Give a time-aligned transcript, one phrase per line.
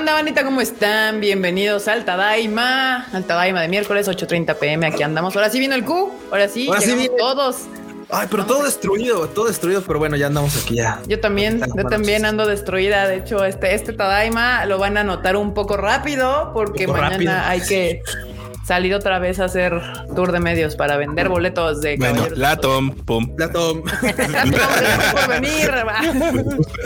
[0.00, 0.44] onda, bandita?
[0.44, 1.20] ¿Cómo están?
[1.20, 4.86] Bienvenidos al Tadaima, al Tadaima de miércoles 8.30 pm.
[4.86, 5.36] Aquí andamos.
[5.36, 6.10] Ahora sí vino el Q.
[6.30, 7.10] Ahora sí, Ahora sí viene.
[7.18, 7.66] todos.
[8.08, 11.02] Ay, pero todo destruido, todo destruido, pero bueno, ya andamos aquí ya.
[11.06, 13.06] Yo también, yo también ando destruida.
[13.06, 17.10] De hecho, este, este Tadaima lo van a notar un poco rápido porque poco mañana
[17.10, 17.32] rápido.
[17.44, 18.02] hay que
[18.70, 19.82] salir otra vez a hacer
[20.14, 22.24] tour de medios para vender boletos de Bueno.
[22.36, 23.34] Latom, pum.
[23.34, 23.82] Plato.
[24.00, 25.72] Gracias por venir.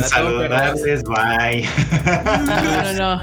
[0.06, 1.68] Saludarles, bye.
[2.46, 3.22] No, no, no.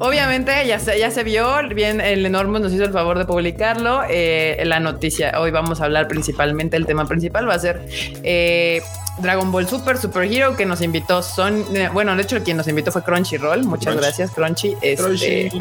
[0.00, 4.02] Obviamente ya se, ya se vio, bien el Enormous nos hizo el favor de publicarlo.
[4.10, 7.86] eh, la noticia, hoy vamos a hablar principalmente, el tema principal va a ser
[8.24, 8.82] eh,
[9.18, 12.66] Dragon Ball Super, Super Hero, que nos invitó Son, eh, bueno, de hecho quien nos
[12.68, 14.00] invitó fue Crunchyroll, muchas Crunchy.
[14.02, 15.58] gracias Crunchy, este, Crunchy.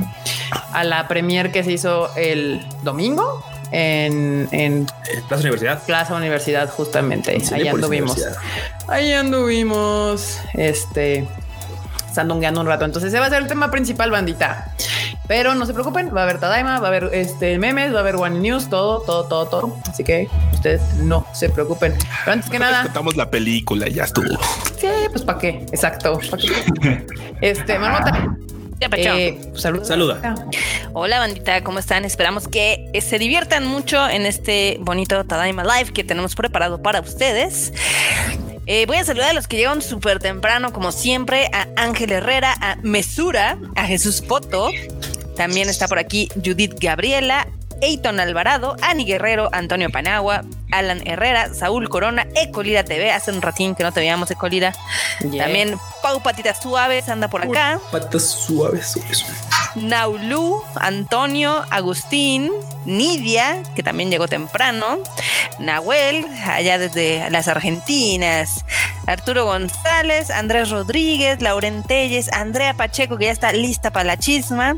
[0.72, 5.84] a la premier que se hizo el domingo en, en Eh, Plaza Universidad.
[5.86, 8.18] Plaza Universidad justamente, ahí anduvimos.
[8.88, 11.28] Ahí anduvimos, este,
[12.14, 12.86] sandungueando un rato.
[12.86, 14.74] Entonces, ese va a ser el tema principal, bandita.
[15.28, 18.02] Pero no se preocupen, va a haber Tadaima, va a haber este memes, va a
[18.02, 19.78] haber One News, todo, todo, todo, todo.
[19.90, 21.96] Así que ustedes no se preocupen.
[22.26, 24.38] Pero antes que nada, Contamos la película y ya estuvo.
[24.78, 26.20] sí, pues para qué, exacto.
[26.30, 27.06] ¿pa' qué?
[27.42, 28.36] Este, Marmota,
[28.92, 29.86] eh, saluda.
[29.86, 30.36] Saluda.
[30.94, 32.06] Hola bandita, ¿cómo están?
[32.06, 37.00] Esperamos que eh, se diviertan mucho en este bonito Tadaima Live que tenemos preparado para
[37.00, 37.74] ustedes.
[38.66, 42.56] Eh, voy a saludar a los que llegaron súper temprano, como siempre, a Ángel Herrera,
[42.62, 44.70] a Mesura, a Jesús Poto.
[45.36, 47.48] También está por aquí Judith Gabriela,
[47.84, 53.12] Eiton Alvarado, Ani Guerrero, Antonio Panagua, Alan Herrera, Saúl Corona, Ecolira TV.
[53.12, 54.74] Hace un ratín que no te veíamos, Ecolira.
[55.20, 55.44] Yeah.
[55.44, 57.82] También Pau Patitas Suaves anda por acá.
[57.92, 58.96] Patas suaves.
[59.76, 62.52] Naulu, Antonio, Agustín,
[62.86, 65.00] Nidia, que también llegó temprano,
[65.60, 68.66] Nahuel, allá desde las Argentinas,
[69.08, 74.76] Arturo González, Andrés Rodríguez, Lauren Telles, Andrea Pacheco, que ya está lista para la chisma,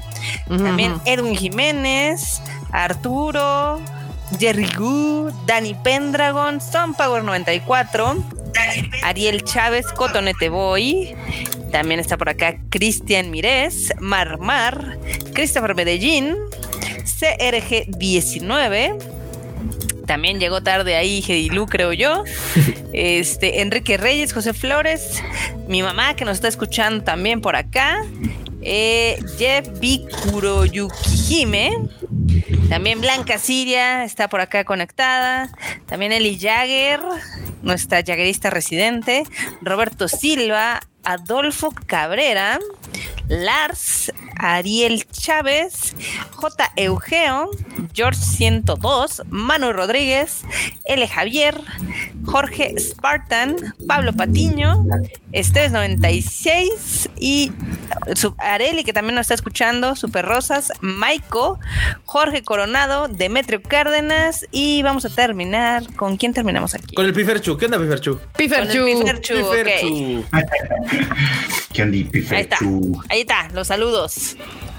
[0.48, 1.00] también.
[1.06, 2.42] Edwin Jiménez,
[2.84, 3.82] Arturo,
[4.40, 8.24] Jerry Gu, Dani Pendragon, Son Power 94,
[9.04, 11.16] Ariel Chávez, Cotonete Boy.
[11.72, 14.98] También está por acá Cristian Mirés, Marmar,
[15.34, 16.36] Christopher Medellín,
[17.04, 18.98] CRG19.
[20.06, 22.24] También llegó tarde ahí Gedilú, creo yo.
[22.98, 25.22] Este, Enrique Reyes, José Flores,
[25.68, 28.06] mi mamá que nos está escuchando también por acá.
[28.62, 30.06] Eh, Jeff B.
[32.70, 35.50] También Blanca Siria está por acá conectada.
[35.86, 37.00] También Eli Jagger,
[37.62, 39.24] nuestra jaguerista residente.
[39.62, 42.60] Roberto Silva, Adolfo Cabrera,
[43.28, 45.96] Lars, Ariel Chávez,
[46.32, 46.72] J.
[46.76, 47.50] Eugeo,
[47.94, 50.42] George 102, Manu Rodríguez,
[50.86, 51.08] L.
[51.08, 51.60] Javier,
[52.26, 53.56] Jorge Spartan,
[53.88, 54.86] Pablo Patiño,
[55.32, 57.52] Esteves 96 y
[58.16, 61.60] su- Areli, que también nos está escuchando, Super Rosas, Maiko,
[62.06, 65.84] Jorge Coronado, Demetrio Cárdenas y vamos a terminar.
[65.96, 66.96] ¿Con quién terminamos aquí?
[66.96, 67.58] Con el Piferchu.
[67.58, 68.20] ¿Qué onda, Piferchu?
[68.36, 68.86] Piferchu.
[68.86, 69.34] Piferchu.
[69.36, 70.26] Piferchu.
[71.74, 73.02] ¿Qué onda, Ahí está, Piferchu?
[73.10, 74.25] ahí está, los saludos.
[74.34, 74.75] Peace.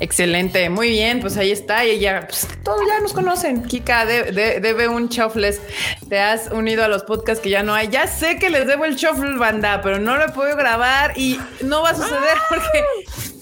[0.00, 3.62] Excelente, muy bien, pues ahí está, y ya, pues, todos ya nos conocen.
[3.64, 5.60] Kika de- de- debe un shuffles.
[6.08, 7.88] Te has unido a los podcasts que ya no hay.
[7.88, 11.82] Ya sé que les debo el shuffle, banda, pero no lo puedo grabar y no
[11.82, 12.84] va a suceder porque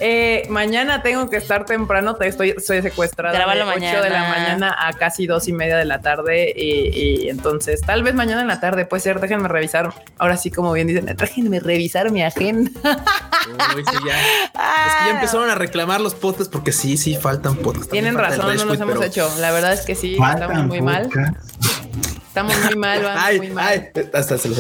[0.01, 2.17] eh, mañana tengo que estar temprano.
[2.17, 4.29] Te estoy, soy secuestrada Grábalo de 8 de la mañana.
[4.29, 6.53] mañana a casi dos y media de la tarde.
[6.55, 9.21] Y, y entonces, tal vez mañana en la tarde puede ser.
[9.21, 9.93] Déjenme revisar.
[10.19, 12.71] Ahora sí, como bien dicen, déjenme revisar mi agenda.
[13.75, 14.21] Uy, sí, ya.
[14.87, 17.91] Es que ya empezaron a reclamar los podcasts porque sí, sí, faltan podcasts.
[17.91, 19.31] Tienen También razón, no nos hemos pero- hecho.
[19.39, 21.09] La verdad es que sí, estamos muy mal.
[22.29, 23.91] Estamos muy mal, vamos muy Ay, mal.
[23.95, 24.59] ay, hasta se los.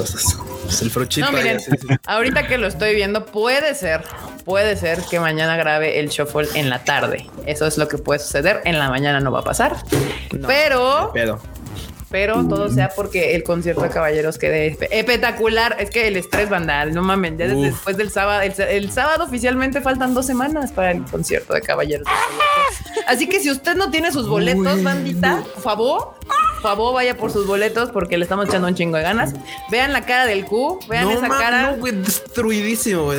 [0.68, 1.26] Es el frochito.
[1.30, 1.70] No, miren, así,
[2.06, 4.04] ahorita que lo estoy viendo, puede ser,
[4.44, 7.30] puede ser que mañana grabe el shuffle en la tarde.
[7.46, 8.60] Eso es lo que puede suceder.
[8.66, 9.76] En la mañana no va a pasar.
[10.32, 11.12] No, pero.
[12.12, 15.76] Pero todo sea porque el concierto de caballeros quede espe- espectacular.
[15.80, 19.24] Es que el estrés bandal, no mames, ya desde después del sábado, el, el sábado
[19.24, 22.06] oficialmente faltan dos semanas para el concierto de caballeros.
[23.08, 26.14] Así que si usted no tiene sus boletos, Uy, bandita, por favor,
[26.62, 29.34] favor, vaya por sus boletos porque le estamos echando un chingo de ganas.
[29.70, 31.72] Vean la cara del Q, vean no, esa cara.
[31.72, 33.18] no, güey, destruidísimo, güey.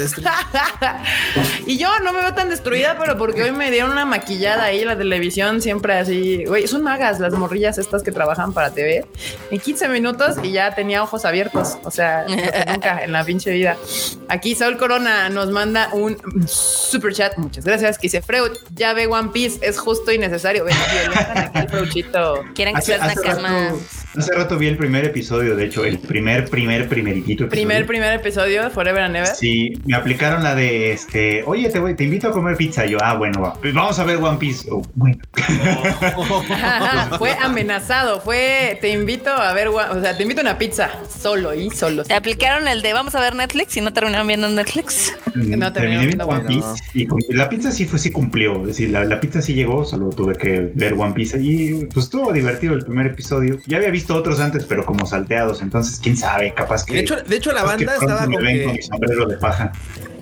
[1.66, 4.84] y yo no me veo tan destruida, pero porque hoy me dieron una maquillada ahí
[4.86, 6.46] la televisión, siempre así.
[6.46, 9.06] Güey, son magas las morrillas estas que trabajan para TV.
[9.52, 11.78] En 15 minutos y ya tenía ojos abiertos.
[11.84, 12.26] O sea,
[12.68, 13.78] nunca en la pinche vida.
[14.30, 16.18] Aquí Saúl Corona nos manda un
[16.48, 17.38] super chat.
[17.38, 17.98] Muchas gracias.
[17.98, 20.66] Que dice Freud, ya ve One Piece, es justo y necesario.
[20.66, 22.44] Ven, violentan aquí el Freuchito.
[22.56, 24.03] Quieren que seas hace Nakama.
[24.16, 27.46] Hace rato vi el primer episodio, de hecho, el primer, primer, primeritito.
[27.46, 27.50] episodio.
[27.50, 29.28] Primer, primer episodio, Forever and Ever.
[29.28, 32.86] Sí, me aplicaron la de este, oye, te, voy, te invito a comer pizza.
[32.86, 33.54] Yo, ah, bueno, va.
[33.56, 34.68] Pues vamos a ver One Piece.
[34.72, 35.18] Oh, bueno.
[37.18, 41.54] fue amenazado, fue te invito a ver, o sea, te invito a una pizza solo
[41.54, 42.04] y solo.
[42.04, 45.14] Te aplicaron el de vamos a ver Netflix y no terminaron viendo Netflix.
[45.34, 48.62] No, terminé terminó viendo One Piece y con- la pizza sí fue sí cumplió.
[48.62, 52.06] Es decir, la, la pizza sí llegó, solo tuve que ver One Piece y pues
[52.06, 53.58] estuvo divertido el primer episodio.
[53.66, 56.94] Ya había visto otros antes, pero como salteados, entonces quién sabe, capaz que.
[56.94, 59.38] De hecho, de hecho la banda estaba me con ven que- con mi sombrero de
[59.38, 59.72] paja.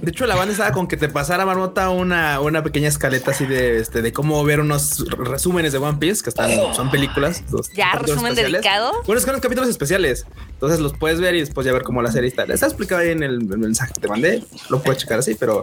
[0.01, 3.45] De hecho, la banda estaba con que te pasara Marmota una, una pequeña escaleta así
[3.45, 7.43] de este de cómo ver unos resúmenes de One Piece que están son películas.
[7.51, 8.63] los Ya, resumen especiales.
[8.63, 8.93] dedicado.
[9.05, 10.25] Bueno, es que son capítulos especiales.
[10.53, 12.43] Entonces los puedes ver y después ya ver cómo la serie está.
[12.45, 14.43] Está explicado ahí en el, el mensaje que te mandé.
[14.69, 15.61] Lo puedes checar así, pero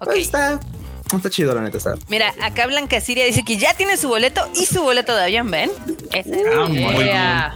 [0.00, 0.14] pues, Ok.
[0.16, 0.58] está,
[1.14, 1.78] está chido, la neta.
[1.78, 1.94] Está.
[2.08, 5.50] Mira, acá Blanca Siria dice que ya tiene su boleto y su boleto de avión,
[5.50, 5.70] ¿ven?
[6.12, 6.46] Ese es.
[6.56, 6.96] Ah, muy bien.
[7.06, 7.54] Yeah.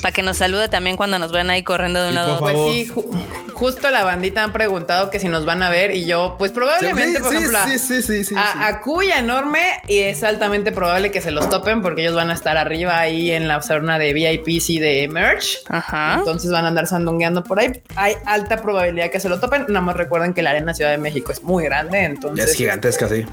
[0.00, 2.46] Para que nos salude también cuando nos ven ahí corriendo de un lado a otro.
[2.52, 6.06] Pues sí, ju- justo la bandita han preguntado que si nos van a ver y
[6.06, 8.58] yo, pues probablemente, Sí, por sí, ejemplo, a- sí, sí, sí, sí, a, sí.
[8.60, 12.32] a Cuya enorme y es altamente probable que se los topen porque ellos van a
[12.34, 15.58] estar arriba ahí en la zona de VIPs y de merch.
[15.68, 16.14] Ajá.
[16.18, 17.70] Entonces van a andar sandungueando por ahí.
[17.94, 19.66] Hay alta probabilidad que se lo topen.
[19.68, 22.02] Nada más recuerden que la arena Ciudad de México es muy grande.
[22.04, 23.24] Entonces, es gigantesca, sí.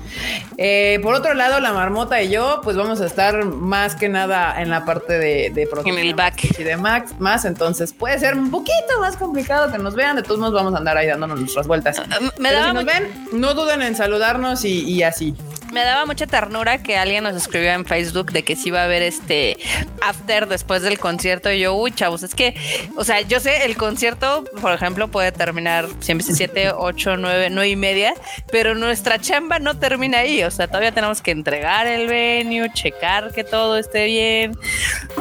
[0.57, 4.61] eh, por otro lado, la marmota y yo, pues vamos a estar más que nada
[4.61, 6.59] en la parte de, de En el back.
[6.59, 7.45] y de Max más.
[7.45, 10.15] Entonces puede ser un poquito más complicado que nos vean.
[10.15, 11.99] De todos modos, vamos a andar ahí dándonos nuestras vueltas.
[11.99, 15.35] Ah, Me Pero daba, si nos ven, no duden en saludarnos y, y así.
[15.71, 18.85] Me daba mucha ternura que alguien nos escribió en Facebook de que sí iba a
[18.85, 19.57] haber este
[20.01, 21.51] after después del concierto.
[21.51, 22.55] Y yo, uy, chavos, es que,
[22.95, 27.69] o sea, yo sé, el concierto, por ejemplo, puede terminar siempre 7, 8, 9, 9
[27.69, 28.13] y media,
[28.51, 30.43] pero nuestra chamba no termina ahí.
[30.43, 34.57] O sea, todavía tenemos que entregar el venue, checar que todo esté bien,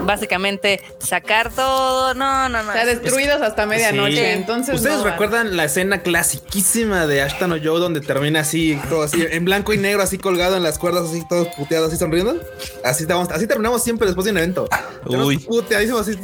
[0.02, 2.14] básicamente sacar todo.
[2.14, 2.70] No, no, no.
[2.70, 4.16] O sea, destruidos hasta medianoche.
[4.16, 4.24] Sí.
[4.24, 9.02] Entonces, ¿Ustedes no recuerdan la escena clasiquísima de Ashton o Joe donde termina así, todo
[9.02, 12.40] así, en blanco y negro, así colgado en las cuerdas, así todos puteados, así sonriendo?
[12.84, 14.68] Así, estamos, así terminamos siempre después de un evento.
[15.04, 15.38] Uy.
[15.38, 16.16] Puteadísimos así,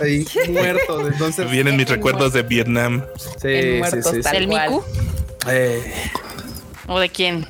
[0.00, 1.12] ahí, muertos.
[1.12, 3.04] Entonces, Vienen mis recuerdos de Vietnam.
[3.16, 4.30] sí, sí, muertos sí, sí.
[4.30, 4.48] ¿Del.
[4.48, 4.82] Miku?
[5.46, 5.92] Eh,
[6.86, 7.46] ¿O de quién?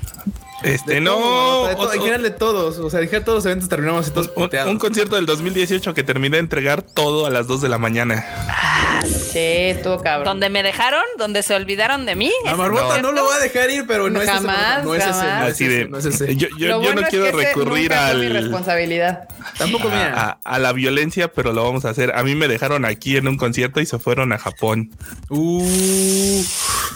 [0.62, 1.12] Este, de no.
[1.12, 2.78] todo, de todo, en otro- general de todos.
[2.78, 4.70] O sea, en todos los eventos terminamos así todos un, puteados.
[4.72, 8.24] un concierto del 2018 que terminé de entregar todo a las 2 de la mañana.
[9.06, 10.24] Sí, estuvo cabrón.
[10.24, 11.02] ¿Donde me dejaron?
[11.18, 12.32] ¿Donde se olvidaron de mí?
[12.44, 13.08] La marmota no.
[13.12, 13.22] No.
[13.22, 14.36] lo va a dejar ir, pero no es ese.
[14.38, 15.10] Jamás, No es ese.
[15.12, 15.88] No es Así ese, de.
[15.88, 16.36] no es ese.
[16.36, 18.32] Yo, yo- bueno no es quiero recurrir fue mi al.
[18.32, 19.28] responsabilidad.
[19.56, 20.12] Tampoco mía.
[20.14, 22.14] A, a la violencia, pero lo vamos a hacer.
[22.16, 24.90] A mí me dejaron aquí en un concierto y se fueron a Japón.
[25.28, 26.42] Uh,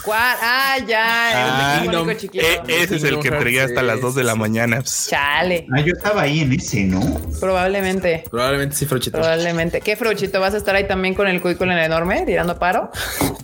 [0.03, 0.37] ¿Cuál?
[0.41, 1.03] Ah, ya.
[1.05, 2.03] Ah, el de no.
[2.03, 2.45] Mónico chiquito.
[2.67, 4.83] Ese es el que entregué hasta las 2 de la mañana.
[4.83, 5.65] Chale.
[5.73, 6.99] Ah, yo estaba ahí en ese, ¿no?
[7.39, 8.23] Probablemente.
[8.29, 9.17] probablemente sí, Frochito.
[9.17, 9.81] Probablemente.
[9.81, 10.39] ¿Qué Fruchito?
[10.39, 12.91] ¿Vas a estar ahí también con el cuículo en el enorme tirando paro?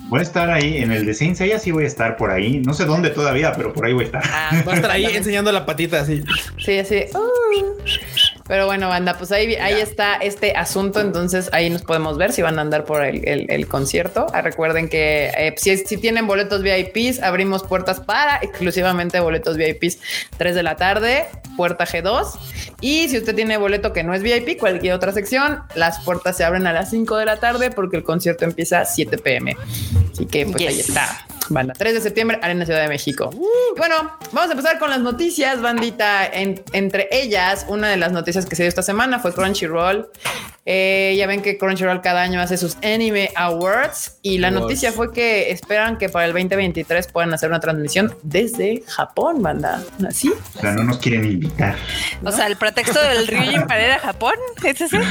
[0.10, 2.60] Voy a estar ahí en el de Saint Seiya, sí voy a estar por ahí.
[2.60, 4.24] No sé dónde todavía, pero por ahí voy a estar.
[4.26, 6.24] Ah, Va a estar ahí enseñando la patita así.
[6.58, 7.06] Sí, sí.
[7.14, 7.84] Uh.
[8.50, 11.00] Pero bueno, banda, pues ahí, ahí está este asunto.
[11.00, 14.26] Entonces ahí nos podemos ver si van a andar por el, el- el concierto.
[14.34, 20.00] Ah, recuerden que eh, si, si tienen boletos VIPs, abrimos puertas para exclusivamente boletos VIPs
[20.38, 22.26] 3 de la tarde, puerta G2.
[22.82, 26.44] Y si usted tiene boleto que no es VIP, cualquier otra sección, las puertas se
[26.44, 29.56] abren a las 5 de la tarde porque el concierto empieza a 7 pm.
[30.12, 31.26] Así que pues ahí está.
[31.50, 33.30] Banda, 3 de septiembre, Arena Ciudad de México.
[33.34, 33.96] Y bueno,
[34.32, 36.26] vamos a empezar con las noticias, bandita.
[36.28, 40.10] En- entre ellas, una de las noticias que se dio esta semana fue Crunchyroll.
[40.72, 44.62] Eh, ya ven que Crunchyroll cada año hace sus Anime Awards y la Awards.
[44.62, 49.82] noticia fue que esperan que para el 2023 puedan hacer una transmisión desde Japón, banda.
[50.08, 50.32] ¿Así?
[50.56, 51.76] O sea, no nos quieren invitar.
[52.24, 54.34] O sea, el pretexto del Ryujin para ir a Japón.
[54.64, 55.00] ¿Es ese?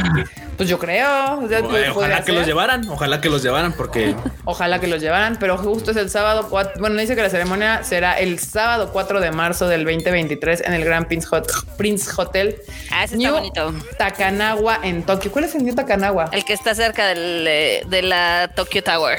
[0.58, 1.38] Pues yo creo.
[1.38, 4.88] O sea, pues, Ojalá podría que los llevaran, ojalá que los llevaran, porque Ojalá que
[4.88, 6.80] los llevaran, pero justo es el sábado 4.
[6.80, 10.84] Bueno, dice que la ceremonia será el sábado 4 de marzo del 2023 en el
[10.84, 12.56] Grand Prince, Hot- Prince Hotel.
[12.90, 13.74] Ah, ese está New bonito.
[13.96, 15.30] Takanawa en Tokio.
[15.32, 16.26] ¿Cuál es el New Takanawa?
[16.32, 19.18] El que está cerca del, eh, de la Tokyo Tower.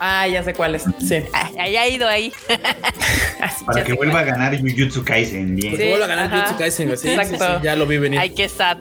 [0.00, 0.84] Ah, ya sé cuál es.
[1.06, 1.24] Sí.
[1.32, 2.32] Ah, Allá he ido ahí.
[3.40, 5.56] Así, Para ya que vuelva a ganar Jujutsu Kaisen.
[5.56, 5.76] Bien.
[5.76, 5.88] Sí.
[5.88, 6.40] vuelvo a ganar ajá.
[6.42, 6.96] Jutsu Kaisen.
[6.98, 8.78] Sí, sí, ya lo vi venir Ay, qué sad.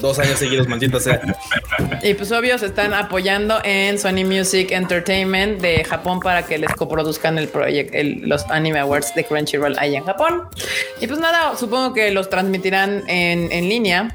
[0.00, 1.20] dos años seguidos, maldita sea.
[2.02, 6.70] Y pues obvio se están apoyando en Sony Music Entertainment de Japón para que les
[6.72, 7.96] coproduzcan el proyecto,
[8.26, 10.42] los Anime Awards de Crunchyroll ahí en Japón.
[11.00, 14.14] Y pues nada, supongo que los transmitirán en, en línea.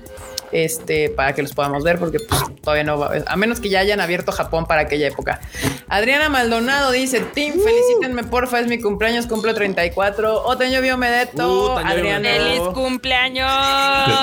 [0.52, 3.80] Este, para que los podamos ver, porque pues, todavía no va, a menos que ya
[3.80, 5.40] hayan abierto Japón para aquella época.
[5.88, 10.44] Adriana Maldonado dice, Tim, felicítenme, porfa, es mi cumpleaños, cumplo 34.
[10.44, 12.30] Oteño Biomedeto, Uh, Adriana.
[12.30, 13.50] ¡Feliz cumpleaños!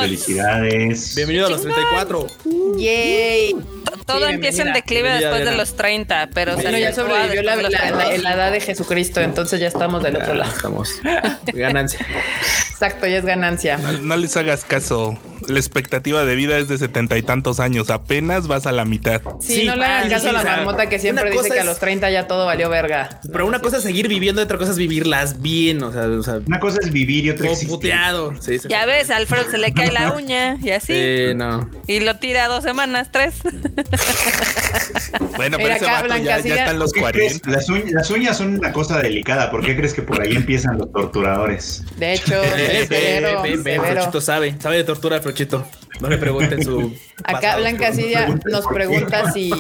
[0.01, 1.15] felicidades.
[1.15, 2.27] Bienvenido a los 34.
[2.77, 3.55] Yay.
[4.07, 7.57] Todo Sí, empieza en declive Bienvenida, después de los 30, pero Bueno, ya sobrevivió la,
[7.57, 8.23] la- la- 32.
[8.23, 10.53] la edad de Jesucristo, entonces ya estamos del otro Ya, lado.
[10.57, 10.91] estamos.
[11.53, 12.01] Ganancia.
[12.71, 13.79] Exacto, ya es ganancia.
[13.79, 15.17] No, no les hagas caso.
[15.49, 17.91] La expectativa de vida es de setenta y tantos años.
[17.91, 19.21] Apenas vas a la mitad.
[19.41, 21.67] Sí, Sí, no le hagan caso a la marmota que siempre dice que a es-
[21.67, 23.21] los 30 ya todo valió verga.
[23.33, 25.83] Pero una cosa es seguir viviendo, y otra cosa es vivirlas bien.
[25.83, 27.69] O sea, o sea Una cosa es vivir y otra existir.
[27.69, 28.35] puteado.
[28.41, 28.69] Sí, sí.
[28.69, 30.93] Ya ves, a Alfredo se le cae la uña y así.
[30.95, 31.69] Sí, no.
[31.87, 33.35] Y lo tira dos semanas, tres.
[35.37, 36.55] Bueno, pero ese acá, vato ya, Blancacilia.
[36.55, 37.41] ya está en los ¿Qué crees?
[37.41, 37.51] 40.
[37.51, 39.51] Las, uñas, las uñas son una cosa delicada.
[39.51, 41.85] ¿Por qué crees que por ahí empiezan los torturadores?
[41.97, 43.95] De hecho, Ve, ve, severo, ve, ve, severo.
[43.95, 44.57] Frochito sabe.
[44.61, 45.67] Sabe de tortura, Frochito.
[46.01, 46.93] No le pregunten su.
[47.25, 47.61] Acá pasado.
[47.61, 49.53] Blanca Cidia nos pregunta si,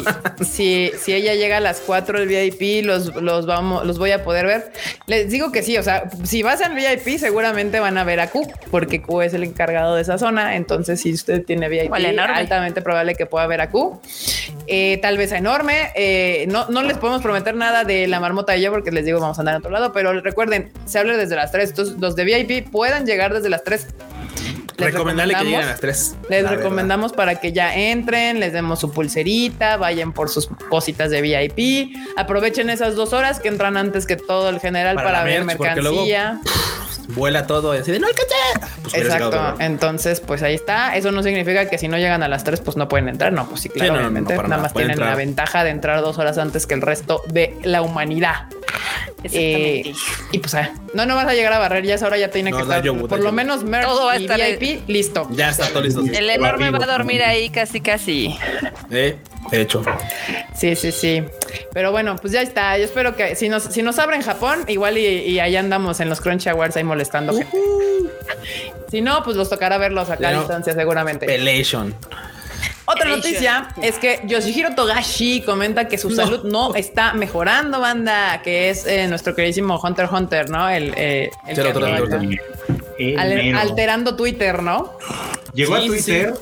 [0.44, 4.24] si, si ella llega a las 4 del VIP, los, los, vamos, los voy a
[4.24, 4.72] poder ver.
[5.06, 8.28] Les digo que sí, o sea, si vas al VIP seguramente van a ver a
[8.28, 12.82] Q, porque Q es el encargado de esa zona, entonces si usted tiene VIP, altamente
[12.82, 14.00] probable que pueda ver a Q.
[14.66, 18.62] Eh, tal vez enorme, eh, no, no les podemos prometer nada de la marmota y
[18.62, 21.36] yo, porque les digo vamos a andar a otro lado, pero recuerden, se habla desde
[21.36, 23.86] las 3, entonces los de VIP puedan llegar desde las 3.
[24.78, 26.16] Les Recomendable que lleguen a las 3.
[26.30, 31.20] les recomendamos para que ya entren, les demos su pulserita, vayan por sus cositas de
[31.20, 35.44] VIP, aprovechen esas dos horas que entran antes que todo el general Para para, ver
[35.44, 36.40] merch, porque luego- mercancía.
[37.14, 38.34] Vuela todo y así de no alcancé.
[38.82, 39.54] Pues Exacto.
[39.58, 40.96] Entonces, pues ahí está.
[40.96, 43.32] Eso no significa que si no llegan a las 3, pues no pueden entrar.
[43.32, 44.36] No, pues sí, claro, no, no, no, obviamente.
[44.36, 44.62] para nada nada.
[44.62, 47.82] más Pueden tienen la ventaja de entrar dos horas antes que el resto de la
[47.82, 48.46] humanidad.
[49.24, 49.88] Exactamente.
[49.90, 49.94] Eh,
[50.32, 51.84] y pues, ah, no, no vas a llegar a barrer.
[51.84, 53.34] Ya esa hora ya tiene No, que estar yogur, por lo yogur.
[53.34, 54.56] menos merch Todo va a y estar ahí.
[54.56, 55.28] VIP listo.
[55.32, 56.00] Ya está todo listo.
[56.02, 58.36] El enorme va a dormir ahí casi, casi.
[58.90, 59.16] Eh,
[59.50, 59.82] de hecho.
[60.56, 61.22] Sí, sí, sí.
[61.72, 62.76] Pero bueno, pues ya está.
[62.78, 66.08] Yo espero que si nos, si nos abren Japón, igual y, y ahí andamos en
[66.08, 67.56] los Crunch Awards ahí molestando gente.
[68.90, 71.26] Si no, pues los tocará verlos acá a distancia seguramente.
[71.26, 71.94] Pelation.
[72.84, 78.70] Otra noticia es que Yoshihiro Togashi comenta que su salud no está mejorando, banda, que
[78.70, 80.68] es eh, nuestro queridísimo Hunter x Hunter, ¿no?
[80.68, 84.92] El, eh, el que al- alterando Twitter, ¿no?
[85.54, 86.34] Llegó Sí, a Twitter,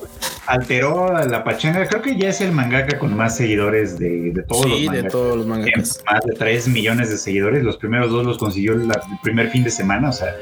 [0.47, 1.85] alteró a la pachanga.
[1.87, 4.87] Creo que ya es el mangaka con más seguidores de, de todos los Sí, de
[4.89, 5.11] mangakas.
[5.11, 6.03] todos los mangakas.
[6.09, 7.63] más de 3 millones de seguidores.
[7.63, 10.09] Los primeros dos los consiguió la- el primer fin de semana.
[10.09, 10.35] O sea,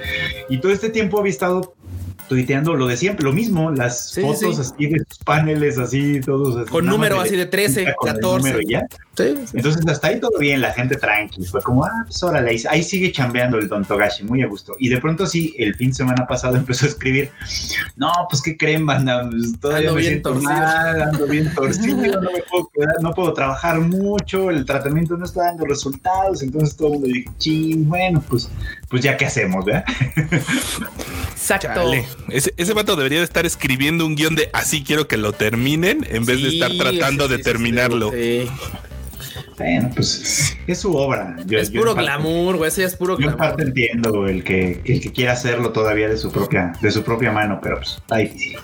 [0.50, 1.74] y todo este tiempo había estado
[2.30, 4.62] tuiteando lo de siempre, lo mismo, las Sí, fotos sí.
[4.62, 6.56] así de sus paneles, así, todos.
[6.56, 8.38] así, Con número así de 13, con el 14.
[8.38, 8.86] número y ya.
[9.18, 9.58] Sí, sí.
[9.58, 11.44] Entonces hasta ahí todo bien, la gente tranqui.
[11.46, 14.76] Fue como, ah, pues órale, ahí, ahí sigue chambeando el Don Togashi, muy a gusto.
[14.80, 17.30] Y de pronto sí, el fin de semana pasado empezó a escribir,
[17.98, 20.52] no, pues qué creen, banda, Pues, todavía Ando me bien siento torcido".
[20.54, 25.26] mal, ando bien torcido, no me puedo quedar, no puedo trabajar mucho, el tratamiento no
[25.26, 26.42] está dando resultados.
[26.44, 28.50] Entonces todo el mundo dijo, ching, bueno, pues,
[28.88, 29.84] pues ya qué hacemos, ¿verdad?
[31.32, 31.68] Exacto.
[31.74, 32.06] Chale.
[32.30, 36.06] Ese, ese vato debería de estar escribiendo un guion de así quiero que lo terminen
[36.10, 38.12] en vez de estar tratando sí, de terminarlo.
[38.12, 38.48] sí.
[39.58, 41.36] Bueno, pues es su obra.
[41.46, 42.70] Yo- Es yo puro en parte- glamour, güey.
[42.70, 43.38] Ese ya es puro Yo en glamour.
[43.40, 47.32] parte entiendo el que, el que quiera hacerlo todavía de su propia, de su propia
[47.32, 48.58] mano, pero pues está difícil.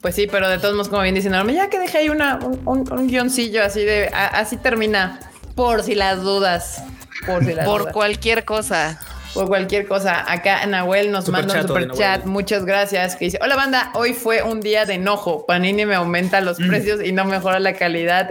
[0.00, 2.60] Pues sí, pero de todos modos, como bien dicen, ya que dejé ahí una, un,
[2.66, 5.18] un- un guioncillo así de a- así termina.
[5.56, 6.82] Por si las dudas.
[7.26, 7.92] Por si las Por dudas.
[7.92, 8.98] cualquier cosa.
[9.34, 10.30] Por cualquier cosa.
[10.30, 12.18] Acá Nahuel nos Super manda un super chat.
[12.20, 12.32] Nahuel.
[12.32, 13.16] Muchas gracias.
[13.16, 13.90] Que dice: Hola, banda.
[13.94, 15.46] Hoy fue un día de enojo.
[15.46, 18.30] Panini me aumenta los precios y no mejora la calidad.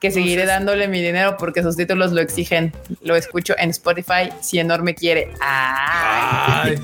[0.00, 2.72] Que seguiré dándole mi dinero porque sus títulos lo exigen.
[3.02, 5.32] Lo escucho en Spotify si enorme quiere.
[5.40, 6.78] Ay,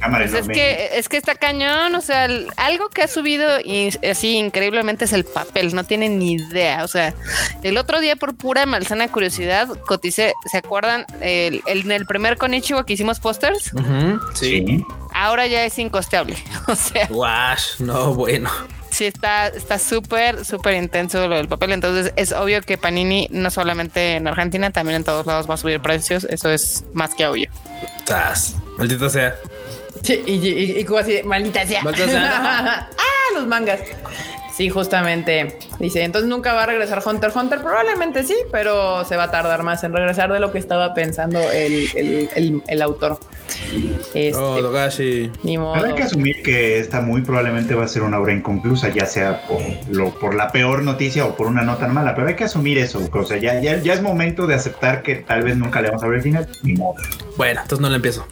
[0.00, 3.60] Cámara Pues es que, es que está cañón, o sea, el- algo que ha subido
[3.60, 7.14] y así increíblemente es el papel, no tienen ni idea, o sea,
[7.62, 11.04] el otro día por pura malsana curiosidad coticé, ¿se acuerdan?
[11.20, 14.64] El, el- en el primer Konichiwa que hicimos pósters, ujú, sí.
[14.66, 14.84] Sí.
[15.14, 16.36] ahora ya es incosteable,
[16.68, 18.50] o sea, Wash, no, bueno.
[18.90, 23.50] sí está está súper, súper intenso lo del papel, entonces es obvio que Panini no
[23.50, 27.26] solamente en Argentina, también en todos lados va a subir precios, eso es más que
[27.26, 27.50] obvio.
[28.04, 28.54] Tras.
[28.76, 29.34] Maldita sea.
[30.02, 31.82] Sí, y, y, y como así, de, maldita sea.
[31.82, 32.88] Maldita sea.
[32.98, 33.80] ah, los mangas.
[34.58, 35.56] Sí, justamente.
[35.78, 37.60] Dice, entonces nunca va a regresar Hunter x Hunter.
[37.62, 41.38] Probablemente sí, pero se va a tardar más en regresar de lo que estaba pensando
[41.52, 43.20] el, el- el- el autor.
[44.14, 45.30] Este, Oh, Dogashi.
[45.44, 45.74] ni modo.
[45.74, 49.06] Pero hay que asumir que esta muy probablemente va a ser una obra inconclusa, ya
[49.06, 49.60] sea por,
[49.90, 52.78] lo, por la peor noticia o por una no tan mala, pero hay que asumir
[52.78, 53.00] eso.
[53.12, 56.02] O sea, ya, ya, ya es momento de aceptar que tal vez nunca le vamos
[56.02, 56.48] a ver el final.
[56.64, 56.94] Ni modo.
[57.36, 58.26] Bueno, entonces no le empiezo.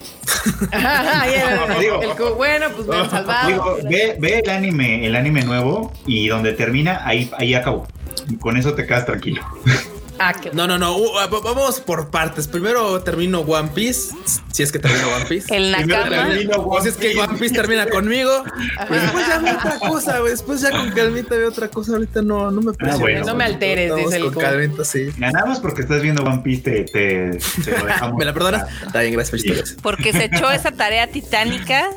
[0.73, 3.49] Ajá, y el- Digo- el cu- bueno, pues me han salvado.
[3.49, 7.87] Digo, ve, ve el anime, el anime nuevo y donde termina, ahí, ahí acabó.
[8.29, 9.43] Y con eso te quedas tranquilo.
[10.19, 10.97] Ah, qué- No, no, no.
[10.97, 12.47] uh, va- vamos por partes.
[12.49, 14.15] Primero termino One Piece.
[14.53, 15.55] Si es que termino One Piece.
[15.55, 16.29] El Nakama.
[16.67, 18.45] O si es que One Piece termina conmigo.
[18.89, 20.31] Pues después ya veo otra cosa, güey.
[20.33, 21.93] Después ya con calmita veo otra cosa.
[21.93, 23.01] Ahorita no, no me presiones.
[23.01, 23.27] bueno.
[23.27, 25.09] No me alteres, dice el con cu- calmita, sí.
[25.19, 28.17] Ganamos porque estás viendo One Piece, te, te, te lo dejamos.
[28.19, 28.67] ¿Me la perdonas?
[28.87, 29.49] Está bien, gracias, Sí.
[29.49, 29.77] felicidades.
[29.83, 31.91] Porque se echó esa tarea titánica.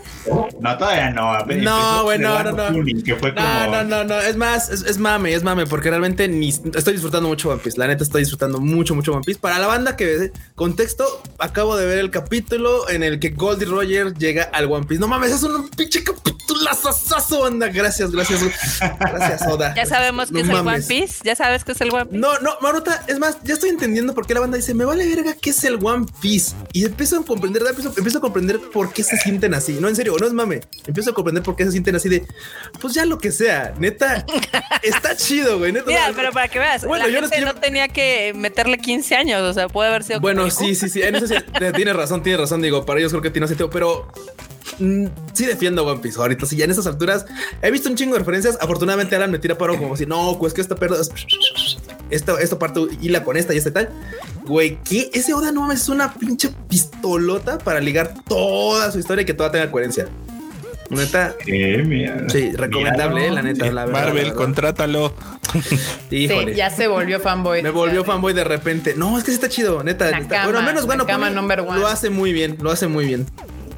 [0.60, 1.38] No, todavía no.
[1.46, 2.68] No, güey, no, no, no.
[2.68, 3.48] Tuning, Que fue como...
[3.48, 4.20] No, no, no, no.
[4.22, 7.78] Es más, es, es mame, es mame, porque realmente ni estoy disfrutando mucho One Piece.
[7.78, 9.40] La neta estoy disfrutando mucho, mucho One Piece.
[9.40, 14.14] Para la banda que contexto, acabo de ver el capítulo en el que Goldie Roger
[14.16, 15.00] llega al One Piece.
[15.00, 17.68] No mames, es un pinche capitulazazazo, banda.
[17.70, 18.42] Gracias, gracias.
[19.00, 19.74] Gracias, Oda.
[19.76, 20.82] Ya sabemos que No es el One.
[20.82, 21.20] Piece.
[21.24, 22.18] Ya sabes que es el One Piece.
[22.18, 25.08] No, no, Maruta, es más, ya estoy entendiendo por qué la banda dice, me vale
[25.08, 26.56] verga qué es el One Piece.
[26.74, 29.78] Y empiezo a comprender, empiezo, empiezo a comprender por qué se sienten así.
[29.80, 30.62] No, en serio, no es mame.
[30.88, 32.26] Empiezo a comprender por qué se sienten así de,
[32.82, 34.26] pues ya lo que sea, neta,
[34.84, 35.72] está chido, güey.
[35.72, 37.88] Neta, Mira, no, pero para que veas, Bueno, la yo no gente que no tenía
[37.88, 37.99] que
[38.36, 41.02] meterle 15 años, o sea, puede haber sido Bueno, sí, sí, sí.
[41.02, 41.36] En eso sí,
[41.76, 42.62] tienes razón, tienes razón.
[42.62, 44.08] Digo, para ellos creo que tiene sentido, pero
[44.80, 46.46] mm, sí defiendo One Piece ahorita.
[46.46, 47.26] Sí, ya en esas alturas
[47.62, 48.58] he visto un chingo de referencias.
[48.62, 50.98] Afortunadamente, Alan me tira paro como si no, pues que esta perda
[52.10, 53.90] esto, esto parte hila con esta y esta y tal.
[54.46, 59.26] Güey, que ese Oda no es una pinche pistolota para ligar toda su historia y
[59.26, 60.08] que toda tenga coherencia.
[60.90, 62.28] Neta, Eh, mira.
[62.30, 64.00] sí, recomendable, eh, la neta, la verdad.
[64.02, 64.36] Marvel, la verdad.
[64.36, 65.14] contrátalo.
[66.12, 66.54] Híjole.
[66.54, 67.62] Sí, ya se volvió fanboy.
[67.62, 68.08] Me volvió Ya.
[68.08, 68.94] fanboy de repente.
[68.96, 70.06] No, es que sí está chido, neta.
[70.06, 71.80] Nakama, está- bueno, al menos one.
[71.80, 73.26] lo hace muy bien, lo hace muy bien.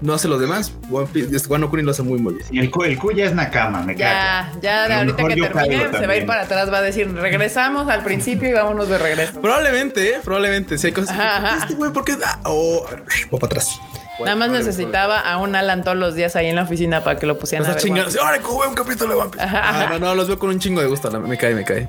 [0.01, 0.73] No hace los demás.
[0.89, 2.45] One Piece, Wano Kuni lo hace muy, muy bien.
[2.49, 5.27] Y el, Q- el Q ya es Nakama, me Ya, ya de A lo ahorita
[5.27, 8.53] que termine se va a ir para atrás, va a decir regresamos al principio y
[8.53, 9.39] vámonos de regreso.
[9.39, 10.79] Probablemente, eh, probablemente.
[10.79, 11.11] Si hay cosas.
[11.11, 11.57] Ajá, ajá.
[11.59, 12.13] Este güey, ¿por qué?
[12.25, 13.79] Ah, oh, a ver, voy para atrás.
[14.25, 17.25] Nada más necesitaba a un Alan todos los días ahí en la oficina para que
[17.25, 17.83] lo pusieran a Esa ver.
[17.83, 18.07] chingada.
[18.09, 19.45] One Ahora güey, un capítulo de One Piece.
[19.47, 21.09] Ah, no, no, los veo con un chingo de gusto.
[21.21, 21.87] Me cae, me cae.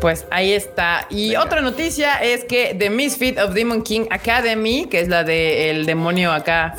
[0.00, 1.06] Pues ahí está.
[1.10, 5.70] Y otra noticia es que The Misfit of Demon King Academy, que es la de
[5.70, 6.76] el demonio acá,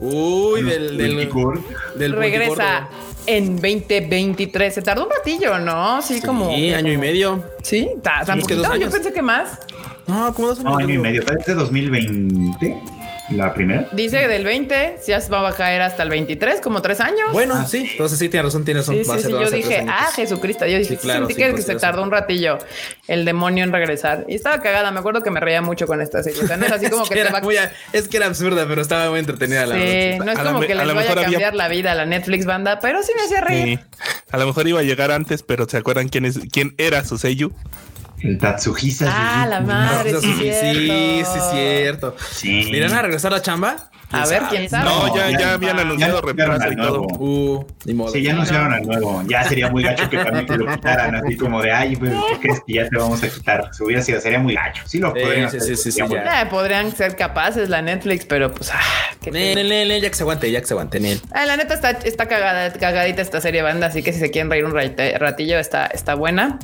[0.00, 1.60] Uy, del, del, Multicore.
[1.94, 2.88] del regresa
[3.24, 4.74] en 2023.
[4.74, 6.02] Se tardó un ratillo, ¿no?
[6.02, 6.50] Sí, como.
[6.54, 7.42] Sí, año y medio.
[7.62, 8.76] Sí, ta- tan Sí, es poquito.
[8.76, 9.58] Yo pensé que más.
[10.06, 10.70] No, como dos años.
[10.72, 11.22] No, año y medio.
[11.24, 12.82] Vez de 2020,
[13.30, 13.86] la primera.
[13.92, 17.30] Dice del 20, ya se va a caer hasta el 23, como tres años.
[17.32, 17.88] Bueno, Ah, sí.
[17.92, 18.94] Entonces sí, tiene razón, tiene razón.
[18.96, 19.26] Sí, a sí, sí.
[19.34, 20.66] a Yo dije, ah, Jesucristo.
[20.66, 22.58] Yo dije, Sí, claro, sentí sí, que, que se tardó un ratillo
[23.06, 24.24] el demonio en regresar.
[24.28, 24.90] Y estaba cagada.
[24.90, 26.42] Me acuerdo que me reía mucho con esta serie.
[26.42, 27.56] O sea, no es así como Es que que te era va muy-
[27.92, 30.24] es que era absurda, pero estaba muy entretenida la Sí, verdad.
[30.24, 31.94] no es A como que a les lo vaya a había- cambiar la vida a
[31.94, 33.78] la Netflix banda, pero sí me hacía reír.
[33.78, 33.84] Sí.
[34.30, 37.18] A lo mejor iba a llegar antes, pero ¿se acuerdan quién es quién era su
[37.18, 37.50] sello?
[38.20, 39.06] El Tatsuhisa.
[39.08, 40.52] Ah, la madre, No, sí, sí,
[41.24, 42.16] sí, cierto.
[42.32, 42.70] sí.
[42.72, 43.76] ¿Irán a regresar a chamba?
[44.10, 44.84] A ver, quién sabe.
[44.88, 46.98] No, ya, ya- ya habían ya anunciado reemplazo al y todo.
[46.98, 47.06] nuevo.
[47.18, 48.10] Uh, ni modo.
[48.10, 49.22] Sí, ya anunciaron al nuevo.
[49.28, 52.38] Ya sería muy gacho que también te lo quitaran, así como de, ay, pues, ¿qué
[52.40, 53.68] crees que ya te vamos a quitar?
[53.72, 54.82] Si hubiera sido, sería muy gacho.
[54.86, 56.42] Sí lo Sí, podrían sí, hacer, sí, sí, ya.
[56.42, 58.80] Eh, podrían ser capaces la Netflix, pero pues, ah,
[59.22, 61.20] qué Ne, ne, ne, ne, ya que se aguante, ya que se aguante, Nel.
[61.32, 64.50] Ah, la neta está, está cagada, cagadita esta serie banda, así que si se quieren
[64.50, 66.58] reír un ratillo, está, está buena.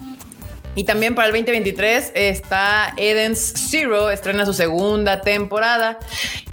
[0.75, 5.99] Y también para el 2023 está Eden's Zero, estrena su segunda temporada.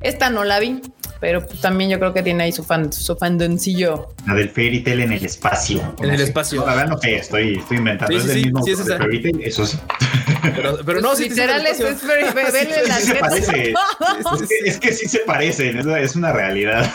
[0.01, 0.81] Esta no la vi,
[1.21, 4.09] pero pues también yo creo que tiene ahí su fan, su fandoncillo.
[4.27, 5.95] La del Fairy Tail en el espacio.
[6.01, 6.59] En el espacio.
[6.59, 8.11] No, la verdad no sé, estoy, estoy inventando.
[8.13, 8.97] Sí, es del sí, mismo sí, es esa.
[8.97, 9.77] Fairy Tail, eso sí.
[10.55, 13.19] Pero, pero no, sí, literal, es, es, neta.
[13.19, 13.73] parece.
[14.65, 16.89] Es que, es sí se parecen, es, es una realidad.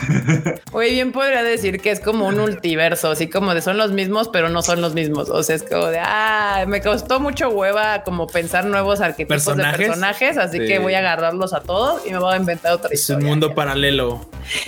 [0.73, 4.29] Oye, bien podría decir que es como un multiverso, así como de son los mismos,
[4.33, 5.31] pero no son los mismos.
[5.31, 9.79] O sea, es como de, ah, me costó mucho hueva como pensar nuevos arquetipos ¿Personajes?
[9.79, 10.67] de personajes, así Sí.
[10.67, 13.29] que voy a agarrarlos a todos y me voy a inventar otra Es un historia.
[13.29, 14.16] mundo paralelo.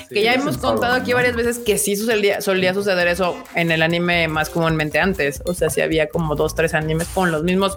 [0.09, 0.61] Que ya Sí, hemos sí.
[0.61, 4.99] contado aquí varias veces que sí sucedía, solía suceder eso en el anime más comúnmente
[5.01, 5.43] antes.
[5.45, 7.77] O sea, si había como dos, tres animes con los mismos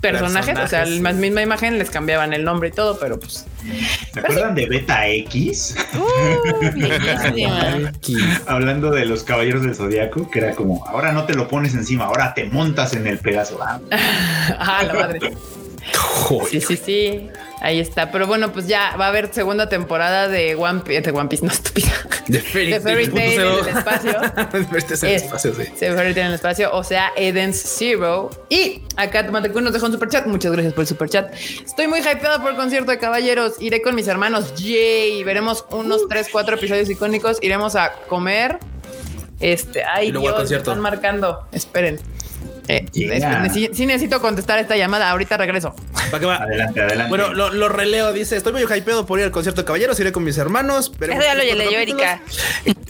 [0.00, 1.16] personajes, o sea, Personajes, la sí.
[1.16, 3.46] misma imagen les cambiaban el nombre y todo, pero pues
[4.12, 5.74] ¿Se acuerdan de Beta X?
[5.94, 7.92] uh, viejísima.
[8.46, 12.04] Hablando de los caballeros del zodiaco, que era como, ahora no te lo pones encima,
[12.04, 13.58] ahora te montas en el pedazo.
[13.62, 13.80] Ah,
[14.58, 15.20] ah, la madre.
[16.50, 17.30] Sí, sí, sí.
[17.60, 18.10] Ahí está.
[18.10, 21.44] Pero bueno, pues ya va a haber segunda temporada de One Piece, de One Piece,
[21.44, 21.92] no estúpida.
[22.26, 24.12] De Fairy, De Fairy Tail en el espacio.
[24.20, 25.62] De Fairy Tail en el espacio, sí.
[25.76, 28.30] Se Fairy Tail en el espacio, o sea, Eden's Zero.
[28.48, 30.26] Y acá Tomatecun nos dejó un super chat.
[30.26, 31.32] Muchas gracias por el super chat.
[31.34, 33.60] Estoy muy hypeada por el concierto de caballeros.
[33.60, 34.54] Iré con mis hermanos.
[34.56, 35.22] Yay.
[35.22, 37.38] Veremos unos 3, 4 episodios icónicos.
[37.42, 38.58] Iremos a comer.
[39.38, 41.46] Este, ay, Dios, están marcando.
[41.52, 42.00] Esperen.
[42.68, 43.48] Eh, Yeah.
[43.52, 45.10] sí, sí necesito contestar esta llamada.
[45.10, 45.74] Ahorita regreso.
[46.10, 46.36] ¿Para qué va?
[46.36, 47.08] Adelante, adelante.
[47.08, 50.12] Bueno, lo, lo releo, dice, estoy muy hypeado por ir al concierto de caballeros, iré
[50.12, 50.92] con mis hermanos.
[51.00, 51.78] Eso ya lo leyó.
[51.78, 52.20] Erika.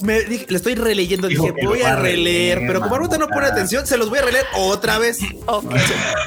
[0.02, 3.28] Me dije- le estoy releyendo, Dijo dije, voy a a releer, pero como ahorita no
[3.28, 5.18] pone atención, se los voy a releer otra vez.
[5.46, 5.72] Ok.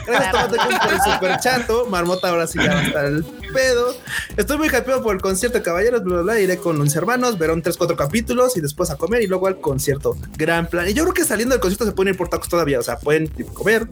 [0.08, 1.86] Gracias Tomatecun, por el super chato.
[1.88, 3.96] Marmota ahora sí ya va a estar el pedo.
[4.38, 6.40] Estoy muy hypeado por el concierto de caballeros, bla, bla, bla.
[6.40, 9.60] Iré con mis hermanos, verán tres, cuatro capítulos y después a comer y luego al
[9.60, 10.18] concierto.
[10.38, 10.88] Gran plan.
[10.90, 12.80] Y yo creo que saliendo del concierto se pueden ir por tacos todavía.
[12.80, 13.88] O sea, pueden comer,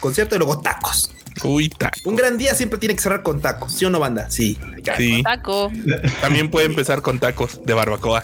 [0.00, 1.10] concierto y luego tacos.
[1.42, 3.72] Uy, ta- Un gran día siempre tiene que cerrar con tacos.
[3.72, 4.30] ¿Sí o no, banda?
[4.30, 4.58] Sí.
[4.96, 5.22] Sí.
[5.24, 5.70] Taco.
[6.20, 8.22] También puede empezar con tacos de barbacoa.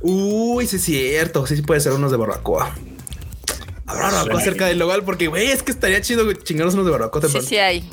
[0.00, 1.46] Uy, sí es cierto.
[1.46, 2.74] Sí, sí puede ser unos de barbacoa.
[3.86, 7.20] Habrá barbacoa cerca del local porque, güey, es que estaría chido chingarnos unos de barbacoa
[7.20, 7.48] Sí, temprano.
[7.48, 7.90] sí hay.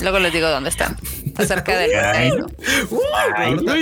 [0.00, 0.96] Luego les digo dónde están.
[1.36, 1.90] Acerca del.
[2.90, 3.74] Uh, barbarota.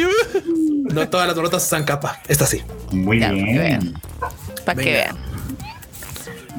[0.93, 2.21] No todas las bolotas están capa.
[2.27, 2.63] Esta sí.
[2.91, 3.57] Muy Ya, para que bien.
[3.59, 4.03] vean.
[4.65, 5.17] Para que vean.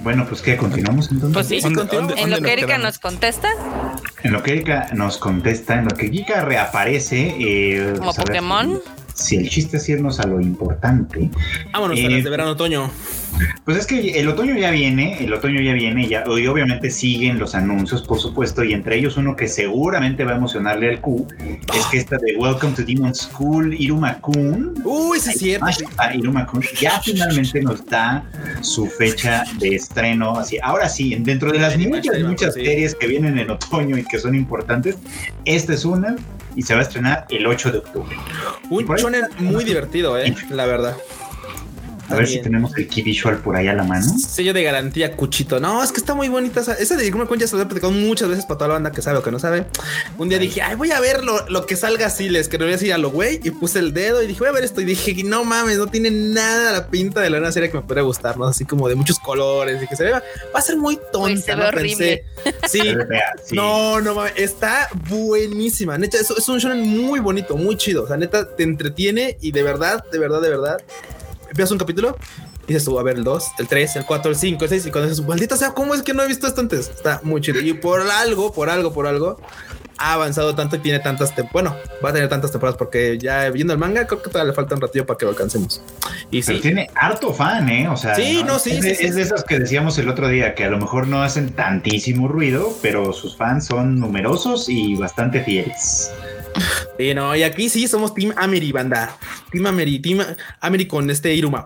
[0.04, 0.58] Bueno, pues ¿qué?
[0.58, 1.34] ¿Continuamos entonces?
[1.34, 1.60] Pues sí.
[1.62, 3.50] ¿Dónde- En lo que Erika nos contesta,
[4.24, 7.36] En lo que Erika nos contesta, en lo que Kika reaparece.
[7.40, 8.80] eh, como pues, ver, Pokémon.
[9.14, 11.30] Si el chiste es irnos a lo importante.
[11.72, 12.90] Vámonos a Eh, las de verano otoño.
[13.66, 17.40] Pues es que el otoño ya viene, el otoño ya viene, ya, y obviamente siguen
[17.40, 21.28] los anuncios, por supuesto, y entre ellos uno que seguramente va a emocionarle al Q,
[21.74, 25.66] es que esta de Welcome to Demon School, Iruma-kun, Uy, sí es cierto.
[25.98, 28.24] Ah, Iruma-kun, ya finalmente nos da
[28.62, 30.38] su fecha de estreno.
[30.38, 34.20] Así, ahora sí, dentro de las muchas, muchas series que vienen en otoño y que
[34.20, 34.98] son importantes,
[35.46, 36.16] esta es una
[36.56, 38.16] y se va a estrenar el 8 de octubre.
[38.70, 40.36] Un shonen muy divertido, eh.
[40.50, 40.96] La verdad.
[42.12, 44.06] A ver si tenemos el key visual por ahí a la mano.
[44.20, 45.60] Sello de garantía, cuchito.
[45.60, 46.62] No, es que está muy bonita.
[46.62, 48.74] Esa, esa de Iruma Kun ya se lo he platicado muchas veces para toda la
[48.76, 49.66] banda que sabe o que no sabe.
[50.18, 52.30] Un día dije, ay, voy a ver lo, lo que salga así.
[52.30, 53.40] Les que no voy a decir a lo güey.
[53.44, 54.82] Y puse el dedo y dije, voy a ver esto.
[54.82, 57.84] Y dije, no mames, no tiene nada la pinta de la una serie que me
[57.84, 58.46] podría gustar, ¿no?
[58.46, 60.12] Así como de muchos colores y que se ve.
[60.12, 60.22] Va
[60.54, 61.32] a ser muy tonta.
[61.32, 61.68] Uy, se ve ¿no?
[61.68, 62.26] horrible.
[62.44, 62.68] Pensé.
[62.68, 62.96] Sí.
[63.52, 65.98] No, no mames, está buenísima.
[65.98, 68.04] Neta, es, es un shonen muy bonito, muy chido.
[68.04, 70.82] O sea, neta, te entretiene y de verdad, de verdad, de verdad.
[71.52, 72.18] Empiezas un capítulo
[72.64, 74.86] y dices tú, a ver, el 2, el 3, el 4, el 5, el 6
[74.86, 76.88] y cuando dices, maldita sea, ¿cómo es que no he visto esto antes?
[76.88, 77.60] Está muy chido.
[77.60, 79.38] Y por algo, por algo, por algo,
[80.02, 81.52] ha avanzado tanto y tiene tantas temporadas.
[81.52, 84.56] Bueno, va a tener tantas temporadas porque ya viendo el manga, creo que todavía le
[84.56, 85.82] falta un ratillo para que lo alcancemos.
[86.32, 87.88] Y Pero sí, tiene harto fan, ¿eh?
[87.88, 90.10] O sea, Sí, no, sí, es, sí, de, sí, es de esos que decíamos el
[90.10, 94.70] otro día, que a lo mejor no hacen tantísimo ruido, pero sus fans son numerosos
[94.70, 96.12] y bastante fieles.
[96.98, 99.18] Sí, no, y aquí sí somos Team Ameri, banda.
[99.52, 100.20] Team Ameri, Team
[100.60, 101.66] Ameri con este Iruma.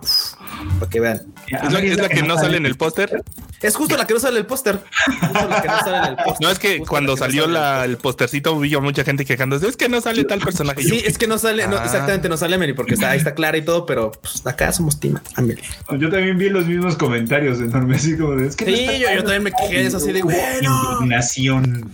[0.80, 1.22] Para que vean.
[1.48, 3.24] Es la, es la que no sale en el póster.
[3.62, 4.80] Es justo la que no sale en el póster.
[5.22, 6.38] Justo la que no sale en el póster.
[6.42, 7.90] No es que Justo cuando la que no salió el la, póster.
[7.90, 9.68] el postercito vi a mucha gente quejándose.
[9.68, 10.84] Es que no sale tal personaje.
[10.84, 11.86] Yo, Sí, es que no sale, no, Ah.
[11.86, 15.00] exactamente no sale Ameri porque está, ahí está clara y todo, pero pues, acá somos
[15.00, 15.62] Team Ameri.
[16.00, 19.00] Yo también vi los mismos comentarios enormes, así como de, es que Sí, yo, yo
[19.08, 19.24] claro".
[19.24, 20.92] también me quejé de eso así de bueno.
[21.00, 21.92] Indignación.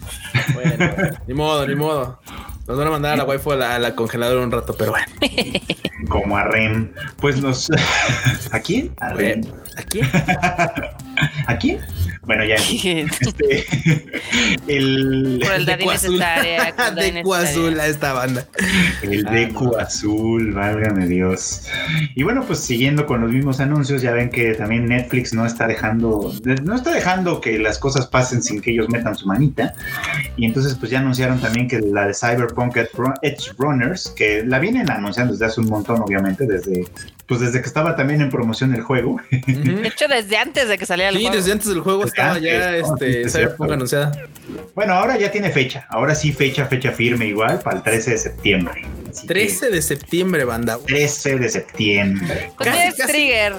[0.54, 0.94] Bueno,
[1.28, 2.20] ni modo, ni modo.
[2.68, 4.92] Nos van a mandar a la waifu a la, a la congeladora un rato, pero
[4.92, 5.06] bueno.
[6.10, 6.94] Como a Rem.
[7.18, 7.70] Pues nos.
[8.52, 8.94] ¿A quién?
[9.00, 9.42] A Rem.
[9.42, 10.02] Bueno, ¿Aquí?
[11.48, 11.80] ¿A quién?
[12.24, 12.56] Bueno, ya.
[12.62, 13.66] Este,
[14.68, 15.84] el, Por el daddy
[17.12, 17.80] Deku Azul.
[17.80, 18.46] a esta banda.
[19.02, 19.78] El Ah, Deku no.
[19.78, 21.68] azul, válgame Dios.
[22.16, 25.68] Y bueno, pues siguiendo con los mismos anuncios, ya ven que también Netflix no está
[25.68, 29.74] dejando, no está dejando que las cosas pasen sin que ellos metan su manita.
[30.38, 34.90] Y entonces pues ya anunciaron también que la de Cyberpunk Edge Runners, que la vienen
[34.90, 36.86] anunciando desde hace un montón, obviamente, desde
[37.32, 39.16] pues desde que estaba también en promoción el juego.
[39.32, 41.38] De hecho, desde antes de que saliera el Sí, juego.
[41.38, 42.98] desde antes del juego Desde estaba antes, ya ¿no?
[42.98, 43.74] Sí, este es Cyberpunk cierto.
[43.74, 44.12] anunciada.
[44.76, 48.18] Bueno, ahora ya tiene fecha, ahora sí fecha, fecha firme igual, para el 13 de
[48.18, 48.82] septiembre.
[49.10, 50.78] Así que, 13 de septiembre, banda.
[50.86, 52.52] 13 de septiembre.
[52.58, 53.12] Pues Casi, es casi.
[53.14, 53.54] Trigger.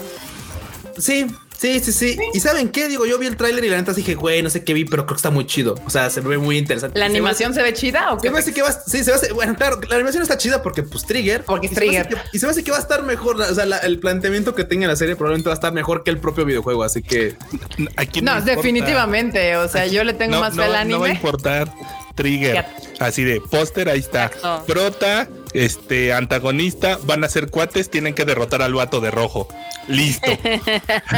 [0.99, 1.27] Sí,
[1.63, 2.19] sí, sí, sí.
[2.35, 2.89] ¿Y saben qué?
[2.89, 5.07] Digo, yo vi el tráiler y la neta dije, güey, no sé qué vi, pero
[5.07, 5.77] creo que está muy chido.
[5.87, 6.99] O sea, se ve muy interesante.
[6.99, 8.31] ¿La Se ve- animación se ve chida o Se qué?
[8.31, 10.83] me hace que va, sí, se me hace, bueno, claro, la animación está chida porque
[10.83, 11.45] pues Trigger.
[11.45, 12.09] Porque es y se Trigger.
[12.09, 14.55] que- y se me hace que va a estar mejor, o sea, la- el planteamiento
[14.55, 17.37] que tenga la serie probablemente va a estar mejor que el propio videojuego, así que
[17.97, 18.57] aquí No, importa.
[18.57, 19.57] definitivamente.
[19.57, 21.73] O sea, yo le tengo No, más no, fe al no va a importar
[22.15, 22.65] Trigger.
[22.99, 24.27] Así de póster, ahí está.
[24.27, 24.65] Exacto.
[24.67, 29.49] Prota, este antagonista, van a ser cuates, tienen que derrotar al vato de rojo.
[29.89, 30.31] Listo.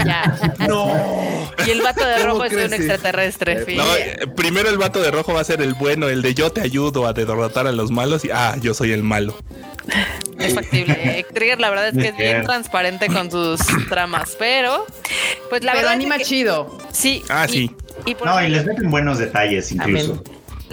[0.05, 0.55] Ya.
[0.69, 0.91] No.
[1.67, 3.65] Y el vato de ¿Cómo rojo es un extraterrestre.
[3.65, 3.77] fin.
[3.77, 3.85] No,
[4.35, 7.07] primero el vato de rojo va a ser el bueno, el de yo te ayudo
[7.07, 9.37] a derrotar a los malos y ah, yo soy el malo.
[10.39, 10.95] Es factible.
[11.21, 14.87] Eh, Trigger, la verdad es que es bien transparente con sus tramas, pero
[15.51, 16.79] pues la Pero verdad anima es que- chido.
[16.93, 17.23] Sí.
[17.29, 17.71] Ah, y- sí.
[18.07, 20.23] Y por No, y les meten buenos detalles incluso.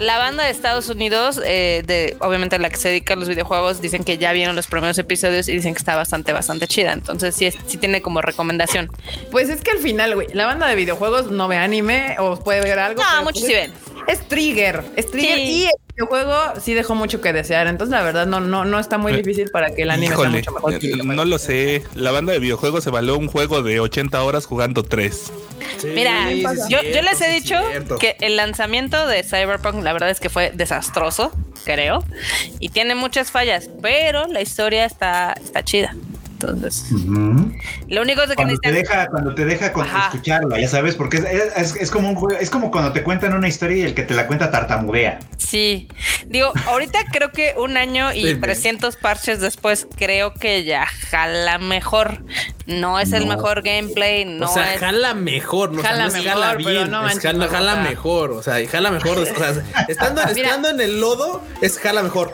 [0.02, 3.80] La banda de Estados Unidos, eh, de obviamente la que se dedica a los videojuegos,
[3.80, 6.92] dicen que ya vieron los primeros episodios y dicen que está bastante, bastante chida.
[6.92, 8.90] Entonces sí, es- sí tiene como recomendación.
[9.30, 12.60] Pues es que al final, güey, la banda de videojuegos no ve anime o puede
[12.62, 13.02] ver algo.
[13.02, 13.72] No, muchos sí ven.
[14.08, 15.68] Es Trigger, es Trigger Sí.
[15.91, 17.66] y el videojuego sí dejó mucho que desear.
[17.66, 20.14] Entonces, la verdad, no, no, no está muy Eh, difícil para que el anime sea
[20.16, 20.78] Híjole, mucho mejor.
[20.78, 21.84] que eh, no lo sé.
[21.94, 25.32] La banda de videojuegos evaluó un juego de 80 horas jugando 3.
[25.94, 27.98] Mira, Sí, yo, cierto, yo les he sí, dicho cierto.
[27.98, 31.32] que el lanzamiento de Cyberpunk, la verdad es que fue desastroso,
[31.64, 32.04] creo,
[32.58, 35.94] y tiene muchas fallas, pero la historia está, está chida.
[36.42, 36.86] Entonces,
[37.88, 41.24] lo único que Cuando te deja, cuando te deja con- escucharla, ya sabes, porque es,
[41.56, 44.02] es- es como un juego, es como cuando te cuentan una historia y el que
[44.02, 45.20] te la cuenta tartamudea.
[45.38, 45.88] Sí,
[46.26, 51.58] digo, ahorita creo que un año y Sí, 300 parches después, creo que ya jala
[51.58, 52.24] mejor.
[52.66, 54.80] No es el mejor gameplay, no o sea, es.
[54.80, 58.42] jala mejor, no, o sea, Jala no mejor, jala bien, no manches, jala, mejor, o
[58.42, 59.52] sea, jala mejor, o sea,
[59.88, 62.32] estando, estando en el lodo, es jala mejor.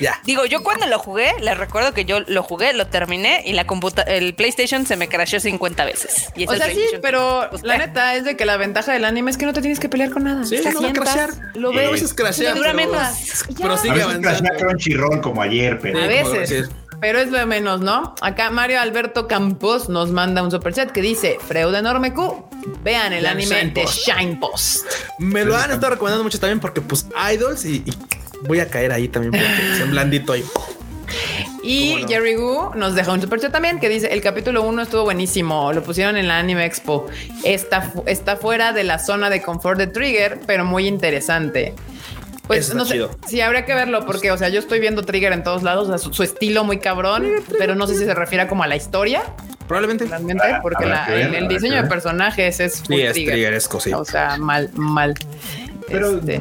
[0.00, 0.20] Ya.
[0.24, 3.09] Digo, yo cuando lo jugué, les recuerdo que yo lo jugué, lo terminé
[3.44, 6.28] y la computa el PlayStation se me crashó 50 veces.
[6.36, 8.92] Y es O sea, sí, pero Pues, la eh, neta es de que la ventaja
[8.92, 10.44] del anime es que no te tienes que pelear con nada.
[10.44, 11.30] Sí, Te no va a crashear.
[11.54, 11.90] Lo A ves.
[11.92, 13.08] veces crashea, Dura pero, menos.
[13.58, 14.56] pero A sigue veces crashea.
[14.58, 16.68] Crunchyroll como ayer, pero A veces.
[17.00, 18.14] Pero es lo de menos, ¿no?
[18.20, 22.46] Acá Mario Alberto Campos nos manda un superchat que dice: Freud enorme Q.
[22.84, 24.06] Vean el anime Shine de Post.
[24.06, 24.86] Shine Post.
[25.18, 27.92] Me lo han estado recomendando mucho también porque, pues, idols y, y
[28.46, 30.44] voy a caer ahí también porque es un blandito ahí.
[31.62, 32.04] Y.
[32.08, 35.72] Jerry Gu nos deja un superchat también que dice: El capítulo 1 estuvo buenísimo.
[35.72, 37.06] Lo pusieron en la Anime Expo.
[37.44, 41.74] Está, fu- está fuera de la zona de confort de Trigger, pero muy interesante.
[42.46, 43.10] Pues no sé, chido.
[43.28, 45.90] sí habría que verlo porque, o sea, yo estoy viendo Trigger en todos lados, o
[45.90, 48.74] sea, su, su estilo muy cabrón, pero no sé si se refiere como a la
[48.74, 49.22] historia
[49.68, 50.04] Probablemente.
[50.06, 53.34] realmente, porque habrá la- que ver, el, diseño de personajes es Sí, es Trigger.
[53.34, 53.92] triggeresco, sí.
[53.92, 55.14] O sea, mal, mal.
[55.86, 56.40] Pero Este,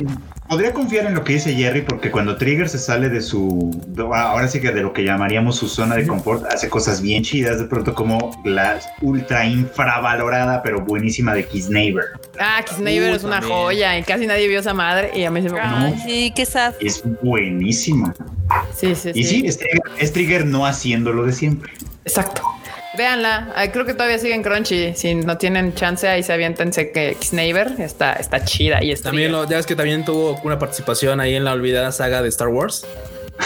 [0.49, 4.01] podría confiar en lo que dice Jerry porque cuando Trigger se sale de su, de-
[4.03, 7.59] ahora sí que de lo que llamaríamos su zona de confort, hace cosas bien chidas
[7.59, 12.03] de pronto como la ultra infravalorada pero buenísima de Kiss Neighbor.
[12.39, 13.57] ah, Kisneiver Uy, es una también.
[13.59, 16.45] joya y casi nadie vio esa madre y a mí se me Ay, sí, qué
[16.45, 16.73] sad.
[16.79, 18.13] Es buenísima.
[18.75, 21.71] Sí, sí, Y sí, es Trigger, es Trigger no haciendo lo de siempre.
[22.05, 22.41] Exacto.
[22.99, 24.93] Véanla, Ay, creo que todavía siguen Crunchy.
[24.93, 29.31] Si no tienen chance, ahí se aviéntense que Kisneiver está, está chida y está También
[29.31, 32.49] lo, ya ves que también tuvo una participación ahí en la olvidada saga de Star
[32.49, 32.85] Wars.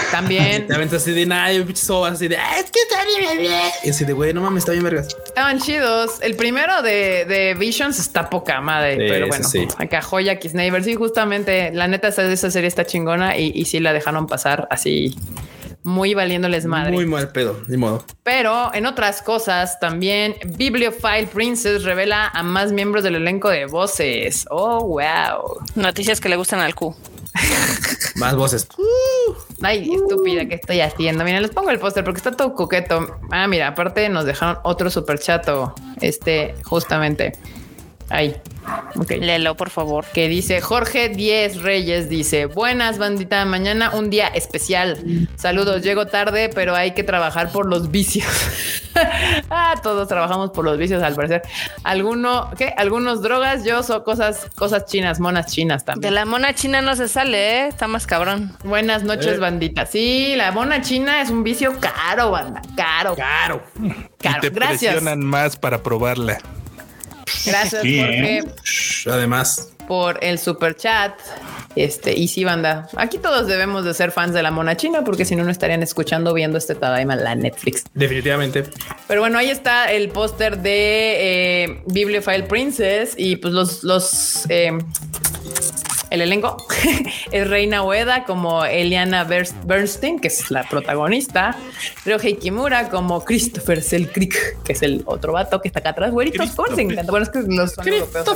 [0.10, 3.06] También Te aventas así de nada, y pinches sobas así de "Ah, es que está
[3.06, 3.62] bien, bien".
[3.84, 5.16] Y así de güey, no mames, está bien vergas.
[5.24, 6.13] estaban chidos.
[6.24, 9.68] El primero de, de Visions está poca madre, Sí, pero bueno, sí.
[9.78, 10.84] acá joya Kisneiver.
[10.84, 14.68] Sí, justamente la neta esa, esa serie está chingona y, y sí la dejaron pasar
[14.72, 15.16] así
[15.84, 16.91] muy valiéndoles madre.
[16.91, 18.06] Muy mal pedo, ni modo.
[18.24, 24.46] Pero en otras cosas también, Bibliophile Princess revela a más miembros del elenco de voces.
[24.50, 25.62] Oh, wow.
[25.76, 26.96] Noticias que le gustan al Q.
[28.15, 28.67] Más voces.
[29.62, 31.24] Ay, estúpida que estoy haciendo.
[31.24, 33.19] Mira, les pongo el póster porque está todo coqueto.
[33.32, 35.74] Ah, mira, aparte nos dejaron otro super chato.
[36.00, 37.34] Este, justamente.
[38.13, 38.36] Ahí.
[38.95, 39.10] Ok.
[39.19, 40.06] Léelo, por favor.
[40.13, 45.28] Que dice Jorge 10 Reyes, dice, buenas bandita, mañana un día especial.
[45.36, 48.28] Saludos, llego tarde, pero hay que trabajar por los vicios.
[49.49, 51.41] ah, todos trabajamos por los vicios al parecer.
[51.84, 52.73] Alguno, ¿qué?
[52.78, 56.13] Algunos drogas, yo soy cosas, cosas chinas, monas chinas De también.
[56.13, 57.67] la mona china no se sale, ¿eh?
[57.67, 58.56] Está más cabrón.
[58.63, 59.39] Buenas noches, Eh.
[59.39, 59.88] bandita.
[59.88, 62.62] Sí, la mona china es un vicio caro, banda.
[62.78, 63.63] Caro, Caro.
[63.73, 64.38] caro.
[64.38, 64.93] y te Gracias.
[64.93, 66.38] presionan más para probarla.
[67.46, 68.38] Gracias, Sí, Jorge.
[68.38, 68.44] ¿eh?
[69.08, 71.14] Además, por el super chat.
[71.76, 75.26] Este, y sí, banda, aquí todos debemos de ser fans de la mona china, porque
[75.26, 77.84] si no, no estarían escuchando o viendo este Tadaima en la Netflix.
[77.96, 78.64] definitivamente.
[79.08, 84.72] Pero bueno, ahí está el póster de eh, Bibliophile Princess y pues los, los eh,
[86.13, 86.58] el elenco
[87.32, 91.58] es Reina Ueda como Eliana Bernstein, que es la protagonista,
[92.06, 96.52] Ryohei Kimura como Christopher Selkrick, que es el otro vato que está acá atrás, güeritos,
[96.52, 97.12] ¿cómo se encanta?
[97.12, 98.30] Bueno, es que los son europeos,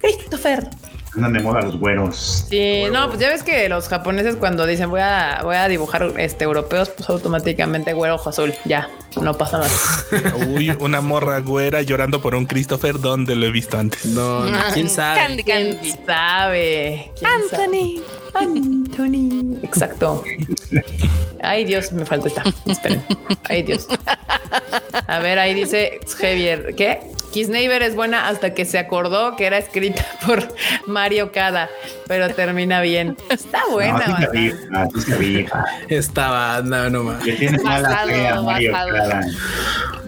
[0.00, 0.68] Christopher.
[1.16, 2.46] Andan de moda los güeros.
[2.48, 6.12] Sí, no, pues ya ves que los japoneses cuando dicen voy a, voy a dibujar
[6.18, 8.54] este europeos, pues automáticamente güero ojo azul.
[8.64, 8.88] Ya,
[9.20, 10.36] no pasa nada.
[10.48, 14.04] Uy, una morra güera llorando por un Christopher, ¿dónde lo he visto antes?
[14.06, 15.20] No, quién sabe.
[15.20, 15.94] Candy, ¿Quién Candy.
[16.06, 17.12] sabe?
[17.18, 17.64] ¿Quién sabe?
[17.64, 18.02] Anthony.
[18.32, 19.58] Anthony.
[19.64, 20.22] Exacto.
[21.42, 22.44] Ay, Dios, me falta esta.
[22.66, 23.02] Esperen.
[23.48, 23.88] Ay, Dios.
[25.08, 27.00] A ver, ahí dice Javier, ¿qué?
[27.32, 30.46] Kiss Neighbor es buena hasta que se acordó que era escrita por
[30.86, 31.68] Mario Kada,
[32.06, 33.16] pero termina bien.
[33.28, 34.06] Está buena.
[34.06, 35.16] no, sí banda.
[35.18, 35.64] rifa.
[35.88, 37.22] Estaba, no, más.
[37.22, 38.74] Que tiene mala fea, Mario.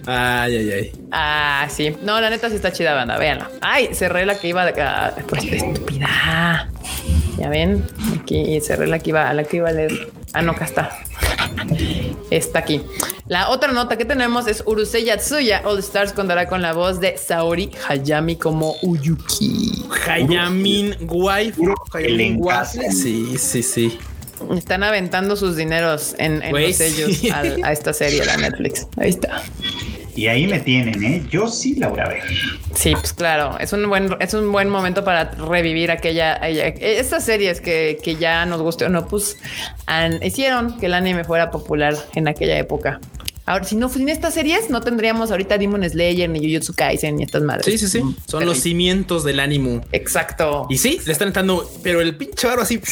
[0.07, 0.93] Ay, ay, ay.
[1.13, 1.97] Ah, sí.
[2.03, 3.19] No, la neta sí está chida, banda.
[3.19, 3.49] Véanla.
[3.61, 5.15] Ay, cerré la que iba de acá.
[5.29, 6.69] Pues estúpida.
[7.39, 7.85] Ya ven,
[8.21, 10.11] aquí cerré la que iba, a la que iba a leer.
[10.33, 10.91] Ah, no, acá está.
[12.31, 12.83] Está aquí.
[13.27, 17.17] La otra nota que tenemos es Urusei Yatsuya All Stars contará con la voz de
[17.17, 19.85] Saori Hayami como Uyuki.
[20.07, 21.75] Hayamin Waifu.
[21.93, 22.37] Hayamin.
[22.39, 22.83] Waifu.
[22.91, 23.99] Sí, sí, sí.
[24.57, 27.31] Están aventando sus dineros en, los sellos sí.
[27.31, 28.87] a, esta serie, la Netflix.
[28.97, 29.43] Ahí está.
[30.15, 31.23] Y ahí me tienen, ¿eh?
[31.31, 32.23] Yo sí la voy a ver.
[32.75, 37.25] Sí, pues claro, es un buen, es un buen momento para revivir aquella, aquella- estas
[37.25, 39.39] series que, que ya nos guste o no, pues
[40.23, 43.01] hicieron que el anime fuera popular en aquella época.
[43.47, 47.25] Ahora, si no sin estas series, no tendríamos ahorita Demon Slayer, ni Jujutsu Kaisen, ni
[47.25, 47.65] estas madres.
[47.65, 48.01] Sí, sí, sí.
[48.29, 49.81] Son los cimientos del ánimo.
[49.91, 50.67] Exacto.
[50.71, 52.81] Y sí, le están entrando, pero el pinche barro así.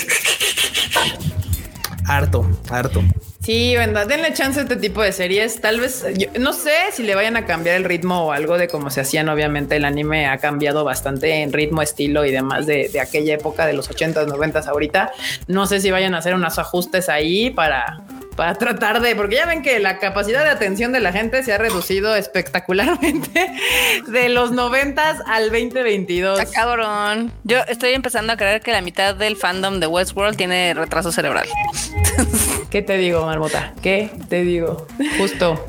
[2.07, 3.03] Harto, harto.
[3.51, 5.61] Sí, verdad, denle chance a este tipo de series.
[5.61, 6.07] Tal vez,
[6.39, 9.29] no sé si le vayan a cambiar el ritmo o algo de cómo se hacían.
[9.29, 13.67] Obviamente, el anime ha cambiado bastante en ritmo, estilo y demás de, de aquella época
[13.67, 15.11] de los 80s, 90s ahorita.
[15.49, 18.05] No sé si vayan a hacer unos ajustes ahí para,
[18.41, 21.53] para tratar de, porque ya ven que la capacidad de atención de la gente se
[21.53, 23.53] ha reducido espectacularmente
[24.07, 26.41] de los 90s al 2022.
[26.41, 27.33] Está cabrón.
[27.45, 31.47] Yo estoy empezando a creer que la mitad del fandom de Westworld tiene retraso cerebral.
[32.71, 33.75] ¿Qué te digo, Marmota?
[33.83, 34.87] ¿Qué te digo?
[35.19, 35.63] Justo.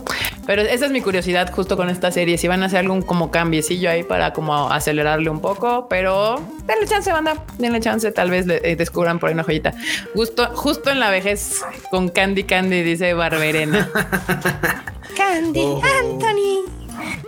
[0.45, 2.37] Pero esa es mi curiosidad justo con esta serie.
[2.37, 6.87] Si van a hacer algún como cambiecillo ahí para como acelerarle un poco, pero denle
[6.87, 7.45] chance, banda.
[7.57, 8.11] Denle chance.
[8.11, 9.73] Tal vez le, eh, descubran por ahí una joyita.
[10.13, 13.89] Justo, justo en la vejez con Candy Candy, dice Barberena.
[15.15, 15.81] Candy, Oh.
[15.83, 16.60] Anthony.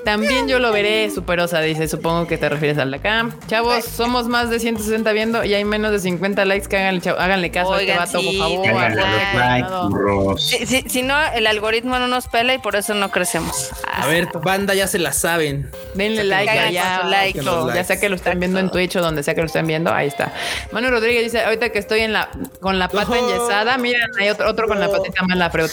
[0.05, 1.87] También yo lo veré, superosa, dice.
[1.87, 3.29] Supongo que te refieres al de acá.
[3.47, 7.17] Chavos, somos más de 160 viendo y hay menos de 50 likes que háganle, chavo-
[7.19, 8.67] háganle caso Oigan, a este vato, sí, por favor.
[8.79, 10.39] Háganle.
[10.39, 13.69] Si, si- si no, el algoritmo no nos pela y por eso no crecemos.
[13.91, 15.69] A ver, banda, ya se la saben.
[15.95, 17.39] Denle like allá, like.
[17.73, 19.93] ya sea que lo estén viendo en Twitch o donde sea que lo estén viendo,
[19.93, 20.33] ahí está.
[20.71, 23.15] Manu Rodríguez dice, ahorita que estoy en la con la pata Ojo.
[23.15, 25.67] enyesada, miren, hay otro, otro con la patita mala, pero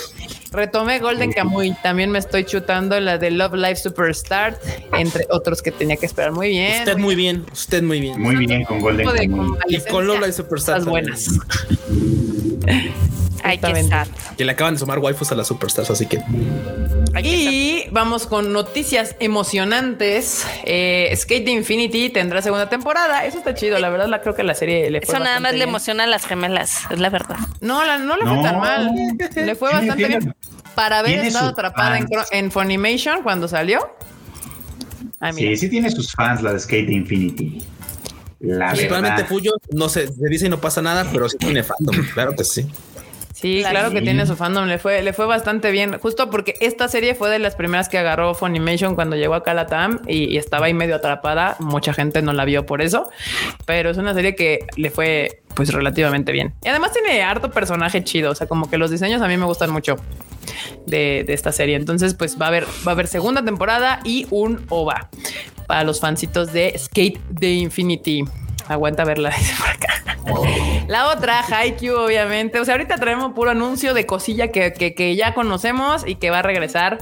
[0.53, 4.59] retomé Golden Kamuy, también me estoy chutando la de Love Live Superstar,
[4.93, 6.81] entre otros que tenía que esperar muy bien.
[6.81, 8.21] Usted muy bien, usted muy bien.
[8.21, 9.57] Muy bien con Golden Kamuy.
[9.69, 10.83] Y con Lola y Superstar.
[10.83, 11.05] también.
[11.07, 11.29] buenas.
[13.43, 13.91] Ay, qué Justamente.
[13.91, 14.07] sad.
[14.37, 16.21] Que le acaban de sumar waifus a las Superstars, así que.
[17.23, 20.47] Y vamos con noticias emocionantes.
[20.65, 23.25] Eh, Skate Infinity tendrá segunda temporada.
[23.25, 23.79] Eso está chido.
[23.79, 26.07] La verdad, la creo que la serie le fue Eso nada más le emociona a
[26.07, 27.37] las gemelas, es la verdad.
[27.63, 28.43] No, la- no le fue No.
[28.43, 28.91] tan mal.
[29.35, 30.35] Le fue bastante bien.
[30.75, 31.99] Para haber estado atrapada
[32.31, 33.95] en, Funimation cuando salió.
[35.19, 35.33] Ay.
[35.35, 37.63] Sí, sí tiene sus fans la de Skate Infinity.
[38.41, 39.29] La Principalmente verdad.
[39.29, 41.95] Fuyo, no sé, se dice y no pasa nada, pero sí tiene fandom.
[42.15, 42.67] Claro que sí.
[43.41, 43.79] Sí, Claro.
[43.79, 44.05] claro que Sí.
[44.05, 44.67] tiene su fandom.
[44.67, 45.99] Le fue, le fue bastante bien.
[45.99, 49.55] Justo porque esta serie fue de las primeras que agarró Funimation cuando llegó acá a
[49.55, 51.57] la TAM y, y estaba ahí medio atrapada.
[51.61, 53.09] Mucha gente no la vio por eso,
[53.65, 56.55] pero es una serie que le fue pues relativamente bien.
[56.65, 58.31] Y además tiene harto personaje chido.
[58.31, 59.97] O sea, como que los diseños a mí me gustan mucho
[60.87, 61.77] de, de esta serie.
[61.77, 65.09] Entonces, pues va a haber, va a haber segunda temporada y un OVA
[65.67, 68.25] para los fancitos de Skate de Infinity.
[68.71, 69.89] Aguanta verla por acá.
[70.87, 72.61] La otra, Haikyuu, obviamente.
[72.61, 76.31] O sea, ahorita traemos puro anuncio de cosilla que, que- que ya conocemos y que
[76.31, 76.99] va a regresar.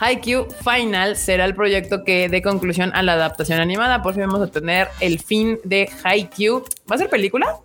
[0.00, 4.02] Haikyuu Final será el proyecto que dé conclusión a la adaptación animada.
[4.02, 6.62] Por fin vamos a tener el fin de Haikyuu.
[6.90, 7.56] ¿Va a ser película?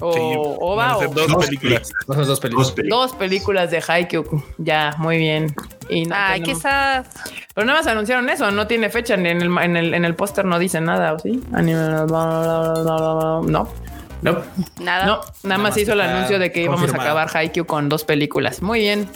[0.00, 1.92] O, Sí, o va o- dos Dos películas.
[2.06, 2.26] Películas.
[2.28, 2.74] Dos películas.
[2.88, 4.42] Dos películas de Haikyuu.
[4.58, 5.54] Ya, muy bien.
[5.88, 7.04] Y no Ay, tenemos- sad.
[7.54, 10.14] Pero nada más anunciaron eso, no tiene fecha, ni en el, en el, en el
[10.16, 11.40] póster no dice nada, ¿o sí?
[11.52, 13.68] Anime- No,
[14.24, 14.42] No.
[14.80, 15.04] Nada.
[15.04, 18.62] no, nada más hizo el anuncio de que íbamos a acabar Haikyuu con dos películas.
[18.62, 19.06] Muy bien.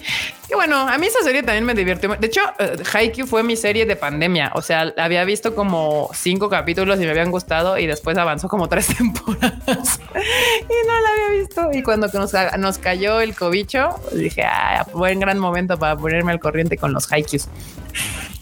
[0.51, 2.15] Y bueno, a mí esa serie también me divirtió.
[2.15, 4.53] De hecho, eh, Haikyuu fue mi serie de pandemia.
[4.55, 8.69] O sea, había visto como cinco capítulos y me habían gustado y después avanzó como
[8.69, 11.71] tres temporadas y no la había visto.
[11.73, 16.39] Y cuando nos, nos cayó el cobicho, dije, ah, buen gran momento para ponerme al
[16.39, 17.49] corriente con los Haikyuus.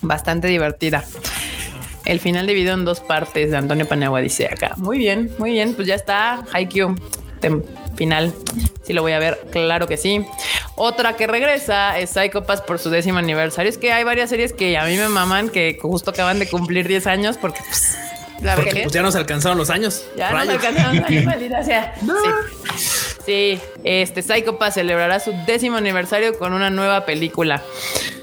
[0.03, 1.05] Bastante divertida.
[2.07, 4.73] El final dividido en dos partes de Antonio Paniagua dice acá.
[4.77, 5.75] Muy bien, muy bien.
[5.75, 6.45] Pues ya está.
[6.53, 6.95] Haikyuu.
[7.97, 8.33] Final.
[8.83, 9.39] Sí lo voy a ver.
[9.53, 10.25] Claro que sí.
[10.75, 13.69] Otra que regresa es Psycho Pass por su décimo aniversario.
[13.71, 16.89] Es que hay varias series que a mí me maman que justo acaban de cumplir
[16.89, 17.97] 10 años porque pues,
[18.43, 18.83] la Porque vejez.
[18.85, 20.05] pues, ya nos alcanzaron los años.
[20.17, 21.95] Ya nos alcanzaron ahí, maldita sea.
[22.01, 23.16] Sí.
[23.27, 27.61] Sí, este Psycho Pass celebrará su décimo aniversario con una nueva película.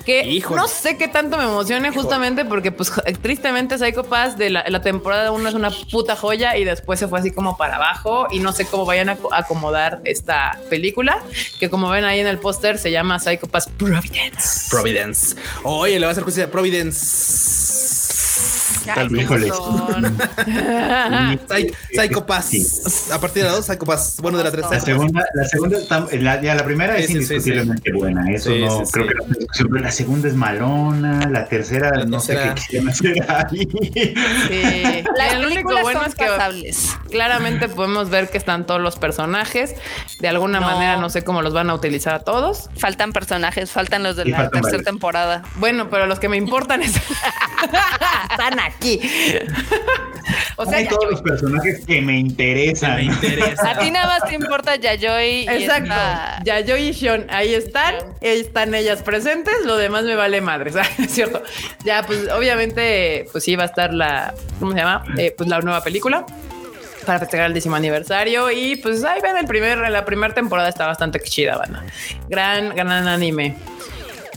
[0.06, 0.60] Que Híjole.
[0.62, 4.82] no sé qué tanto me emocione justamente porque pues tristemente Psycho Pass de la, la
[4.82, 8.40] temporada 1 es una puta joya y después se fue así como para abajo y
[8.40, 11.22] no sé cómo vayan a co- acomodar esta película
[11.60, 14.70] que como ven ahí en el póster se llama Psycho Pass Providence.
[14.70, 15.36] Providence.
[15.64, 17.93] Oye, le va a hacer justicia a Providence.
[18.96, 19.48] Ay, Híjole.
[19.50, 20.18] son-
[21.48, 22.46] Psy- Psycho Pass.
[22.46, 22.66] Sí.
[23.12, 24.18] A partir de la 2, Psycho Pass.
[24.22, 24.66] Bueno, de la 3.
[24.72, 28.32] La segunda, la segunda está, la, ya la primera Sí, es sí, sí, indiscutiblemente buena.
[28.32, 29.10] Eso Sí, no sí, creo sí.
[29.10, 32.54] que no es discusión, pero la segunda es malona, la tercera La no sé qué
[32.56, 33.68] quisieron hacer ahí.
[34.48, 35.04] Sí.
[35.18, 36.96] Las el único bueno es que pasables.
[37.10, 39.76] claramente podemos ver que están todos los personajes.
[40.20, 40.68] De alguna No.
[40.68, 42.70] manera no sé cómo los van a utilizar a todos.
[42.78, 44.84] Faltan personajes, faltan los de la tercera varios.
[44.84, 45.44] temporada.
[45.56, 46.96] Bueno, pero los que me importan es-
[48.32, 49.00] están aquí.
[50.58, 52.96] o sea, todos los personajes que me interesan.
[52.98, 53.72] Me interesa.
[53.72, 55.44] A ti nada más te importa Yayoi.
[55.44, 55.84] y Exacto.
[55.92, 60.42] esta- Ya yo y Sean, ahí están, ahí están ellas presentes, lo demás me vale
[60.42, 60.98] madre, ¿sabes?
[61.00, 61.42] Es cierto.
[61.84, 65.04] Ya, pues obviamente, pues sí va a estar la, ¿cómo se llama?
[65.18, 66.26] Eh, pues la nueva película
[67.06, 70.88] para festejar el décimo aniversario y pues ahí ven el primer, la primera temporada está
[70.88, 71.84] bastante chida, banda.
[72.30, 73.58] Gran, gran anime.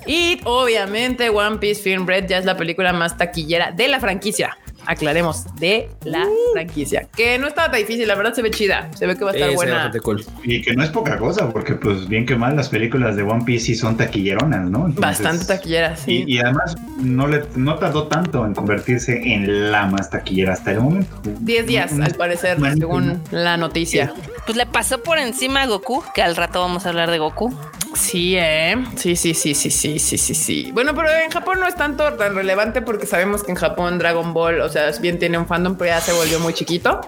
[0.06, 4.56] Y obviamente One Piece Film Red ya es la película más taquillera de la franquicia.
[4.86, 6.52] Aclaremos, de la Uh.
[6.52, 7.08] franquicia.
[7.16, 8.90] Que no estaba tan difícil, la verdad se ve chida.
[8.94, 9.90] Se ve que va a estar buena.
[10.02, 10.24] cool.
[10.44, 13.44] Y que no es poca cosa, porque pues bien que mal las películas de One
[13.44, 14.86] Piece sí son taquilleronas, ¿no?
[14.86, 16.24] Entonces- Bastante taquillera, sí.
[16.26, 20.72] Y, y además no le no tardó tanto en convertirse en la más taquillera hasta
[20.72, 21.16] el momento.
[21.40, 24.12] 10 días, Un- al parecer, un- según la noticia.
[24.44, 27.52] Pues le pasó por encima a Goku, que al rato vamos a hablar de Goku.
[27.94, 28.76] Sí, eh.
[28.96, 30.70] Sí, sí, sí, sí, sí, sí, sí, sí.
[30.72, 34.34] Bueno, pero en Japón no es tanto tan relevante porque sabemos que en Japón Dragon
[34.34, 37.00] Ball, o sea, bien tiene un fandom, pero ya se volvió muy chiquito.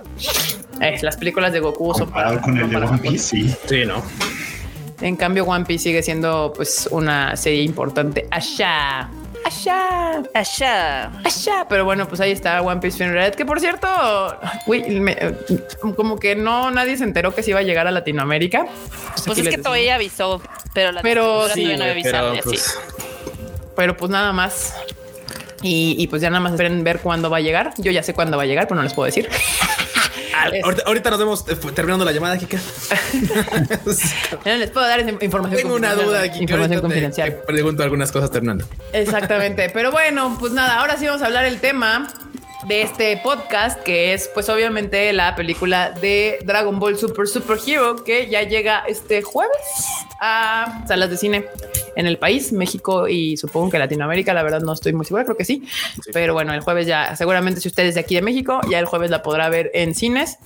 [0.80, 2.98] Eh, las películas de Goku son Comparado con el de para One.
[2.98, 3.54] Piece, sí.
[3.68, 4.02] Sí, no.
[5.00, 9.08] En cambio, One Piece sigue siendo pues una serie importante allá.
[9.44, 10.22] Allá.
[10.34, 11.04] Allá.
[11.24, 11.66] Allá.
[11.68, 13.88] Pero bueno, pues ahí está One Piece Film Red, que por cierto,
[14.66, 15.16] me-
[15.96, 18.66] como que no nadie se enteró que se iba a llegar a Latinoamérica.
[18.66, 19.62] Pues aquí es que decimos.
[19.64, 20.42] todavía avisó,
[20.74, 22.78] pero la Pero sí, no había pero avisado pues,
[23.76, 24.74] pero pues nada más.
[25.62, 27.72] Y, y pues ya nada más esperen ver cuándo va a llegar.
[27.78, 29.28] Yo ya sé cuándo va a llegar, pero no les puedo decir.
[30.34, 32.58] ah, ahorita, ahorita nos vemos eh, terminando la llamada, Kika.
[34.44, 35.62] No les puedo dar información.
[35.62, 36.40] Tengo una duda aquí.
[36.40, 37.40] Información confidencial.
[37.46, 38.64] pregunto algunas cosas terminando.
[38.92, 39.70] Exactamente.
[39.70, 42.08] Pero bueno, pues nada, ahora sí vamos a hablar el tema
[42.66, 48.02] de este podcast, que es pues obviamente la película de Dragon Ball Super Super Hero,
[48.04, 49.86] que ya llega este jueves
[50.20, 51.46] a salas de cine
[51.94, 55.36] en el país, México y supongo que Latinoamérica, la verdad no estoy muy segura, creo
[55.36, 55.64] que sí.
[56.12, 58.86] Pero bueno, el jueves ya, seguramente si usted es de aquí de México, ya el
[58.86, 60.38] jueves la podrá ver en cines.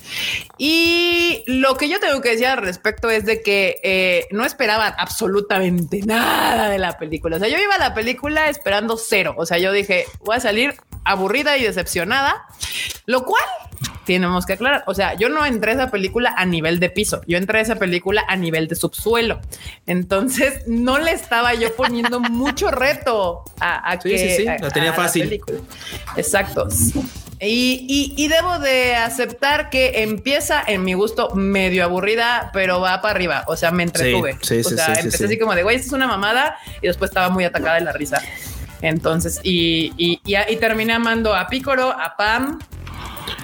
[0.59, 4.95] Y lo que yo tengo que decir al respecto es de que eh, no esperaban
[4.99, 7.37] absolutamente nada de la película.
[7.37, 9.35] O sea, yo iba a la película esperando cero.
[9.37, 10.75] O sea, yo dije, voy a salir
[11.05, 12.45] aburrida y decepcionada,
[13.07, 13.43] lo cual
[14.07, 14.85] tenemos que aclarar.
[14.87, 17.63] O sea, yo no entré a esa película a nivel de piso, yo entré a
[17.63, 19.41] esa película a nivel de subsuelo.
[19.87, 24.59] Entonces, no le estaba yo poniendo mucho reto a, a Sí, que sí, sí, a-
[24.59, 25.41] la tenía a fácil.
[26.17, 26.69] Exacto.
[27.41, 27.87] Y,
[28.17, 33.15] y- y debo de aceptar que empieza en mi gusto medio aburrida, pero va para
[33.15, 33.45] arriba.
[33.49, 34.39] O sea, me entretuve.
[34.43, 35.25] Sí, sí, o sea, empecé sí.
[35.25, 37.93] así como de güey, esto es una mamada y después estaba muy atacada de la
[37.93, 38.23] risa.
[38.83, 42.59] Entonces, y, y, y, y terminé amando a Picoro, a Pam.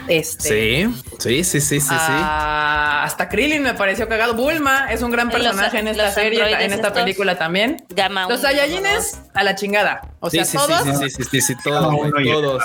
[0.08, 1.94] Este, Sí, sí, sí, sí, sí, sí.
[1.94, 4.34] a- hasta Krillin me pareció cagado.
[4.34, 7.84] Bulma es un gran Los- personaje en esta los serie, en esta película también.
[7.90, 10.00] Gama Los Saiyajines a la chingada.
[10.20, 10.82] O Sí, sea, sí, todos.
[10.82, 11.94] sí, sí, sí, sí, sí, todos,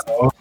[0.06, 0.32] todos.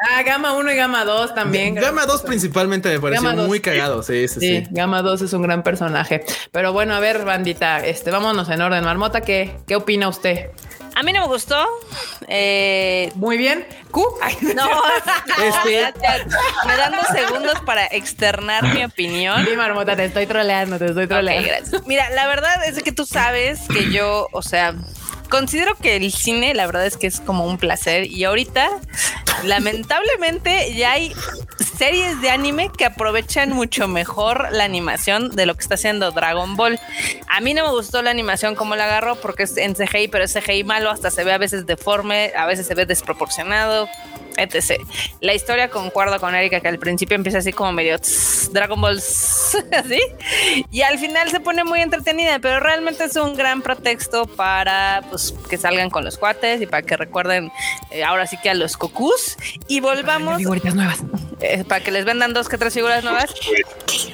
[0.00, 1.74] Ah, Gama 1 y Gama 2 también.
[1.74, 3.48] Gama 2 principalmente me pareció Gama dos.
[3.48, 4.02] muy cagado.
[4.02, 4.66] Sí, sí, Sí, sí.
[4.70, 6.24] Gama 2 es un gran personaje.
[6.52, 8.84] Pero bueno, a ver, bandita, este, vámonos en orden.
[8.84, 10.50] Marmota, ¿qué, qué opina usted?
[10.94, 11.64] A mí no me gustó.
[12.26, 13.66] Eh, Muy bien.
[13.90, 14.04] Q.
[14.20, 14.68] Ay, no,
[15.44, 16.26] Este- ya, ya,
[16.66, 19.44] me dan dos segundos para externar mi opinión.
[19.48, 21.48] Sí, Marmota, te estoy troleando, te estoy troleando.
[21.48, 21.86] gracias.
[21.86, 24.74] Mira, la verdad es que tú sabes que yo, o sea,
[25.28, 28.10] considero que el cine, la verdad es que es como un placer.
[28.10, 28.70] Y ahorita,
[29.44, 31.14] lamentablemente, ya hay
[31.78, 36.56] series de anime que aprovechan mucho mejor la animación de lo que está haciendo Dragon
[36.56, 36.78] Ball.
[37.28, 40.24] A mí no me gustó la animación como la agarró porque es en CGI, pero
[40.24, 43.88] es CGI malo, hasta se ve a veces deforme, a veces se ve desproporcionado.
[44.38, 44.80] Etc.
[45.20, 48.98] La historia concuerdo con Erika que al principio empieza así como medio tss, Dragon Ball
[48.98, 50.00] tss, así
[50.70, 55.34] y al final se pone muy entretenida, pero realmente es un gran pretexto para pues,
[55.48, 57.50] que salgan con los cuates y para que recuerden
[57.90, 59.36] eh, ahora sí que a los cocus
[59.66, 60.98] y volvamos Figuritas nuevas.
[61.40, 63.34] eh, para que les vendan dos que tres figuras nuevas.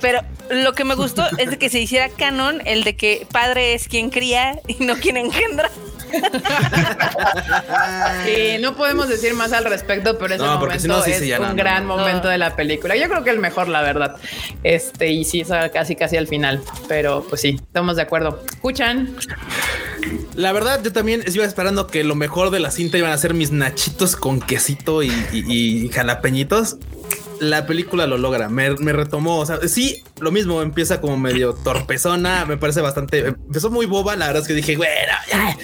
[0.00, 0.20] Pero
[0.50, 3.88] lo que me gustó es de que se hiciera canon el de que padre es
[3.88, 5.70] quien cría y no quien engendra.
[8.26, 11.12] Y no podemos decir más al respecto, pero ese No, porque si momento no, sí,
[11.12, 11.96] es sí, ya un no, gran no.
[11.96, 12.96] momento de la película.
[12.96, 14.16] Yo creo que el mejor, la verdad.
[14.62, 16.62] Este, y sí, es casi casi al final.
[16.88, 18.42] Pero pues sí, estamos de acuerdo.
[18.52, 19.14] Escuchan.
[20.34, 23.34] La verdad, yo también iba esperando que lo mejor de la cinta iban a ser
[23.34, 26.76] mis nachitos con quesito y, y- y jalapeñitos.
[27.50, 29.38] La película lo logra, me, me retomó.
[29.38, 32.44] O sea, sí, lo mismo empieza como medio torpezona.
[32.46, 33.26] Me parece bastante.
[33.28, 34.16] Empezó muy boba.
[34.16, 35.56] La verdad es que dije, bueno, ya.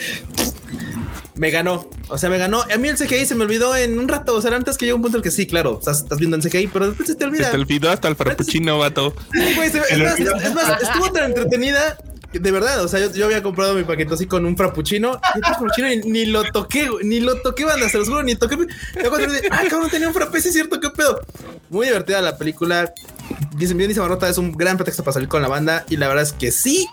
[1.37, 2.61] Me ganó, o sea, me ganó.
[2.62, 4.35] A mí el CGI se me olvidó en un rato.
[4.35, 6.18] O sea, antes que llega un punto en el que sí, claro, o sea, estás
[6.18, 7.51] viendo en CGI, pero después se te Se olvida.
[7.51, 9.14] te olvidó hasta el frappuccino, vato.
[9.33, 10.37] Sí, güey, se- es, El más, olvido.
[10.37, 11.97] es más, estuvo tan entretenida.
[12.33, 15.41] De verdad, o sea, yo, yo había comprado mi paquete así con un frappuccino y
[15.41, 18.57] frappuccino y ni lo toqué, ni lo toqué, banda, se los juro, ni toqué.
[19.09, 21.20] Cuando dije, ah, cabrón, tenía un frappé, sí es cierto, qué pedo.
[21.70, 22.93] Muy divertida la película.
[23.57, 26.07] Dicen bien, dice Marrota, es un gran pretexto para salir con la banda y la
[26.07, 26.87] verdad es que sí,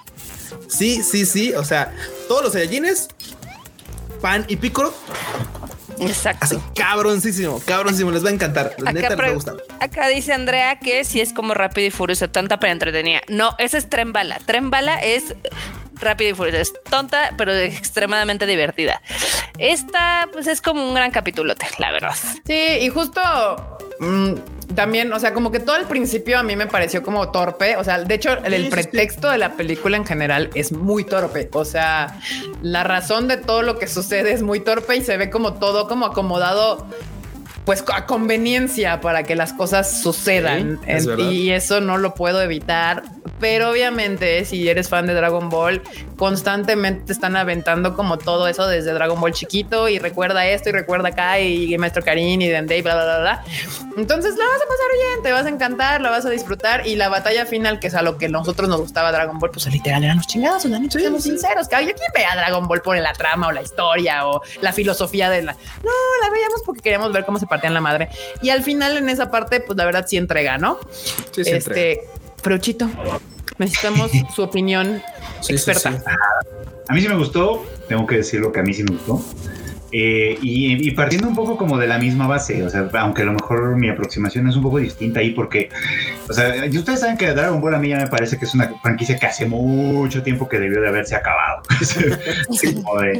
[0.67, 1.53] sí, sí, sí.
[1.53, 1.93] O sea,
[2.27, 3.09] todos los Saiyajines,
[4.21, 4.91] Pan y Piccolo,
[5.99, 6.45] Exacto.
[6.45, 8.73] así cabroncísimo, cabroncísimo, les va a encantar.
[8.77, 9.55] La neta Acá, les va a gustar.
[9.79, 13.21] acá dice Andrea que si es como Rápido y Furioso, tonta pero entretenida.
[13.27, 14.39] No, ese es Tren Bala.
[14.45, 15.35] Tren Bala es
[15.99, 16.57] Rápido y Furioso.
[16.57, 19.01] Es tonta pero extremadamente divertida.
[19.57, 22.15] Esta pues es como un gran capitulote, la verdad.
[22.45, 23.21] Sí, y justo
[23.99, 24.33] mm,
[24.75, 27.77] también, o sea, como que todo al principio a mí me pareció como torpe.
[27.77, 31.49] O sea, de hecho, el, el pretexto de la película en general es muy torpe.
[31.53, 32.19] O sea,
[32.61, 35.87] la razón de todo lo que sucede es muy torpe y se ve como todo
[35.87, 36.87] como acomodado.
[37.68, 40.80] Pues a conveniencia para que las cosas sucedan.
[40.86, 43.03] Sí, es y eso no lo puedo evitar.
[43.41, 45.82] Pero obviamente, si eres fan de Dragon Ball,
[46.15, 50.72] constantemente te están aventando como todo eso desde Dragon Ball chiquito y recuerda esto y
[50.72, 53.43] recuerda acá y Maestro Karin y Dende y bla, bla, bla, bla.
[53.97, 56.95] Entonces la vas a pasar bien, te vas a encantar, la vas a disfrutar y
[56.95, 60.03] la batalla final, que es a lo que nosotros nos gustaba Dragon Ball, pues literal
[60.03, 61.68] eran los chingados, la neta, seamos sinceros.
[61.68, 65.30] Que ¿quién ve a Dragon Ball por la trama o la historia o la filosofía
[65.30, 65.51] de la...
[65.51, 65.91] No,
[66.22, 68.10] la veíamos porque queríamos ver cómo se partían la madre.
[68.41, 70.80] Y al final en esa parte, pues la verdad sí entrega, ¿no?
[70.91, 71.58] Sí, sí, entrega.
[71.58, 72.01] este,
[72.41, 72.89] pero Chito,
[73.58, 75.01] necesitamos su opinión
[75.41, 75.91] Sí, experta.
[75.91, 75.97] sí.
[76.89, 79.22] A mí sí me gustó, tengo que decirlo que a mí sí me gustó.
[79.91, 83.33] Eh, y, partiendo un poco como de la misma base, o sea, aunque a lo
[83.33, 85.69] mejor mi aproximación es un poco distinta ahí porque,
[86.27, 88.69] o sea, ustedes saben que Dragon Ball a mí ya me parece que es una
[88.81, 91.61] franquicia que hace mucho tiempo que debió de haberse acabado.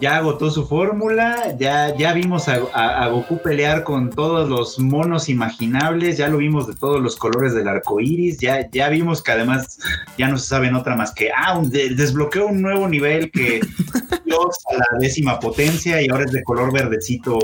[0.00, 6.16] Ya agotó su fórmula, ya, ya vimos a, Goku pelear con todos los monos imaginables,
[6.16, 9.78] ya lo vimos de todos los colores del arco iris, ya, ya vimos que además
[10.16, 13.30] ya no se sabe en otra más que, ah, un de- desbloqueó un nuevo nivel
[13.32, 13.60] que
[14.24, 17.38] Dios a la décima potencia y ahora es de color verdecito